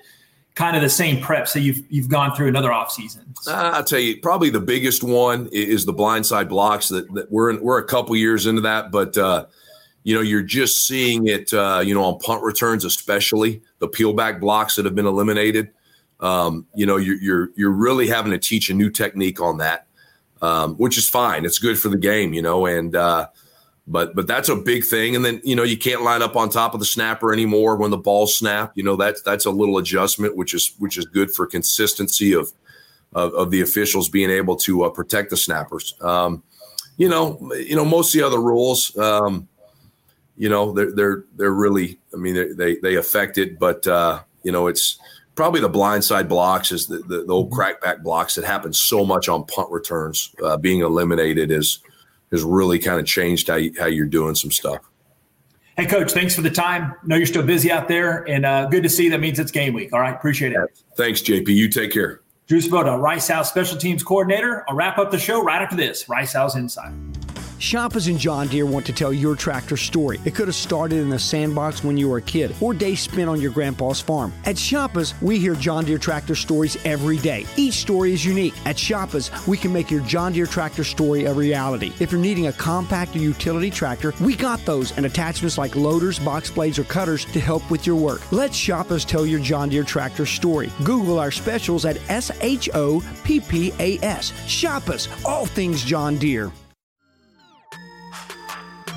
kind 0.55 0.77
of 0.77 0.83
the 0.83 0.91
same 0.91 1.23
preps 1.23 1.53
that 1.53 1.61
you've 1.61 1.83
you've 1.91 2.09
gone 2.09 2.35
through 2.35 2.49
in 2.49 2.57
other 2.57 2.73
off 2.73 2.91
seasons 2.91 3.47
uh, 3.47 3.71
i'll 3.75 3.85
tell 3.85 4.01
you 4.01 4.19
probably 4.21 4.51
the 4.51 4.61
biggest 4.61 5.03
one 5.03 5.49
is 5.53 5.85
the 5.85 5.95
blindside 5.95 6.49
blocks 6.49 6.89
that, 6.89 7.13
that 7.15 7.31
we're 7.31 7.51
in, 7.51 7.61
we're 7.61 7.79
a 7.79 7.85
couple 7.85 8.15
years 8.17 8.47
into 8.47 8.61
that 8.61 8.91
but 8.91 9.17
uh, 9.17 9.47
you 10.03 10.15
know 10.15 10.21
you're 10.21 10.43
just 10.43 10.87
seeing 10.87 11.27
it 11.29 11.53
uh, 11.55 11.81
you 11.85 11.95
know 11.95 12.03
on 12.05 12.19
punt 12.19 12.43
returns 12.43 12.85
especially 12.85 13.63
the 13.79 13.89
peel 13.89 14.13
back 14.13 14.41
blocks 14.41 14.77
that 14.77 14.85
have 14.85 14.95
been 14.95 15.07
eliminated 15.07 15.71
um, 16.21 16.67
you 16.75 16.87
know, 16.87 16.97
you're, 16.97 17.21
you're, 17.21 17.51
you're 17.57 17.71
really 17.71 18.07
having 18.07 18.33
to 18.33 18.39
teach 18.39 18.71
a 18.71 18.75
new 18.75 18.91
technique 18.91 19.41
on 19.41 19.59
that, 19.59 19.87
um, 20.43 20.75
which 20.77 20.99
is 20.99 21.09
fine. 21.09 21.45
It's 21.45 21.59
good 21.59 21.79
for 21.79 21.89
the 21.89 21.97
game, 21.97 22.33
you 22.33 22.43
know, 22.43 22.67
and, 22.67 22.95
uh, 22.95 23.29
but, 23.87 24.15
but 24.15 24.27
that's 24.27 24.49
a 24.49 24.55
big 24.55 24.85
thing. 24.85 25.17
And 25.17 25.25
then, 25.25 25.41
you 25.43 25.57
know, 25.57 25.65
you 25.65 25.77
can't 25.77 26.03
line 26.03 26.23
up 26.23 26.37
on 26.37 26.49
top 26.49 26.75
of 26.75 26.81
the 26.81 26.87
snapper 26.87 27.33
anymore 27.33 27.77
when 27.77 27.91
the 27.91 27.99
ball 27.99 28.27
snap, 28.27 28.73
you 28.77 28.85
know, 28.85 28.95
that's, 28.95 29.23
that's 29.23 29.47
a 29.47 29.51
little 29.51 29.79
adjustment, 29.79 30.37
which 30.37 30.55
is, 30.55 30.75
which 30.79 30.97
is 30.97 31.07
good 31.07 31.31
for 31.33 31.47
consistency 31.47 32.33
of, 32.35 32.53
of, 33.15 33.35
of 33.35 33.51
the 33.51 33.63
officials 33.63 34.09
being 34.09 34.31
able 34.31 34.55
to 34.57 34.85
uh, 34.85 34.91
protect 34.91 35.31
the 35.31 35.37
snappers. 35.37 35.95
Um, 36.03 36.43
you 36.99 37.09
know, 37.09 37.39
you 37.57 37.75
know, 37.75 37.85
most 37.85 38.15
of 38.15 38.21
the 38.21 38.27
other 38.27 38.41
rules, 38.41 38.97
um, 38.99 39.49
you 40.37 40.49
know, 40.49 40.73
they're, 40.73 40.93
they're, 40.93 41.25
they're 41.37 41.51
really, 41.51 41.99
I 42.15 42.19
mean, 42.19 42.35
they, 42.35 42.53
they, 42.53 42.77
they 42.77 42.95
affect 42.97 43.39
it, 43.39 43.59
but, 43.59 43.87
uh, 43.87 44.21
you 44.45 44.53
know, 44.53 44.69
it's, 44.69 44.99
probably 45.41 45.63
the 45.63 45.71
blindside 45.71 46.29
blocks 46.29 46.71
is 46.71 46.87
the, 46.87 46.99
the, 46.99 47.25
the, 47.25 47.33
old 47.33 47.51
crackback 47.51 48.03
blocks 48.03 48.35
that 48.35 48.45
happen 48.45 48.75
so 48.75 49.07
much 49.07 49.27
on 49.27 49.43
punt 49.47 49.71
returns 49.71 50.35
uh, 50.45 50.55
being 50.59 50.81
eliminated 50.81 51.51
is 51.51 51.79
has 52.31 52.43
really 52.43 52.79
kind 52.79 53.01
of 53.01 53.07
changed 53.07 53.49
how, 53.49 53.55
you, 53.55 53.73
how 53.79 53.87
you're 53.87 54.05
doing 54.05 54.35
some 54.35 54.51
stuff. 54.51 54.81
Hey, 55.79 55.87
coach, 55.87 56.13
thanks 56.13 56.35
for 56.35 56.43
the 56.43 56.51
time. 56.51 56.95
Know 57.05 57.17
you're 57.17 57.25
still 57.25 57.43
busy 57.43 57.73
out 57.73 57.89
there, 57.89 58.29
and 58.29 58.45
uh, 58.45 58.67
good 58.67 58.83
to 58.83 58.91
see. 58.91 59.09
That 59.09 59.21
means 59.21 59.39
it's 59.39 59.51
game 59.51 59.73
week. 59.73 59.95
All 59.95 60.01
right, 60.01 60.15
appreciate 60.15 60.53
it. 60.53 60.59
Thanks, 60.99 61.23
JP. 61.23 61.49
You 61.49 61.71
take 61.71 61.91
care. 61.91 62.21
Drew 62.47 62.61
Svoboda, 62.61 63.01
Rice 63.01 63.31
Owls 63.31 63.49
Special 63.49 63.79
Teams 63.79 64.03
Coordinator. 64.03 64.67
I'll 64.69 64.77
wrap 64.77 64.99
up 64.99 65.11
the 65.11 65.19
show 65.19 65.43
right 65.43 65.63
after 65.63 65.75
this. 65.75 66.07
Rice 66.07 66.35
Owls 66.35 66.55
Inside. 66.55 66.93
Shoppa's 67.61 68.09
and 68.09 68.19
John 68.19 68.49
Deere 68.49 68.65
want 68.65 68.87
to 68.87 68.93
tell 68.93 69.13
your 69.13 69.37
tractor 69.37 69.77
story. 69.77 70.19
It 70.25 70.35
could 70.35 70.49
have 70.49 70.55
started 70.55 70.97
in 70.97 71.11
the 71.11 71.19
sandbox 71.19 71.85
when 71.85 71.99
you 71.99 72.09
were 72.09 72.17
a 72.17 72.23
kid 72.23 72.55
or 72.59 72.73
days 72.73 73.01
spent 73.01 73.29
on 73.29 73.39
your 73.39 73.51
grandpa's 73.51 74.01
farm. 74.01 74.33
At 74.47 74.57
Shoppa's, 74.57 75.13
we 75.21 75.39
hear 75.39 75.55
John 75.55 75.85
Deere 75.85 75.99
tractor 75.99 76.35
stories 76.35 76.79
every 76.87 77.19
day. 77.19 77.45
Each 77.59 77.75
story 77.75 78.15
is 78.15 78.25
unique. 78.25 78.55
At 78.65 78.79
Shoppa's, 78.79 79.31
we 79.47 79.59
can 79.59 79.75
make 79.75 79.91
your 79.91 80.01
John 80.01 80.33
Deere 80.33 80.47
tractor 80.47 80.85
story 80.85 81.27
a 81.27 81.35
reality. 81.35 81.93
If 82.01 82.11
you're 82.11 82.21
needing 82.21 82.47
a 82.47 82.53
compact 82.55 83.15
or 83.15 83.19
utility 83.19 83.71
tractor, 83.71 84.15
we 84.23 84.37
got 84.37 84.65
those 84.65 84.97
and 84.97 85.05
attachments 85.05 85.59
like 85.59 85.77
loaders, 85.77 86.19
box 86.19 86.51
blades, 86.51 86.79
or 86.79 86.85
cutters 86.85 87.27
to 87.27 87.41
help 87.41 87.71
with 87.71 87.87
your 87.87 87.97
work. 87.97 88.33
Let 88.33 88.55
Shoppa's 88.55 89.05
tell 89.05 89.27
your 89.27 89.41
John 89.41 89.69
Deere 89.69 89.85
tractor 89.85 90.25
story. 90.25 90.73
Google 90.83 91.19
our 91.19 91.31
specials 91.31 91.85
at 91.85 91.99
S 92.09 92.31
H 92.41 92.71
O 92.73 93.03
P 93.23 93.39
P 93.39 93.71
A 93.79 93.99
S. 93.99 94.33
Shoppa's, 94.49 95.09
all 95.27 95.45
things 95.45 95.85
John 95.85 96.17
Deere. 96.17 96.51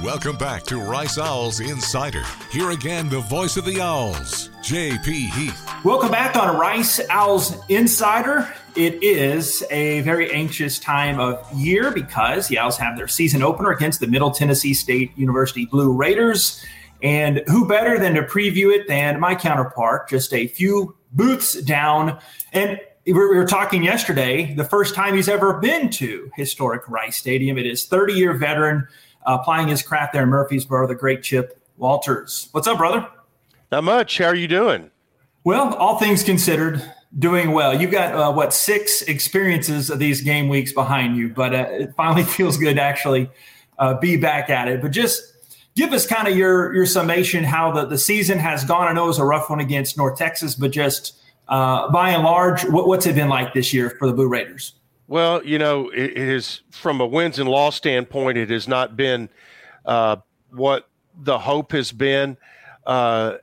Welcome 0.03 0.35
back 0.35 0.63
to 0.63 0.81
Rice 0.81 1.17
Owls 1.17 1.61
Insider. 1.61 2.25
Here 2.51 2.71
again, 2.71 3.07
the 3.07 3.21
voice 3.21 3.55
of 3.55 3.63
the 3.63 3.79
Owls, 3.79 4.49
JP 4.61 5.05
Heath. 5.07 5.85
Welcome 5.85 6.11
back 6.11 6.35
on 6.35 6.57
Rice 6.57 6.99
Owls 7.09 7.55
Insider. 7.69 8.53
It 8.75 9.01
is 9.01 9.63
a 9.71 10.01
very 10.01 10.29
anxious 10.33 10.77
time 10.77 11.21
of 11.21 11.49
year 11.53 11.89
because 11.89 12.49
the 12.49 12.57
Owls 12.57 12.75
have 12.79 12.97
their 12.97 13.07
season 13.07 13.41
opener 13.41 13.71
against 13.71 14.01
the 14.01 14.07
Middle 14.07 14.31
Tennessee 14.31 14.73
State 14.73 15.17
University 15.17 15.67
Blue 15.67 15.93
Raiders. 15.93 16.61
And 17.01 17.41
who 17.47 17.65
better 17.65 17.97
than 17.97 18.13
to 18.15 18.23
preview 18.23 18.75
it 18.75 18.89
than 18.89 19.21
my 19.21 19.35
counterpart, 19.35 20.09
just 20.09 20.33
a 20.33 20.47
few 20.47 20.97
booths 21.13 21.61
down. 21.61 22.19
And 22.51 22.77
we 23.05 23.13
were 23.13 23.47
talking 23.47 23.83
yesterday, 23.83 24.53
the 24.53 24.65
first 24.65 24.95
time 24.95 25.15
he's 25.15 25.29
ever 25.29 25.59
been 25.59 25.89
to 25.91 26.29
historic 26.35 26.89
Rice 26.89 27.15
Stadium. 27.15 27.57
It 27.57 27.65
is 27.65 27.85
30 27.85 28.13
year 28.13 28.33
veteran 28.33 28.87
applying 29.25 29.67
his 29.67 29.81
craft 29.81 30.13
there 30.13 30.23
in 30.23 30.29
Murfreesboro, 30.29 30.87
the 30.87 30.95
great 30.95 31.23
Chip 31.23 31.59
Walters. 31.77 32.49
What's 32.51 32.67
up, 32.67 32.77
brother? 32.77 33.07
Not 33.71 33.83
much. 33.83 34.17
How 34.17 34.25
are 34.25 34.35
you 34.35 34.47
doing? 34.47 34.91
Well, 35.43 35.73
all 35.75 35.97
things 35.97 36.23
considered, 36.23 36.81
doing 37.19 37.51
well. 37.51 37.79
You've 37.79 37.91
got 37.91 38.13
uh, 38.13 38.31
what 38.31 38.53
six 38.53 39.01
experiences 39.03 39.89
of 39.89 39.99
these 39.99 40.21
game 40.21 40.47
weeks 40.47 40.71
behind 40.71 41.17
you, 41.17 41.29
but 41.29 41.53
uh, 41.53 41.67
it 41.69 41.93
finally 41.95 42.23
feels 42.37 42.57
good 42.57 42.75
to 42.75 42.81
actually 42.81 43.29
uh, 43.79 43.99
be 43.99 44.15
back 44.15 44.49
at 44.49 44.67
it. 44.67 44.81
But 44.81 44.91
just 44.91 45.21
give 45.75 45.91
us 45.91 46.05
kind 46.05 46.27
of 46.27 46.37
your 46.37 46.73
your 46.73 46.85
summation 46.85 47.43
how 47.43 47.71
the, 47.71 47.85
the 47.85 47.97
season 47.97 48.39
has 48.39 48.63
gone. 48.63 48.87
I 48.87 48.93
know 48.93 49.05
it 49.05 49.07
was 49.07 49.19
a 49.19 49.25
rough 49.25 49.49
one 49.49 49.59
against 49.59 49.97
North 49.97 50.17
Texas, 50.17 50.55
but 50.55 50.71
just 50.71 51.19
uh, 51.47 51.91
by 51.91 52.09
and 52.09 52.23
large, 52.23 52.63
what, 52.65 52.87
what's 52.87 53.05
it 53.05 53.15
been 53.15 53.29
like 53.29 53.53
this 53.53 53.73
year 53.73 53.89
for 53.99 54.07
the 54.07 54.13
Blue 54.13 54.27
Raiders? 54.27 54.73
Well, 55.13 55.45
you 55.45 55.59
know, 55.59 55.89
it, 55.89 56.17
is 56.17 56.61
from 56.71 56.99
a 56.99 57.05
wins 57.05 57.37
and 57.37 57.47
loss 57.47 57.75
standpoint, 57.75 58.35
it 58.35 58.49
has 58.49 58.67
not 58.67 58.97
been 58.97 59.29
uh, 59.85 60.15
what 60.49 60.89
the 61.15 61.37
hope 61.37 61.71
has 61.73 61.91
been. 61.91 62.35
Uh, 62.83 63.35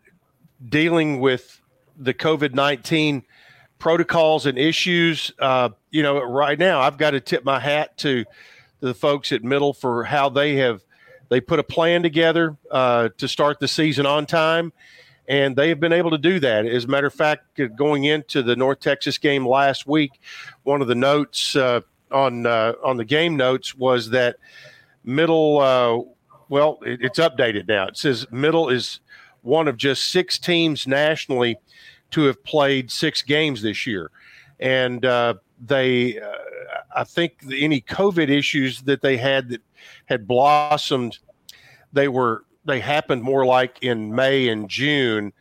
dealing 0.69 1.21
with 1.21 1.63
the 1.97 2.13
COVID 2.13 2.55
19 2.55 3.23
protocols 3.79 4.47
and 4.47 4.59
issues, 4.59 5.31
uh, 5.39 5.69
you 5.93 6.03
know, 6.03 6.21
right 6.21 6.59
now 6.59 6.81
I've 6.81 6.99
got 6.99 7.13
to 7.13 7.21
tip 7.21 7.45
my 7.45 7.61
hat 7.61 7.97
to 7.99 8.25
the 8.81 8.93
folks 8.93 9.31
at 9.31 9.45
Middle 9.45 9.73
for 9.73 10.03
how 10.03 10.29
they 10.29 10.57
have 10.57 10.83
they 11.29 11.41
put 11.41 11.61
a 11.61 11.63
plan 11.63 12.03
together 12.03 12.57
uh, 12.73 13.11
to 13.17 13.29
start 13.29 13.61
the 13.61 13.69
season 13.69 14.07
on 14.07 14.27
time 14.27 14.73
and 15.31 15.55
they 15.55 15.69
have 15.69 15.79
been 15.79 15.93
able 15.93 16.11
to 16.11 16.19
do 16.19 16.41
that. 16.41 16.67
As 16.67 16.85
a 16.85 16.89
matter 16.89 17.07
of 17.07 17.15
fact, 17.15 17.61
going 17.77 18.05
into 18.05 18.43
the 18.43 18.57
North 18.57 18.81
Texas 18.81 19.17
game 19.17 19.47
last 19.47 19.87
week, 19.87 20.21
one 20.65 20.83
of 20.83 20.89
the 20.89 20.95
notes 20.97 21.55
uh, 21.55 21.83
on 22.11 22.47
uh, 22.47 22.73
on 22.85 22.97
the 22.97 23.05
game 23.05 23.37
notes 23.37 23.75
was 23.75 24.11
that 24.11 24.37
Middle. 25.05 25.61
Uh, 25.61 26.01
well, 26.49 26.81
it, 26.85 27.01
it's 27.01 27.21
updated 27.21 27.69
now. 27.69 27.87
It 27.87 27.97
says 27.97 28.27
Middle 28.33 28.71
is 28.71 28.99
one 29.43 29.69
of 29.69 29.77
just 29.77 30.07
six 30.07 30.37
teams 30.37 30.89
nationally 30.89 31.57
to 32.11 32.23
have 32.23 32.43
played 32.43 32.91
six 32.91 33.23
games 33.23 33.63
this 33.63 33.87
year, 33.87 34.11
and 34.59 35.07
uh, 35.07 35.35
they. 35.65 36.21
Uh, 36.21 36.33
I 36.97 37.05
think 37.05 37.35
any 37.53 37.81
COVID 37.81 38.29
issues 38.29 38.83
that 38.83 39.01
they 39.01 39.17
had 39.17 39.51
that 39.51 39.63
had 40.07 40.27
blossomed, 40.27 41.21
they 41.93 42.09
were 42.09 42.45
they 42.65 42.81
happened 42.81 43.23
more 43.23 43.45
like 43.47 43.79
in 43.83 44.15
May 44.15 44.49
and 44.49 44.69
June. 44.69 45.33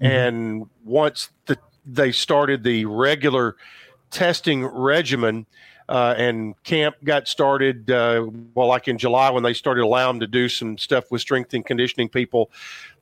Mm-hmm. 0.00 0.06
And 0.06 0.70
once 0.84 1.30
the, 1.46 1.58
they 1.84 2.12
started 2.12 2.62
the 2.62 2.84
regular 2.84 3.56
testing 4.10 4.64
regimen, 4.64 5.46
uh, 5.88 6.14
and 6.16 6.60
camp 6.64 6.96
got 7.04 7.28
started, 7.28 7.90
uh, 7.90 8.26
well, 8.54 8.66
like 8.66 8.88
in 8.88 8.98
July 8.98 9.30
when 9.30 9.42
they 9.42 9.54
started 9.54 9.82
allowing 9.84 10.18
them 10.18 10.20
to 10.20 10.26
do 10.26 10.48
some 10.48 10.76
stuff 10.78 11.10
with 11.10 11.20
strength 11.20 11.54
and 11.54 11.64
conditioning 11.64 12.08
people, 12.08 12.50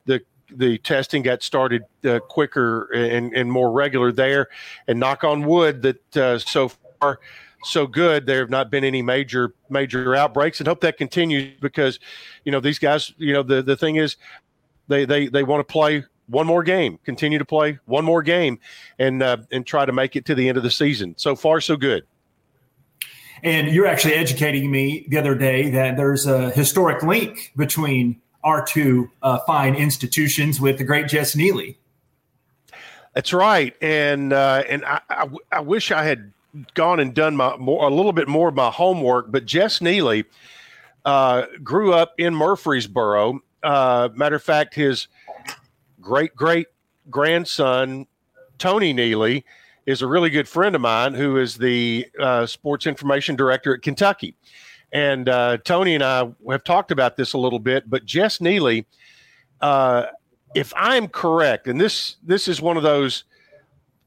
the 0.05 0.21
the 0.51 0.77
testing 0.77 1.23
got 1.23 1.41
started 1.41 1.83
uh, 2.03 2.19
quicker 2.19 2.83
and, 2.93 3.33
and 3.33 3.51
more 3.51 3.71
regular 3.71 4.11
there. 4.11 4.47
And 4.87 4.99
knock 4.99 5.23
on 5.23 5.43
wood 5.43 5.81
that 5.81 6.17
uh, 6.17 6.37
so 6.37 6.69
far 6.99 7.19
so 7.65 7.87
good. 7.87 8.25
There 8.25 8.39
have 8.39 8.49
not 8.49 8.69
been 8.69 8.83
any 8.83 9.01
major 9.01 9.53
major 9.69 10.15
outbreaks, 10.15 10.59
and 10.59 10.67
hope 10.67 10.81
that 10.81 10.97
continues 10.97 11.59
because, 11.59 11.99
you 12.43 12.51
know, 12.51 12.59
these 12.59 12.79
guys. 12.79 13.13
You 13.17 13.33
know, 13.33 13.43
the 13.43 13.61
the 13.61 13.75
thing 13.75 13.95
is, 13.97 14.17
they 14.87 15.05
they 15.05 15.27
they 15.27 15.43
want 15.43 15.67
to 15.67 15.71
play 15.71 16.03
one 16.27 16.47
more 16.47 16.63
game, 16.63 16.99
continue 17.03 17.37
to 17.37 17.45
play 17.45 17.79
one 17.85 18.05
more 18.05 18.21
game, 18.21 18.59
and 18.99 19.21
uh, 19.21 19.37
and 19.51 19.65
try 19.65 19.85
to 19.85 19.91
make 19.91 20.15
it 20.15 20.25
to 20.25 20.35
the 20.35 20.47
end 20.47 20.57
of 20.57 20.63
the 20.63 20.71
season. 20.71 21.15
So 21.17 21.35
far, 21.35 21.61
so 21.61 21.75
good. 21.75 22.03
And 23.43 23.67
you're 23.67 23.87
actually 23.87 24.15
educating 24.15 24.71
me 24.71 25.05
the 25.09 25.17
other 25.17 25.35
day 25.35 25.69
that 25.69 25.97
there's 25.97 26.25
a 26.25 26.49
historic 26.51 27.03
link 27.03 27.51
between 27.55 28.21
our 28.43 28.65
two 28.65 29.09
uh, 29.21 29.39
fine 29.45 29.75
institutions 29.75 30.61
with 30.61 30.77
the 30.77 30.83
great 30.83 31.07
Jess 31.07 31.35
Neely. 31.35 31.77
That's 33.13 33.33
right, 33.33 33.73
and 33.81 34.33
uh, 34.33 34.63
and 34.67 34.83
I, 34.83 35.01
I, 35.09 35.27
I, 35.51 35.59
wish 35.61 35.91
I 35.91 36.03
had 36.03 36.33
gone 36.73 36.99
and 36.99 37.13
done 37.13 37.35
my 37.35 37.55
more 37.57 37.87
a 37.87 37.93
little 37.93 38.13
bit 38.13 38.27
more 38.27 38.49
of 38.49 38.55
my 38.55 38.69
homework. 38.69 39.31
But 39.31 39.45
Jess 39.45 39.81
Neely 39.81 40.25
uh, 41.03 41.43
grew 41.63 41.93
up 41.93 42.13
in 42.17 42.35
Murfreesboro. 42.35 43.39
Uh, 43.63 44.09
matter 44.13 44.35
of 44.35 44.43
fact, 44.43 44.73
his 44.75 45.07
great 46.01 46.35
great 46.35 46.67
grandson 47.09 48.07
Tony 48.57 48.93
Neely 48.93 49.45
is 49.85 50.01
a 50.01 50.07
really 50.07 50.29
good 50.29 50.47
friend 50.47 50.75
of 50.75 50.81
mine 50.81 51.13
who 51.13 51.37
is 51.37 51.57
the 51.57 52.07
uh, 52.19 52.45
sports 52.45 52.87
information 52.87 53.35
director 53.35 53.75
at 53.75 53.81
Kentucky. 53.81 54.35
And 54.91 55.29
uh, 55.29 55.57
Tony 55.57 55.93
and 55.93 56.03
I 56.03 56.29
have 56.49 56.63
talked 56.63 56.91
about 56.91 57.17
this 57.17 57.33
a 57.33 57.37
little 57.37 57.59
bit, 57.59 57.89
but 57.89 58.05
Jess 58.05 58.39
Neely, 58.39 58.85
uh, 59.61 60.05
if 60.55 60.71
I'm 60.75 61.07
correct, 61.07 61.67
and 61.67 61.79
this 61.79 62.15
this 62.23 62.47
is 62.47 62.61
one 62.61 62.77
of 62.77 62.83
those 62.83 63.25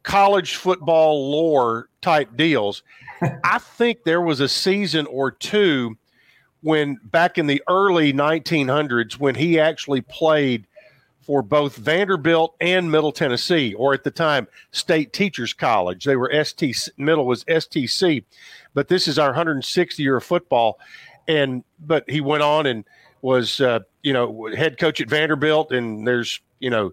college 0.09 0.57
football 0.57 1.31
lore 1.31 1.91
type 2.01 2.35
deals, 2.35 2.83
I 3.45 3.59
think 3.59 4.05
there 4.05 4.23
was 4.23 4.41
a 4.41 4.49
season 4.49 5.07
or 5.07 5.31
two 5.31 5.99
when 6.63 6.99
back 7.05 7.37
in 7.37 7.47
the 7.47 7.63
early 7.69 8.13
1900s 8.13 9.19
when 9.19 9.35
he 9.35 9.61
actually 9.61 10.01
played 10.01 10.67
for 11.21 11.43
both 11.43 11.77
Vanderbilt 11.77 12.57
and 12.59 12.91
Middle 12.91 13.13
Tennessee, 13.13 13.75
or 13.75 13.93
at 13.93 14.03
the 14.03 14.11
time 14.11 14.49
State 14.73 15.13
Teachers 15.13 15.53
College. 15.53 16.05
They 16.05 16.17
were 16.17 16.33
ST 16.43 16.89
Middle 16.97 17.27
was 17.27 17.45
STC, 17.45 18.25
but 18.73 18.89
this 18.89 19.07
is 19.07 19.19
our 19.19 19.29
160 19.29 20.03
year 20.03 20.17
of 20.17 20.25
football. 20.25 20.79
And 21.29 21.65
but 21.79 22.09
he 22.09 22.23
went 22.23 22.43
on 22.43 22.65
and 22.65 22.83
was 23.21 23.61
uh, 23.61 23.81
you 24.03 24.15
know 24.15 24.49
head 24.57 24.79
coach 24.79 25.03
at 25.03 25.11
Vanderbilt, 25.11 25.71
and 25.71 26.09
there's 26.09 26.41
you 26.61 26.71
know 26.71 26.93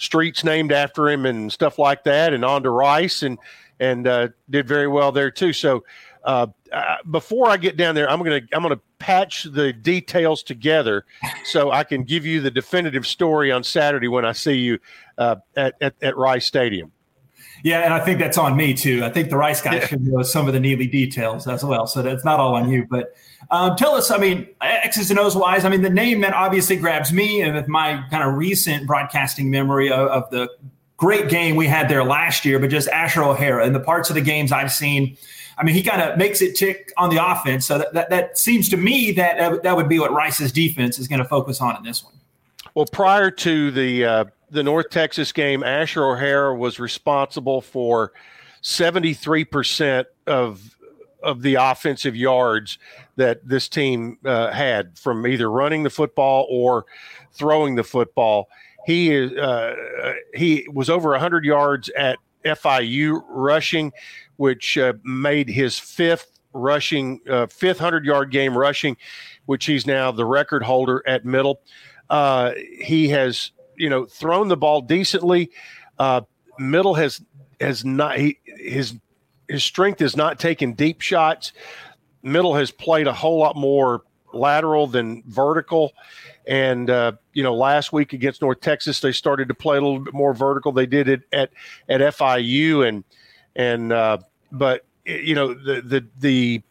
streets 0.00 0.42
named 0.42 0.72
after 0.72 1.08
him 1.08 1.26
and 1.26 1.52
stuff 1.52 1.78
like 1.78 2.02
that, 2.04 2.32
and 2.32 2.44
on 2.44 2.62
to 2.64 2.70
Rice, 2.70 3.22
and 3.22 3.38
and 3.78 4.06
uh, 4.06 4.28
did 4.48 4.66
very 4.66 4.88
well 4.88 5.12
there 5.12 5.30
too. 5.30 5.52
So 5.52 5.84
uh, 6.24 6.48
uh, 6.72 6.96
before 7.10 7.48
I 7.48 7.56
get 7.56 7.76
down 7.76 7.94
there, 7.94 8.10
I'm 8.10 8.22
gonna 8.22 8.40
I'm 8.52 8.62
gonna 8.62 8.80
patch 8.98 9.44
the 9.44 9.72
details 9.72 10.42
together 10.42 11.04
so 11.44 11.70
I 11.70 11.84
can 11.84 12.04
give 12.04 12.26
you 12.26 12.40
the 12.40 12.50
definitive 12.50 13.06
story 13.06 13.52
on 13.52 13.62
Saturday 13.62 14.08
when 14.08 14.24
I 14.24 14.32
see 14.32 14.54
you 14.54 14.78
uh, 15.18 15.36
at, 15.56 15.74
at, 15.80 15.94
at 16.02 16.16
Rice 16.16 16.46
Stadium. 16.46 16.92
Yeah, 17.62 17.80
and 17.80 17.92
I 17.92 18.00
think 18.04 18.18
that's 18.18 18.38
on 18.38 18.56
me 18.56 18.74
too. 18.74 19.04
I 19.04 19.10
think 19.10 19.30
the 19.30 19.36
Rice 19.36 19.60
guys 19.60 19.74
yeah. 19.74 19.86
should 19.86 20.06
know 20.06 20.22
some 20.22 20.46
of 20.46 20.54
the 20.54 20.60
Neely 20.60 20.86
details 20.86 21.46
as 21.46 21.64
well. 21.64 21.86
So 21.86 22.02
that's 22.02 22.24
not 22.24 22.40
all 22.40 22.54
on 22.54 22.70
you. 22.70 22.86
But 22.88 23.14
um, 23.50 23.76
tell 23.76 23.94
us, 23.94 24.10
I 24.10 24.18
mean, 24.18 24.48
X's 24.60 25.10
and 25.10 25.18
O's 25.18 25.36
wise, 25.36 25.64
I 25.64 25.68
mean, 25.68 25.82
the 25.82 25.90
name 25.90 26.20
that 26.22 26.32
obviously 26.32 26.76
grabs 26.76 27.12
me 27.12 27.42
and 27.42 27.54
with 27.54 27.68
my 27.68 28.04
kind 28.10 28.22
of 28.22 28.34
recent 28.34 28.86
broadcasting 28.86 29.50
memory 29.50 29.90
of, 29.90 30.08
of 30.08 30.30
the 30.30 30.48
great 30.96 31.28
game 31.28 31.56
we 31.56 31.66
had 31.66 31.88
there 31.88 32.04
last 32.04 32.44
year, 32.44 32.58
but 32.58 32.70
just 32.70 32.88
Asher 32.88 33.22
O'Hara 33.22 33.64
and 33.66 33.74
the 33.74 33.80
parts 33.80 34.10
of 34.10 34.14
the 34.14 34.22
games 34.22 34.52
I've 34.52 34.72
seen– 34.72 35.16
I 35.58 35.62
mean, 35.62 35.74
he 35.74 35.82
kind 35.82 36.00
of 36.00 36.16
makes 36.16 36.40
it 36.40 36.56
tick 36.56 36.90
on 36.96 37.10
the 37.10 37.22
offense. 37.22 37.66
So 37.66 37.76
that, 37.76 37.92
that, 37.92 38.08
that 38.08 38.38
seems 38.38 38.70
to 38.70 38.78
me 38.78 39.12
that 39.12 39.62
that 39.62 39.76
would 39.76 39.90
be 39.90 39.98
what 39.98 40.10
Rice's 40.10 40.52
defense 40.52 40.98
is 40.98 41.06
going 41.06 41.18
to 41.18 41.24
focus 41.26 41.60
on 41.60 41.76
in 41.76 41.82
this 41.82 42.02
one. 42.02 42.14
Well, 42.74 42.86
prior 42.86 43.30
to 43.30 43.70
the 43.70 44.06
uh, 44.06 44.24
the 44.50 44.62
North 44.62 44.90
Texas 44.90 45.32
game, 45.32 45.62
Asher 45.62 46.04
O'Hara 46.04 46.54
was 46.54 46.78
responsible 46.78 47.60
for 47.60 48.12
seventy 48.60 49.14
three 49.14 49.44
percent 49.44 50.06
of 50.26 50.76
of 51.22 51.42
the 51.42 51.54
offensive 51.56 52.16
yards 52.16 52.78
that 53.16 53.46
this 53.46 53.68
team 53.68 54.18
uh, 54.24 54.50
had 54.50 54.98
from 54.98 55.26
either 55.26 55.50
running 55.50 55.82
the 55.82 55.90
football 55.90 56.46
or 56.50 56.86
throwing 57.32 57.74
the 57.74 57.84
football. 57.84 58.48
He 58.86 59.14
is 59.14 59.32
uh, 59.32 59.74
he 60.34 60.66
was 60.72 60.88
over 60.88 61.16
hundred 61.18 61.44
yards 61.44 61.90
at 61.90 62.18
FIU 62.44 63.22
rushing, 63.28 63.92
which 64.36 64.78
uh, 64.78 64.94
made 65.04 65.48
his 65.48 65.78
fifth 65.78 66.40
rushing, 66.52 67.20
uh, 67.28 67.46
fifth 67.46 67.78
hundred 67.78 68.04
yard 68.04 68.30
game 68.30 68.56
rushing, 68.56 68.96
which 69.46 69.66
he's 69.66 69.86
now 69.86 70.10
the 70.10 70.24
record 70.24 70.62
holder 70.62 71.02
at 71.06 71.24
middle. 71.24 71.60
Uh, 72.08 72.52
he 72.80 73.08
has, 73.08 73.52
you 73.80 73.88
know, 73.88 74.04
thrown 74.04 74.48
the 74.48 74.56
ball 74.56 74.82
decently. 74.82 75.50
Uh, 75.98 76.20
middle 76.58 76.94
has 76.94 77.22
has 77.60 77.84
not 77.84 78.18
he, 78.18 78.38
his 78.44 78.94
his 79.48 79.64
strength 79.64 80.00
is 80.02 80.16
not 80.16 80.38
taking 80.38 80.74
deep 80.74 81.00
shots. 81.00 81.52
Middle 82.22 82.54
has 82.54 82.70
played 82.70 83.06
a 83.06 83.12
whole 83.12 83.38
lot 83.38 83.56
more 83.56 84.02
lateral 84.32 84.86
than 84.86 85.22
vertical. 85.26 85.92
And 86.46 86.90
uh, 86.90 87.12
you 87.32 87.42
know, 87.42 87.54
last 87.54 87.92
week 87.92 88.12
against 88.12 88.42
North 88.42 88.60
Texas, 88.60 89.00
they 89.00 89.12
started 89.12 89.48
to 89.48 89.54
play 89.54 89.78
a 89.78 89.80
little 89.80 90.00
bit 90.00 90.14
more 90.14 90.34
vertical. 90.34 90.72
They 90.72 90.86
did 90.86 91.08
it 91.08 91.22
at 91.32 91.50
at 91.88 92.00
FIU, 92.00 92.86
and 92.86 93.02
and 93.56 93.92
uh, 93.92 94.18
but 94.52 94.84
you 95.06 95.34
know 95.34 95.54
the 95.54 95.80
the 95.80 96.06
the 96.18 96.62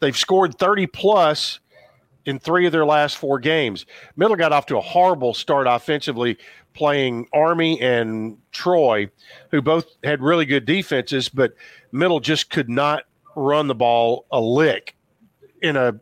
they've 0.00 0.16
scored 0.16 0.58
30 0.58 0.86
plus 0.86 1.58
in 2.28 2.38
three 2.38 2.66
of 2.66 2.72
their 2.72 2.84
last 2.84 3.16
four 3.16 3.38
games. 3.38 3.86
Middle 4.16 4.36
got 4.36 4.52
off 4.52 4.66
to 4.66 4.76
a 4.76 4.82
horrible 4.82 5.32
start 5.32 5.66
offensively, 5.66 6.36
playing 6.74 7.26
Army 7.32 7.80
and 7.80 8.36
Troy, 8.52 9.08
who 9.50 9.62
both 9.62 9.86
had 10.04 10.20
really 10.20 10.44
good 10.44 10.66
defenses, 10.66 11.30
but 11.30 11.54
Middle 11.90 12.20
just 12.20 12.50
could 12.50 12.68
not 12.68 13.04
run 13.34 13.66
the 13.66 13.74
ball 13.74 14.26
a 14.30 14.38
lick 14.38 14.94
in 15.62 15.76
a 15.76 15.98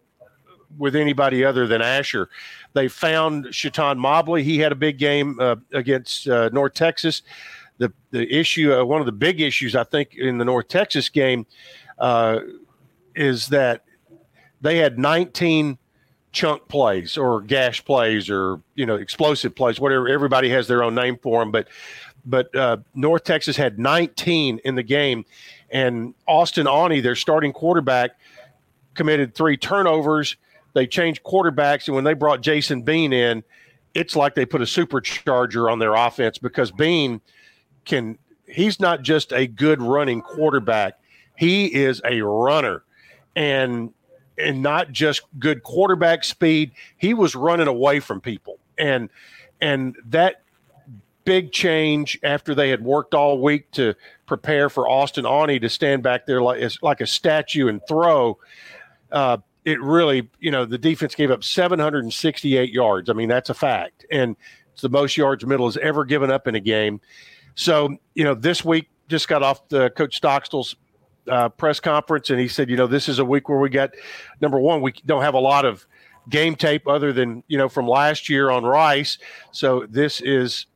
with 0.76 0.96
anybody 0.96 1.44
other 1.44 1.68
than 1.68 1.80
Asher. 1.80 2.28
They 2.72 2.88
found 2.88 3.52
Chaton 3.52 3.96
Mobley. 3.96 4.42
He 4.42 4.58
had 4.58 4.72
a 4.72 4.74
big 4.76 4.98
game 4.98 5.38
uh, 5.40 5.56
against 5.72 6.28
uh, 6.28 6.50
North 6.52 6.74
Texas 6.74 7.22
the 7.78 7.92
the 8.10 8.26
issue, 8.34 8.74
uh, 8.74 8.84
one 8.84 9.00
of 9.00 9.06
the 9.06 9.12
big 9.12 9.40
issues 9.40 9.76
I 9.76 9.84
think 9.84 10.14
in 10.16 10.38
the 10.38 10.44
North 10.44 10.66
Texas 10.66 11.08
game, 11.08 11.46
uh, 11.98 12.40
is 13.14 13.48
that 13.48 13.84
they 14.60 14.78
had 14.78 14.98
19 14.98 15.78
chunk 16.36 16.68
plays 16.68 17.16
or 17.16 17.40
gash 17.40 17.84
plays 17.84 18.28
or 18.28 18.60
you 18.74 18.86
know 18.86 18.96
explosive 18.96 19.54
plays, 19.54 19.80
whatever. 19.80 20.08
Everybody 20.08 20.50
has 20.50 20.68
their 20.68 20.82
own 20.82 20.94
name 20.94 21.18
for 21.22 21.40
them, 21.40 21.50
but 21.50 21.68
but 22.24 22.54
uh, 22.54 22.78
North 22.94 23.24
Texas 23.24 23.56
had 23.56 23.78
19 23.78 24.60
in 24.64 24.74
the 24.74 24.82
game, 24.82 25.24
and 25.70 26.14
Austin 26.26 26.66
Aune, 26.66 27.02
their 27.02 27.14
starting 27.16 27.52
quarterback, 27.52 28.12
committed 28.94 29.34
three 29.34 29.56
turnovers. 29.56 30.36
They 30.74 30.86
changed 30.86 31.22
quarterbacks, 31.22 31.86
and 31.86 31.94
when 31.94 32.04
they 32.04 32.14
brought 32.14 32.42
Jason 32.42 32.82
Bean 32.82 33.12
in, 33.12 33.42
it's 33.94 34.14
like 34.14 34.34
they 34.34 34.44
put 34.44 34.60
a 34.60 34.66
supercharger 34.66 35.70
on 35.72 35.78
their 35.78 35.94
offense 35.94 36.38
because 36.38 36.70
Bean– 36.70 37.20
can 37.86 38.18
he's 38.46 38.78
not 38.78 39.00
just 39.00 39.32
a 39.32 39.46
good 39.46 39.80
running 39.80 40.20
quarterback. 40.20 40.98
He 41.38 41.72
is 41.72 42.02
a 42.04 42.20
runner 42.20 42.82
and 43.34 43.92
and 44.38 44.62
not 44.62 44.92
just 44.92 45.22
good 45.38 45.62
quarterback 45.62 46.24
speed. 46.24 46.72
He 46.96 47.14
was 47.14 47.34
running 47.34 47.68
away 47.68 48.00
from 48.00 48.20
people. 48.20 48.58
And 48.78 49.08
and 49.60 49.96
that 50.06 50.42
big 51.24 51.52
change 51.52 52.18
after 52.22 52.54
they 52.54 52.70
had 52.70 52.82
worked 52.82 53.14
all 53.14 53.40
week 53.40 53.70
to 53.72 53.94
prepare 54.26 54.70
for 54.70 54.88
Austin 54.88 55.26
Aune 55.26 55.60
to 55.60 55.68
stand 55.68 56.02
back 56.02 56.26
there 56.26 56.40
like 56.40 56.72
like 56.82 57.00
a 57.00 57.06
statue 57.06 57.68
and 57.68 57.80
throw. 57.86 58.38
Uh, 59.12 59.38
it 59.64 59.80
really, 59.82 60.30
you 60.38 60.50
know, 60.50 60.64
the 60.64 60.78
defense 60.78 61.14
gave 61.14 61.30
up 61.30 61.42
768 61.42 62.70
yards. 62.70 63.10
I 63.10 63.14
mean, 63.14 63.28
that's 63.28 63.50
a 63.50 63.54
fact, 63.54 64.06
and 64.12 64.36
it's 64.72 64.82
the 64.82 64.88
most 64.88 65.16
yards 65.16 65.44
middle 65.44 65.66
has 65.66 65.76
ever 65.78 66.04
given 66.04 66.30
up 66.30 66.46
in 66.46 66.54
a 66.54 66.60
game. 66.60 67.00
So, 67.56 67.96
you 68.14 68.22
know, 68.22 68.34
this 68.34 68.64
week 68.64 68.88
just 69.08 69.26
got 69.26 69.42
off 69.42 69.68
the 69.68 69.90
Coach 69.90 70.20
Stockstill's 70.20 70.76
uh, 71.28 71.48
press 71.50 71.80
conference, 71.80 72.30
and 72.30 72.40
he 72.40 72.48
said, 72.48 72.70
you 72.70 72.76
know, 72.76 72.86
this 72.86 73.08
is 73.08 73.18
a 73.18 73.24
week 73.24 73.48
where 73.48 73.58
we 73.58 73.68
got 73.68 73.90
number 74.40 74.58
one, 74.58 74.80
we 74.80 74.92
don't 75.04 75.22
have 75.22 75.34
a 75.34 75.40
lot 75.40 75.64
of 75.64 75.86
game 76.28 76.56
tape 76.56 76.88
other 76.88 77.12
than 77.12 77.42
you 77.48 77.58
know 77.58 77.68
from 77.68 77.86
last 77.86 78.28
year 78.28 78.50
on 78.50 78.64
Rice. 78.64 79.18
So 79.52 79.86
this 79.88 80.20
is 80.20 80.66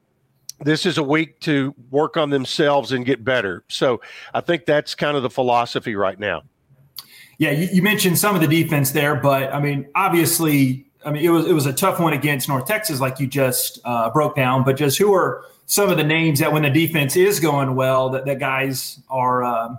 this 0.60 0.84
is 0.86 0.98
a 0.98 1.02
week 1.02 1.40
to 1.40 1.74
work 1.90 2.16
on 2.16 2.30
themselves 2.30 2.92
and 2.92 3.04
get 3.04 3.24
better. 3.24 3.64
So 3.68 4.00
I 4.34 4.40
think 4.40 4.66
that's 4.66 4.94
kind 4.94 5.16
of 5.16 5.22
the 5.22 5.30
philosophy 5.30 5.94
right 5.94 6.18
now. 6.18 6.42
Yeah, 7.38 7.52
you, 7.52 7.68
you 7.72 7.82
mentioned 7.82 8.18
some 8.18 8.34
of 8.34 8.42
the 8.42 8.46
defense 8.46 8.90
there, 8.90 9.14
but 9.14 9.52
I 9.52 9.60
mean, 9.60 9.88
obviously, 9.94 10.86
I 11.04 11.10
mean 11.10 11.24
it 11.24 11.30
was 11.30 11.46
it 11.46 11.52
was 11.52 11.66
a 11.66 11.72
tough 11.72 11.98
one 11.98 12.12
against 12.12 12.48
North 12.48 12.66
Texas, 12.66 13.00
like 13.00 13.18
you 13.18 13.26
just 13.26 13.80
uh, 13.84 14.10
broke 14.10 14.36
down. 14.36 14.64
But 14.64 14.76
just 14.76 14.98
who 14.98 15.12
are 15.14 15.44
some 15.66 15.88
of 15.88 15.96
the 15.96 16.04
names 16.04 16.40
that 16.40 16.52
when 16.52 16.62
the 16.62 16.70
defense 16.70 17.16
is 17.16 17.40
going 17.40 17.74
well, 17.74 18.10
that, 18.10 18.26
that 18.26 18.38
guys 18.38 19.00
are 19.08 19.42
um, 19.44 19.78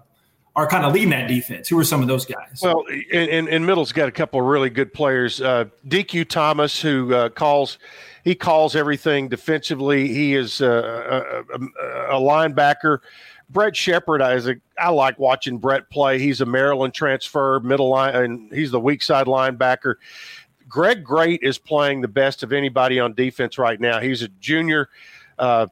are 0.55 0.67
kind 0.67 0.85
of 0.85 0.93
leading 0.93 1.11
that 1.11 1.27
defense. 1.27 1.69
Who 1.69 1.79
are 1.79 1.83
some 1.83 2.01
of 2.01 2.07
those 2.07 2.25
guys? 2.25 2.59
Well, 2.61 2.83
in 3.11 3.65
middle's 3.65 3.91
got 3.91 4.09
a 4.09 4.11
couple 4.11 4.39
of 4.39 4.45
really 4.45 4.69
good 4.69 4.93
players. 4.93 5.41
Uh, 5.41 5.65
DQ 5.87 6.27
Thomas, 6.27 6.81
who 6.81 7.13
uh, 7.13 7.29
calls 7.29 7.77
he 8.23 8.35
calls 8.35 8.75
everything 8.75 9.29
defensively. 9.29 10.07
He 10.09 10.35
is 10.35 10.61
uh, 10.61 11.43
a, 11.49 11.55
a, 11.55 12.17
a 12.17 12.19
linebacker 12.19 12.99
Brett 13.51 13.75
Shepard, 13.75 14.21
I 14.21 14.89
like 14.89 15.19
watching 15.19 15.57
Brett 15.57 15.89
play. 15.89 16.19
He's 16.19 16.41
a 16.41 16.45
Maryland 16.45 16.93
transfer, 16.93 17.59
middle 17.59 17.89
line, 17.89 18.15
and 18.15 18.53
he's 18.53 18.71
the 18.71 18.79
weak 18.79 19.03
side 19.03 19.27
linebacker. 19.27 19.95
Greg 20.67 21.03
Great 21.03 21.41
is 21.43 21.57
playing 21.57 22.01
the 22.01 22.07
best 22.07 22.43
of 22.43 22.53
anybody 22.53 22.99
on 22.99 23.13
defense 23.13 23.57
right 23.57 23.79
now. 23.79 23.99
He's 23.99 24.21
a 24.21 24.29
junior 24.39 24.87
uh, 25.37 25.67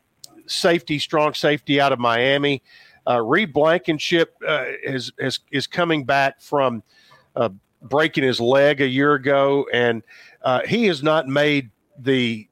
safety, 0.46 1.00
strong 1.00 1.34
safety 1.34 1.80
out 1.80 1.94
of 1.94 2.00
Miami. 2.00 2.62
Uh, 3.08 3.22
Reed 3.22 3.54
Blankenship 3.54 4.36
uh, 4.48 4.66
is, 4.84 5.12
is 5.18 5.40
is 5.52 5.68
coming 5.68 6.04
back 6.04 6.42
from 6.42 6.84
uh, 7.36 7.50
breaking 7.82 8.24
his 8.24 8.40
leg 8.40 8.82
a 8.82 8.88
year 8.88 9.14
ago, 9.14 9.68
and 9.74 10.04
uh, 10.42 10.62
he 10.66 10.86
has 10.86 11.02
not 11.02 11.28
made 11.28 11.70
the 11.98 12.48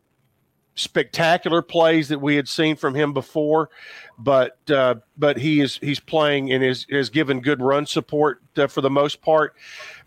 spectacular 0.75 1.61
plays 1.61 2.07
that 2.07 2.19
we 2.19 2.35
had 2.35 2.47
seen 2.47 2.75
from 2.75 2.93
him 2.93 3.11
before, 3.11 3.69
but 4.17 4.57
uh, 4.69 4.95
but 5.17 5.37
he 5.37 5.59
is 5.59 5.77
he's 5.81 5.99
playing 5.99 6.51
and 6.51 6.63
is 6.63 6.85
has 6.89 7.09
given 7.09 7.41
good 7.41 7.61
run 7.61 7.85
support 7.85 8.41
uh, 8.57 8.67
for 8.67 8.81
the 8.81 8.89
most 8.89 9.21
part. 9.21 9.55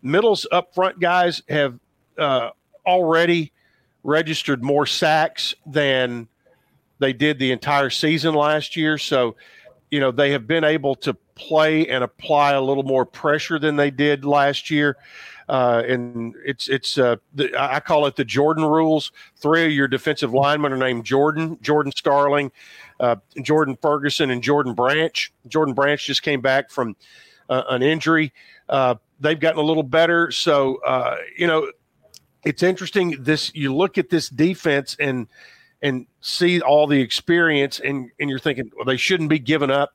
Middles 0.03 0.47
up 0.51 0.75
front 0.75 0.99
guys 1.01 1.43
have 1.49 1.79
uh, 2.17 2.51
already 2.87 3.53
registered 4.03 4.63
more 4.65 4.87
sacks 4.87 5.55
than 5.67 6.29
they 7.01 7.13
did 7.13 7.39
the 7.39 7.51
entire 7.51 7.91
season 7.91 8.35
last 8.35 8.77
year, 8.77 8.97
so 8.97 9.37
you 9.91 10.01
know 10.01 10.11
they 10.11 10.31
have 10.31 10.47
been 10.47 10.65
able 10.65 10.95
to 10.97 11.15
play 11.35 11.87
and 11.89 12.05
apply 12.05 12.53
a 12.53 12.61
little 12.61 12.83
more 12.83 13.05
pressure 13.05 13.59
than 13.59 13.77
they 13.77 13.91
did 13.91 14.25
last 14.25 14.71
year. 14.71 14.97
Uh, 15.49 15.83
and 15.89 16.37
it's 16.45 16.69
it's 16.69 16.97
uh, 16.97 17.17
the, 17.35 17.53
I 17.61 17.81
call 17.81 18.07
it 18.07 18.15
the 18.15 18.25
Jordan 18.25 18.65
rules. 18.65 19.11
Three 19.37 19.67
of 19.67 19.73
your 19.73 19.89
defensive 19.89 20.33
linemen 20.33 20.73
are 20.73 20.77
named 20.77 21.05
Jordan, 21.05 21.59
Jordan 21.61 21.91
Starling, 21.91 22.53
uh, 23.01 23.17
Jordan 23.43 23.77
Ferguson, 23.83 24.31
and 24.31 24.43
Jordan 24.43 24.75
Branch. 24.75 25.33
Jordan 25.49 25.75
Branch 25.75 26.05
just 26.05 26.23
came 26.23 26.41
back 26.41 26.71
from 26.71 26.95
uh, 27.49 27.65
an 27.69 27.83
injury. 27.83 28.33
Uh, 28.69 28.95
they've 29.19 29.41
gotten 29.41 29.59
a 29.59 29.65
little 29.65 29.83
better, 29.83 30.31
so 30.31 30.77
uh, 30.87 31.17
you 31.37 31.49
know 31.49 31.69
it's 32.45 32.63
interesting. 32.63 33.17
This 33.19 33.53
you 33.53 33.75
look 33.75 33.99
at 33.99 34.09
this 34.09 34.29
defense 34.29 34.97
and 35.01 35.27
and 35.83 36.07
see 36.21 36.61
all 36.61 36.87
the 36.87 37.01
experience, 37.01 37.81
and 37.81 38.11
and 38.21 38.31
you're 38.31 38.39
thinking 38.39 38.71
well, 38.77 38.85
they 38.85 38.97
shouldn't 38.97 39.31
be 39.31 39.39
giving 39.39 39.71
up 39.71 39.95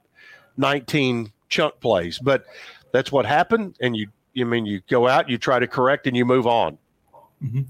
19 0.58 1.32
chunk 1.50 1.80
plays, 1.80 2.20
but 2.20 2.46
that's 2.92 3.12
what 3.12 3.26
happened, 3.26 3.76
and 3.82 3.96
you 3.96 4.08
you 4.34 4.46
mean 4.46 4.66
you 4.66 4.82
go 4.90 5.08
out, 5.08 5.30
you 5.30 5.38
try 5.38 5.60
to 5.60 5.68
correct, 5.68 6.08
and 6.08 6.16
you 6.16 6.26
move 6.26 6.48
on. 6.48 6.78
Mm-hmm. 7.44 7.62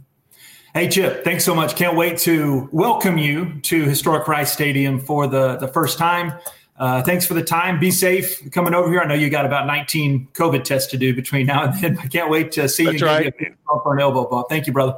Hey 0.73 0.89
Chip, 0.89 1.23
thanks 1.23 1.45
so 1.45 1.55
much. 1.55 1.75
Can't 1.75 1.95
wait 1.95 2.17
to 2.19 2.67
welcome 2.71 3.17
you 3.17 3.61
to 3.61 3.85
historic 3.85 4.27
Rice 4.27 4.51
Stadium 4.51 4.99
for 4.99 5.25
the 5.25 5.55
the 5.55 5.69
first 5.69 5.97
time. 5.97 6.33
Uh, 6.77 7.01
thanks 7.01 7.25
for 7.25 7.33
the 7.33 7.43
time. 7.43 7.79
Be 7.79 7.89
safe 7.89 8.51
coming 8.51 8.73
over 8.73 8.91
here. 8.91 8.99
I 8.99 9.05
know 9.05 9.13
you 9.13 9.29
got 9.29 9.45
about 9.45 9.65
19 9.65 10.27
COVID 10.33 10.65
tests 10.65 10.91
to 10.91 10.97
do 10.97 11.15
between 11.15 11.45
now 11.45 11.63
and 11.63 11.81
then. 11.81 11.97
I 11.99 12.07
can't 12.07 12.29
wait 12.29 12.51
to 12.53 12.67
see 12.67 12.83
That's 12.83 12.99
you 12.99 13.07
right. 13.07 13.33
for 13.65 13.93
an 13.93 14.01
elbow 14.01 14.27
bump. 14.29 14.47
Thank 14.49 14.67
you, 14.67 14.73
brother. 14.73 14.97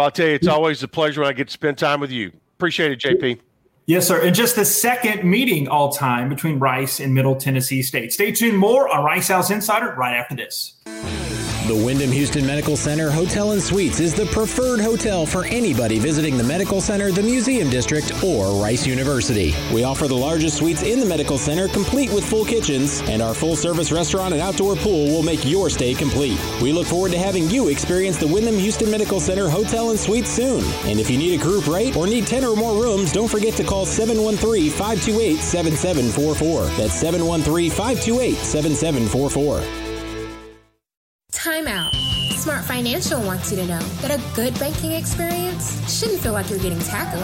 Well, 0.00 0.06
I'll 0.06 0.10
tell 0.10 0.28
you, 0.28 0.34
it's 0.34 0.46
always 0.46 0.82
a 0.82 0.88
pleasure 0.88 1.20
when 1.20 1.28
I 1.28 1.34
get 1.34 1.48
to 1.48 1.52
spend 1.52 1.76
time 1.76 2.00
with 2.00 2.10
you. 2.10 2.32
Appreciate 2.56 2.90
it, 2.90 3.00
JP. 3.00 3.38
Yes, 3.84 4.08
sir. 4.08 4.24
And 4.24 4.34
just 4.34 4.56
the 4.56 4.64
second 4.64 5.24
meeting 5.24 5.68
all 5.68 5.92
time 5.92 6.30
between 6.30 6.58
Rice 6.58 7.00
and 7.00 7.12
Middle 7.12 7.36
Tennessee 7.36 7.82
State. 7.82 8.10
Stay 8.10 8.32
tuned 8.32 8.56
more 8.56 8.88
on 8.88 9.04
Rice 9.04 9.28
Owls 9.28 9.50
Insider 9.50 9.94
right 9.98 10.16
after 10.16 10.34
this. 10.34 10.80
The 11.70 11.76
Wyndham 11.76 12.10
Houston 12.10 12.44
Medical 12.44 12.76
Center 12.76 13.12
Hotel 13.12 13.52
and 13.52 13.62
Suites 13.62 14.00
is 14.00 14.12
the 14.12 14.26
preferred 14.26 14.80
hotel 14.80 15.24
for 15.24 15.44
anybody 15.44 16.00
visiting 16.00 16.36
the 16.36 16.42
Medical 16.42 16.80
Center, 16.80 17.12
the 17.12 17.22
Museum 17.22 17.70
District, 17.70 18.24
or 18.24 18.60
Rice 18.60 18.84
University. 18.84 19.54
We 19.72 19.84
offer 19.84 20.08
the 20.08 20.16
largest 20.16 20.56
suites 20.56 20.82
in 20.82 20.98
the 20.98 21.06
Medical 21.06 21.38
Center, 21.38 21.68
complete 21.68 22.12
with 22.12 22.28
full 22.28 22.44
kitchens, 22.44 23.02
and 23.02 23.22
our 23.22 23.34
full 23.34 23.54
service 23.54 23.92
restaurant 23.92 24.34
and 24.34 24.42
outdoor 24.42 24.74
pool 24.74 25.06
will 25.12 25.22
make 25.22 25.44
your 25.44 25.70
stay 25.70 25.94
complete. 25.94 26.40
We 26.60 26.72
look 26.72 26.88
forward 26.88 27.12
to 27.12 27.18
having 27.18 27.48
you 27.48 27.68
experience 27.68 28.16
the 28.16 28.26
Wyndham 28.26 28.58
Houston 28.58 28.90
Medical 28.90 29.20
Center 29.20 29.48
Hotel 29.48 29.90
and 29.90 30.00
Suites 30.00 30.30
soon. 30.30 30.64
And 30.86 30.98
if 30.98 31.08
you 31.08 31.18
need 31.18 31.40
a 31.40 31.40
group 31.40 31.68
rate 31.68 31.94
or 31.94 32.08
need 32.08 32.26
10 32.26 32.44
or 32.44 32.56
more 32.56 32.82
rooms, 32.82 33.12
don't 33.12 33.30
forget 33.30 33.54
to 33.54 33.62
call 33.62 33.86
713 33.86 34.72
528 34.72 35.38
7744. 35.38 36.64
That's 36.76 36.94
713 36.94 37.70
528 37.70 38.34
7744. 38.38 39.89
Time 41.32 41.68
out. 41.68 41.94
Smart 42.32 42.64
Financial 42.64 43.20
wants 43.22 43.50
you 43.50 43.56
to 43.58 43.66
know 43.66 43.78
that 44.00 44.10
a 44.10 44.34
good 44.34 44.58
banking 44.58 44.92
experience 44.92 45.78
shouldn't 45.92 46.20
feel 46.20 46.32
like 46.32 46.50
you're 46.50 46.58
getting 46.58 46.78
tackled. 46.80 47.22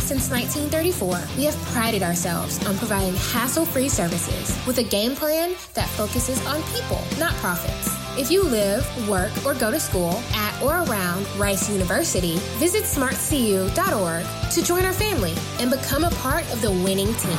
Since 0.00 0.30
1934, 0.30 1.20
we 1.36 1.44
have 1.44 1.56
prided 1.72 2.02
ourselves 2.02 2.64
on 2.66 2.78
providing 2.78 3.14
hassle 3.14 3.66
free 3.66 3.88
services 3.88 4.56
with 4.66 4.78
a 4.78 4.84
game 4.84 5.14
plan 5.14 5.54
that 5.74 5.88
focuses 5.90 6.44
on 6.46 6.62
people, 6.74 7.02
not 7.18 7.34
profits. 7.34 7.94
If 8.18 8.30
you 8.30 8.42
live, 8.42 8.86
work, 9.08 9.32
or 9.44 9.54
go 9.54 9.70
to 9.70 9.80
school 9.80 10.14
at 10.32 10.62
or 10.62 10.82
around 10.84 11.26
Rice 11.36 11.68
University, 11.68 12.36
visit 12.58 12.84
smartcu.org 12.84 14.50
to 14.52 14.62
join 14.62 14.84
our 14.84 14.92
family 14.92 15.34
and 15.60 15.70
become 15.70 16.04
a 16.04 16.10
part 16.10 16.50
of 16.52 16.62
the 16.62 16.70
winning 16.70 17.12
team. 17.14 17.38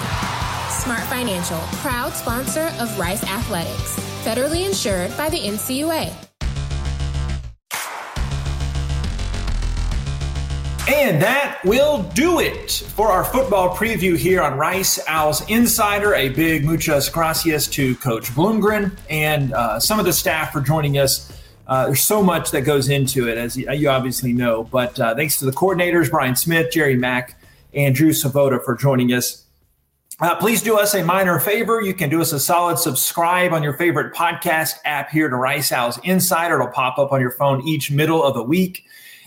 Smart 0.69 1.03
Financial, 1.09 1.59
proud 1.81 2.13
sponsor 2.13 2.71
of 2.79 2.99
Rice 2.99 3.23
Athletics, 3.23 4.06
federally 4.27 4.65
insured 4.65 5.15
by 5.15 5.29
the 5.29 5.39
NCUA. 5.39 6.13
And 10.89 11.21
that 11.21 11.59
will 11.63 12.03
do 12.13 12.41
it 12.41 12.71
for 12.71 13.07
our 13.07 13.23
football 13.23 13.73
preview 13.73 14.17
here 14.17 14.41
on 14.41 14.57
Rice 14.57 14.99
Owls 15.07 15.49
Insider. 15.49 16.13
A 16.15 16.27
big 16.27 16.65
muchas 16.65 17.07
gracias 17.07 17.67
to 17.67 17.95
Coach 17.95 18.29
Bloomgren 18.31 18.97
and 19.09 19.53
uh, 19.53 19.79
some 19.79 19.97
of 19.97 20.05
the 20.05 20.11
staff 20.11 20.51
for 20.51 20.59
joining 20.59 20.97
us. 20.97 21.31
Uh, 21.65 21.85
there's 21.85 22.01
so 22.01 22.21
much 22.21 22.51
that 22.51 22.61
goes 22.61 22.89
into 22.89 23.29
it, 23.29 23.37
as 23.37 23.55
you, 23.55 23.89
obviously 23.89 24.33
know. 24.33 24.65
But 24.65 24.99
uh, 24.99 25.15
thanks 25.15 25.39
to 25.39 25.45
the 25.45 25.51
coordinators, 25.51 26.09
Brian 26.09 26.35
Smith, 26.35 26.71
Jerry 26.73 26.97
Mack, 26.97 27.39
and 27.73 27.95
Drew 27.95 28.09
Svoboda 28.09 28.61
for 28.61 28.75
joining 28.75 29.13
us. 29.13 29.46
Uh, 30.19 30.35
please 30.35 30.63
do 30.63 30.75
us 30.75 30.95
a 30.95 31.03
minor 31.03 31.39
favor. 31.39 31.79
You 31.79 31.93
can 31.93 32.09
do 32.09 32.21
us 32.21 32.31
a 32.31 32.39
solid 32.39 32.79
subscribe 32.79 33.53
on 33.53 33.61
your 33.61 33.73
favorite 33.73 34.15
podcast 34.15 34.77
app 34.83 35.11
here 35.11 35.29
to 35.29 35.35
Rice 35.35 35.71
Owls 35.71 35.99
Insider. 36.03 36.55
It'll 36.55 36.69
pop 36.69 36.97
up 36.97 37.11
on 37.11 37.21
your 37.21 37.31
phone 37.31 37.67
each 37.67 37.91
middle 37.91 38.23
of 38.23 38.33
the 38.33 38.41
week. 38.41 38.83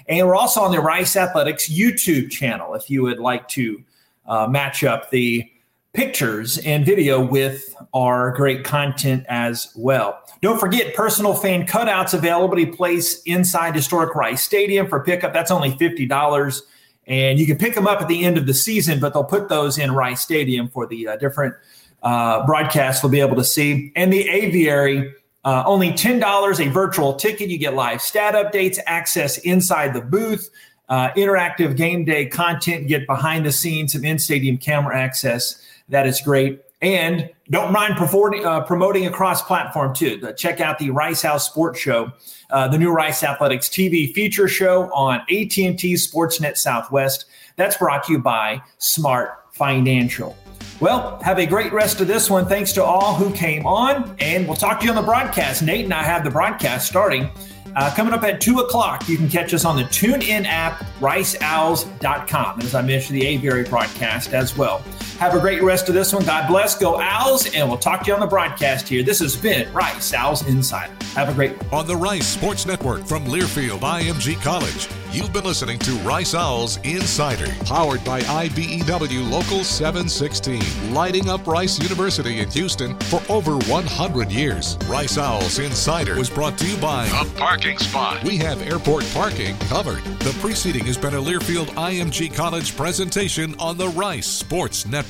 And 0.08 0.26
we're 0.26 0.34
also 0.34 0.60
on 0.62 0.72
the 0.72 0.80
Rice 0.80 1.14
Athletics 1.14 1.68
YouTube 1.68 2.32
channel 2.32 2.74
if 2.74 2.90
you 2.90 3.02
would 3.02 3.20
like 3.20 3.46
to 3.50 3.80
uh, 4.26 4.48
match 4.48 4.82
up 4.82 5.10
the 5.10 5.48
pictures 5.92 6.58
and 6.58 6.84
video 6.84 7.24
with 7.24 7.72
our 7.94 8.32
great 8.32 8.64
content 8.64 9.24
as 9.28 9.72
well. 9.76 10.20
Don't 10.42 10.58
forget 10.58 10.96
personal 10.96 11.34
fan 11.34 11.68
cutouts 11.68 12.14
available 12.14 12.56
to 12.56 12.66
place 12.66 13.22
inside 13.22 13.76
historic 13.76 14.16
Rice 14.16 14.42
Stadium 14.42 14.88
for 14.88 15.04
pickup. 15.04 15.32
That's 15.32 15.52
only 15.52 15.70
$50. 15.70 16.62
And 17.10 17.40
you 17.40 17.46
can 17.46 17.58
pick 17.58 17.74
them 17.74 17.88
up 17.88 18.00
at 18.00 18.06
the 18.06 18.24
end 18.24 18.38
of 18.38 18.46
the 18.46 18.54
season, 18.54 19.00
but 19.00 19.12
they'll 19.12 19.24
put 19.24 19.48
those 19.48 19.78
in 19.78 19.92
Rice 19.92 20.20
Stadium 20.20 20.68
for 20.68 20.86
the 20.86 21.08
uh, 21.08 21.16
different 21.16 21.56
uh, 22.04 22.46
broadcasts 22.46 23.02
we'll 23.02 23.10
be 23.10 23.20
able 23.20 23.34
to 23.36 23.44
see. 23.44 23.92
And 23.96 24.12
the 24.12 24.28
aviary, 24.28 25.12
uh, 25.44 25.64
only 25.66 25.90
$10 25.90 26.66
a 26.66 26.70
virtual 26.70 27.14
ticket. 27.14 27.50
You 27.50 27.58
get 27.58 27.74
live 27.74 28.00
stat 28.00 28.34
updates, 28.34 28.78
access 28.86 29.38
inside 29.38 29.92
the 29.92 30.00
booth, 30.00 30.50
uh, 30.88 31.10
interactive 31.10 31.76
game 31.76 32.04
day 32.04 32.26
content, 32.26 32.86
get 32.86 33.08
behind 33.08 33.44
the 33.44 33.52
scenes, 33.52 33.92
some 33.92 34.04
in 34.04 34.20
stadium 34.20 34.56
camera 34.56 34.96
access. 34.96 35.60
That 35.88 36.06
is 36.06 36.20
great. 36.20 36.60
And 36.82 37.28
don't 37.50 37.72
mind 37.72 37.96
uh, 37.98 38.62
promoting 38.62 39.06
across 39.06 39.42
platform 39.42 39.94
too. 39.94 40.32
check 40.36 40.60
out 40.60 40.78
the 40.78 40.90
Rice 40.90 41.24
Owls 41.24 41.44
Sports 41.44 41.78
Show, 41.78 42.12
uh, 42.50 42.68
the 42.68 42.78
new 42.78 42.90
Rice 42.90 43.22
Athletics 43.22 43.68
TV 43.68 44.12
feature 44.14 44.48
show 44.48 44.90
on 44.92 45.20
AT&T 45.20 45.94
Sportsnet 45.94 46.56
Southwest. 46.56 47.26
That's 47.56 47.76
brought 47.76 48.04
to 48.04 48.12
you 48.12 48.18
by 48.18 48.62
Smart 48.78 49.46
Financial. 49.52 50.36
Well, 50.80 51.20
have 51.22 51.38
a 51.38 51.44
great 51.44 51.72
rest 51.74 52.00
of 52.00 52.08
this 52.08 52.30
one. 52.30 52.46
Thanks 52.46 52.72
to 52.72 52.82
all 52.82 53.14
who 53.14 53.30
came 53.34 53.66
on, 53.66 54.16
and 54.18 54.46
we'll 54.46 54.56
talk 54.56 54.80
to 54.80 54.86
you 54.86 54.90
on 54.90 54.96
the 54.96 55.02
broadcast. 55.02 55.62
Nate 55.62 55.84
and 55.84 55.92
I 55.92 56.02
have 56.02 56.24
the 56.24 56.30
broadcast 56.30 56.86
starting. 56.88 57.30
Uh, 57.76 57.92
coming 57.94 58.14
up 58.14 58.22
at 58.24 58.40
2 58.40 58.60
o'clock, 58.60 59.06
you 59.08 59.16
can 59.16 59.28
catch 59.28 59.52
us 59.52 59.64
on 59.64 59.76
the 59.76 59.84
TuneIn 59.84 60.46
app, 60.46 60.82
riceowls.com. 61.00 62.60
As 62.62 62.74
I 62.74 62.82
mentioned, 62.82 63.20
the 63.20 63.26
Aviary 63.26 63.64
broadcast 63.64 64.32
as 64.32 64.56
well. 64.56 64.82
Have 65.20 65.34
a 65.34 65.38
great 65.38 65.62
rest 65.62 65.86
of 65.90 65.94
this 65.94 66.14
one. 66.14 66.24
God 66.24 66.48
bless. 66.48 66.78
Go 66.78 66.98
Owls, 66.98 67.52
and 67.52 67.68
we'll 67.68 67.76
talk 67.76 68.04
to 68.04 68.06
you 68.06 68.14
on 68.14 68.20
the 68.20 68.26
broadcast 68.26 68.88
here. 68.88 69.02
This 69.02 69.18
has 69.18 69.36
been 69.36 69.70
Rice 69.70 70.14
Owls 70.14 70.46
Insider. 70.48 70.94
Have 71.14 71.28
a 71.28 71.34
great 71.34 71.54
one. 71.58 71.80
On 71.80 71.86
the 71.86 71.94
Rice 71.94 72.26
Sports 72.26 72.64
Network 72.64 73.06
from 73.06 73.26
Learfield 73.26 73.80
IMG 73.80 74.40
College, 74.40 74.88
you've 75.12 75.30
been 75.30 75.44
listening 75.44 75.78
to 75.80 75.90
Rice 75.96 76.34
Owls 76.34 76.78
Insider, 76.84 77.52
powered 77.66 78.02
by 78.02 78.22
IBEW 78.22 79.30
Local 79.30 79.62
716, 79.62 80.94
lighting 80.94 81.28
up 81.28 81.46
Rice 81.46 81.78
University 81.78 82.38
in 82.38 82.48
Houston 82.52 82.98
for 83.00 83.20
over 83.28 83.58
100 83.58 84.30
years. 84.30 84.78
Rice 84.86 85.18
Owls 85.18 85.58
Insider 85.58 86.16
was 86.16 86.30
brought 86.30 86.56
to 86.56 86.66
you 86.66 86.78
by 86.78 87.06
The 87.08 87.30
Parking 87.38 87.76
Spot. 87.76 88.24
We 88.24 88.38
have 88.38 88.62
airport 88.62 89.04
parking 89.12 89.54
covered. 89.68 90.02
The 90.20 90.34
preceding 90.40 90.86
has 90.86 90.96
been 90.96 91.12
a 91.12 91.20
Learfield 91.20 91.66
IMG 91.74 92.34
College 92.34 92.74
presentation 92.74 93.54
on 93.58 93.76
the 93.76 93.88
Rice 93.88 94.26
Sports 94.26 94.86
Network. 94.86 95.09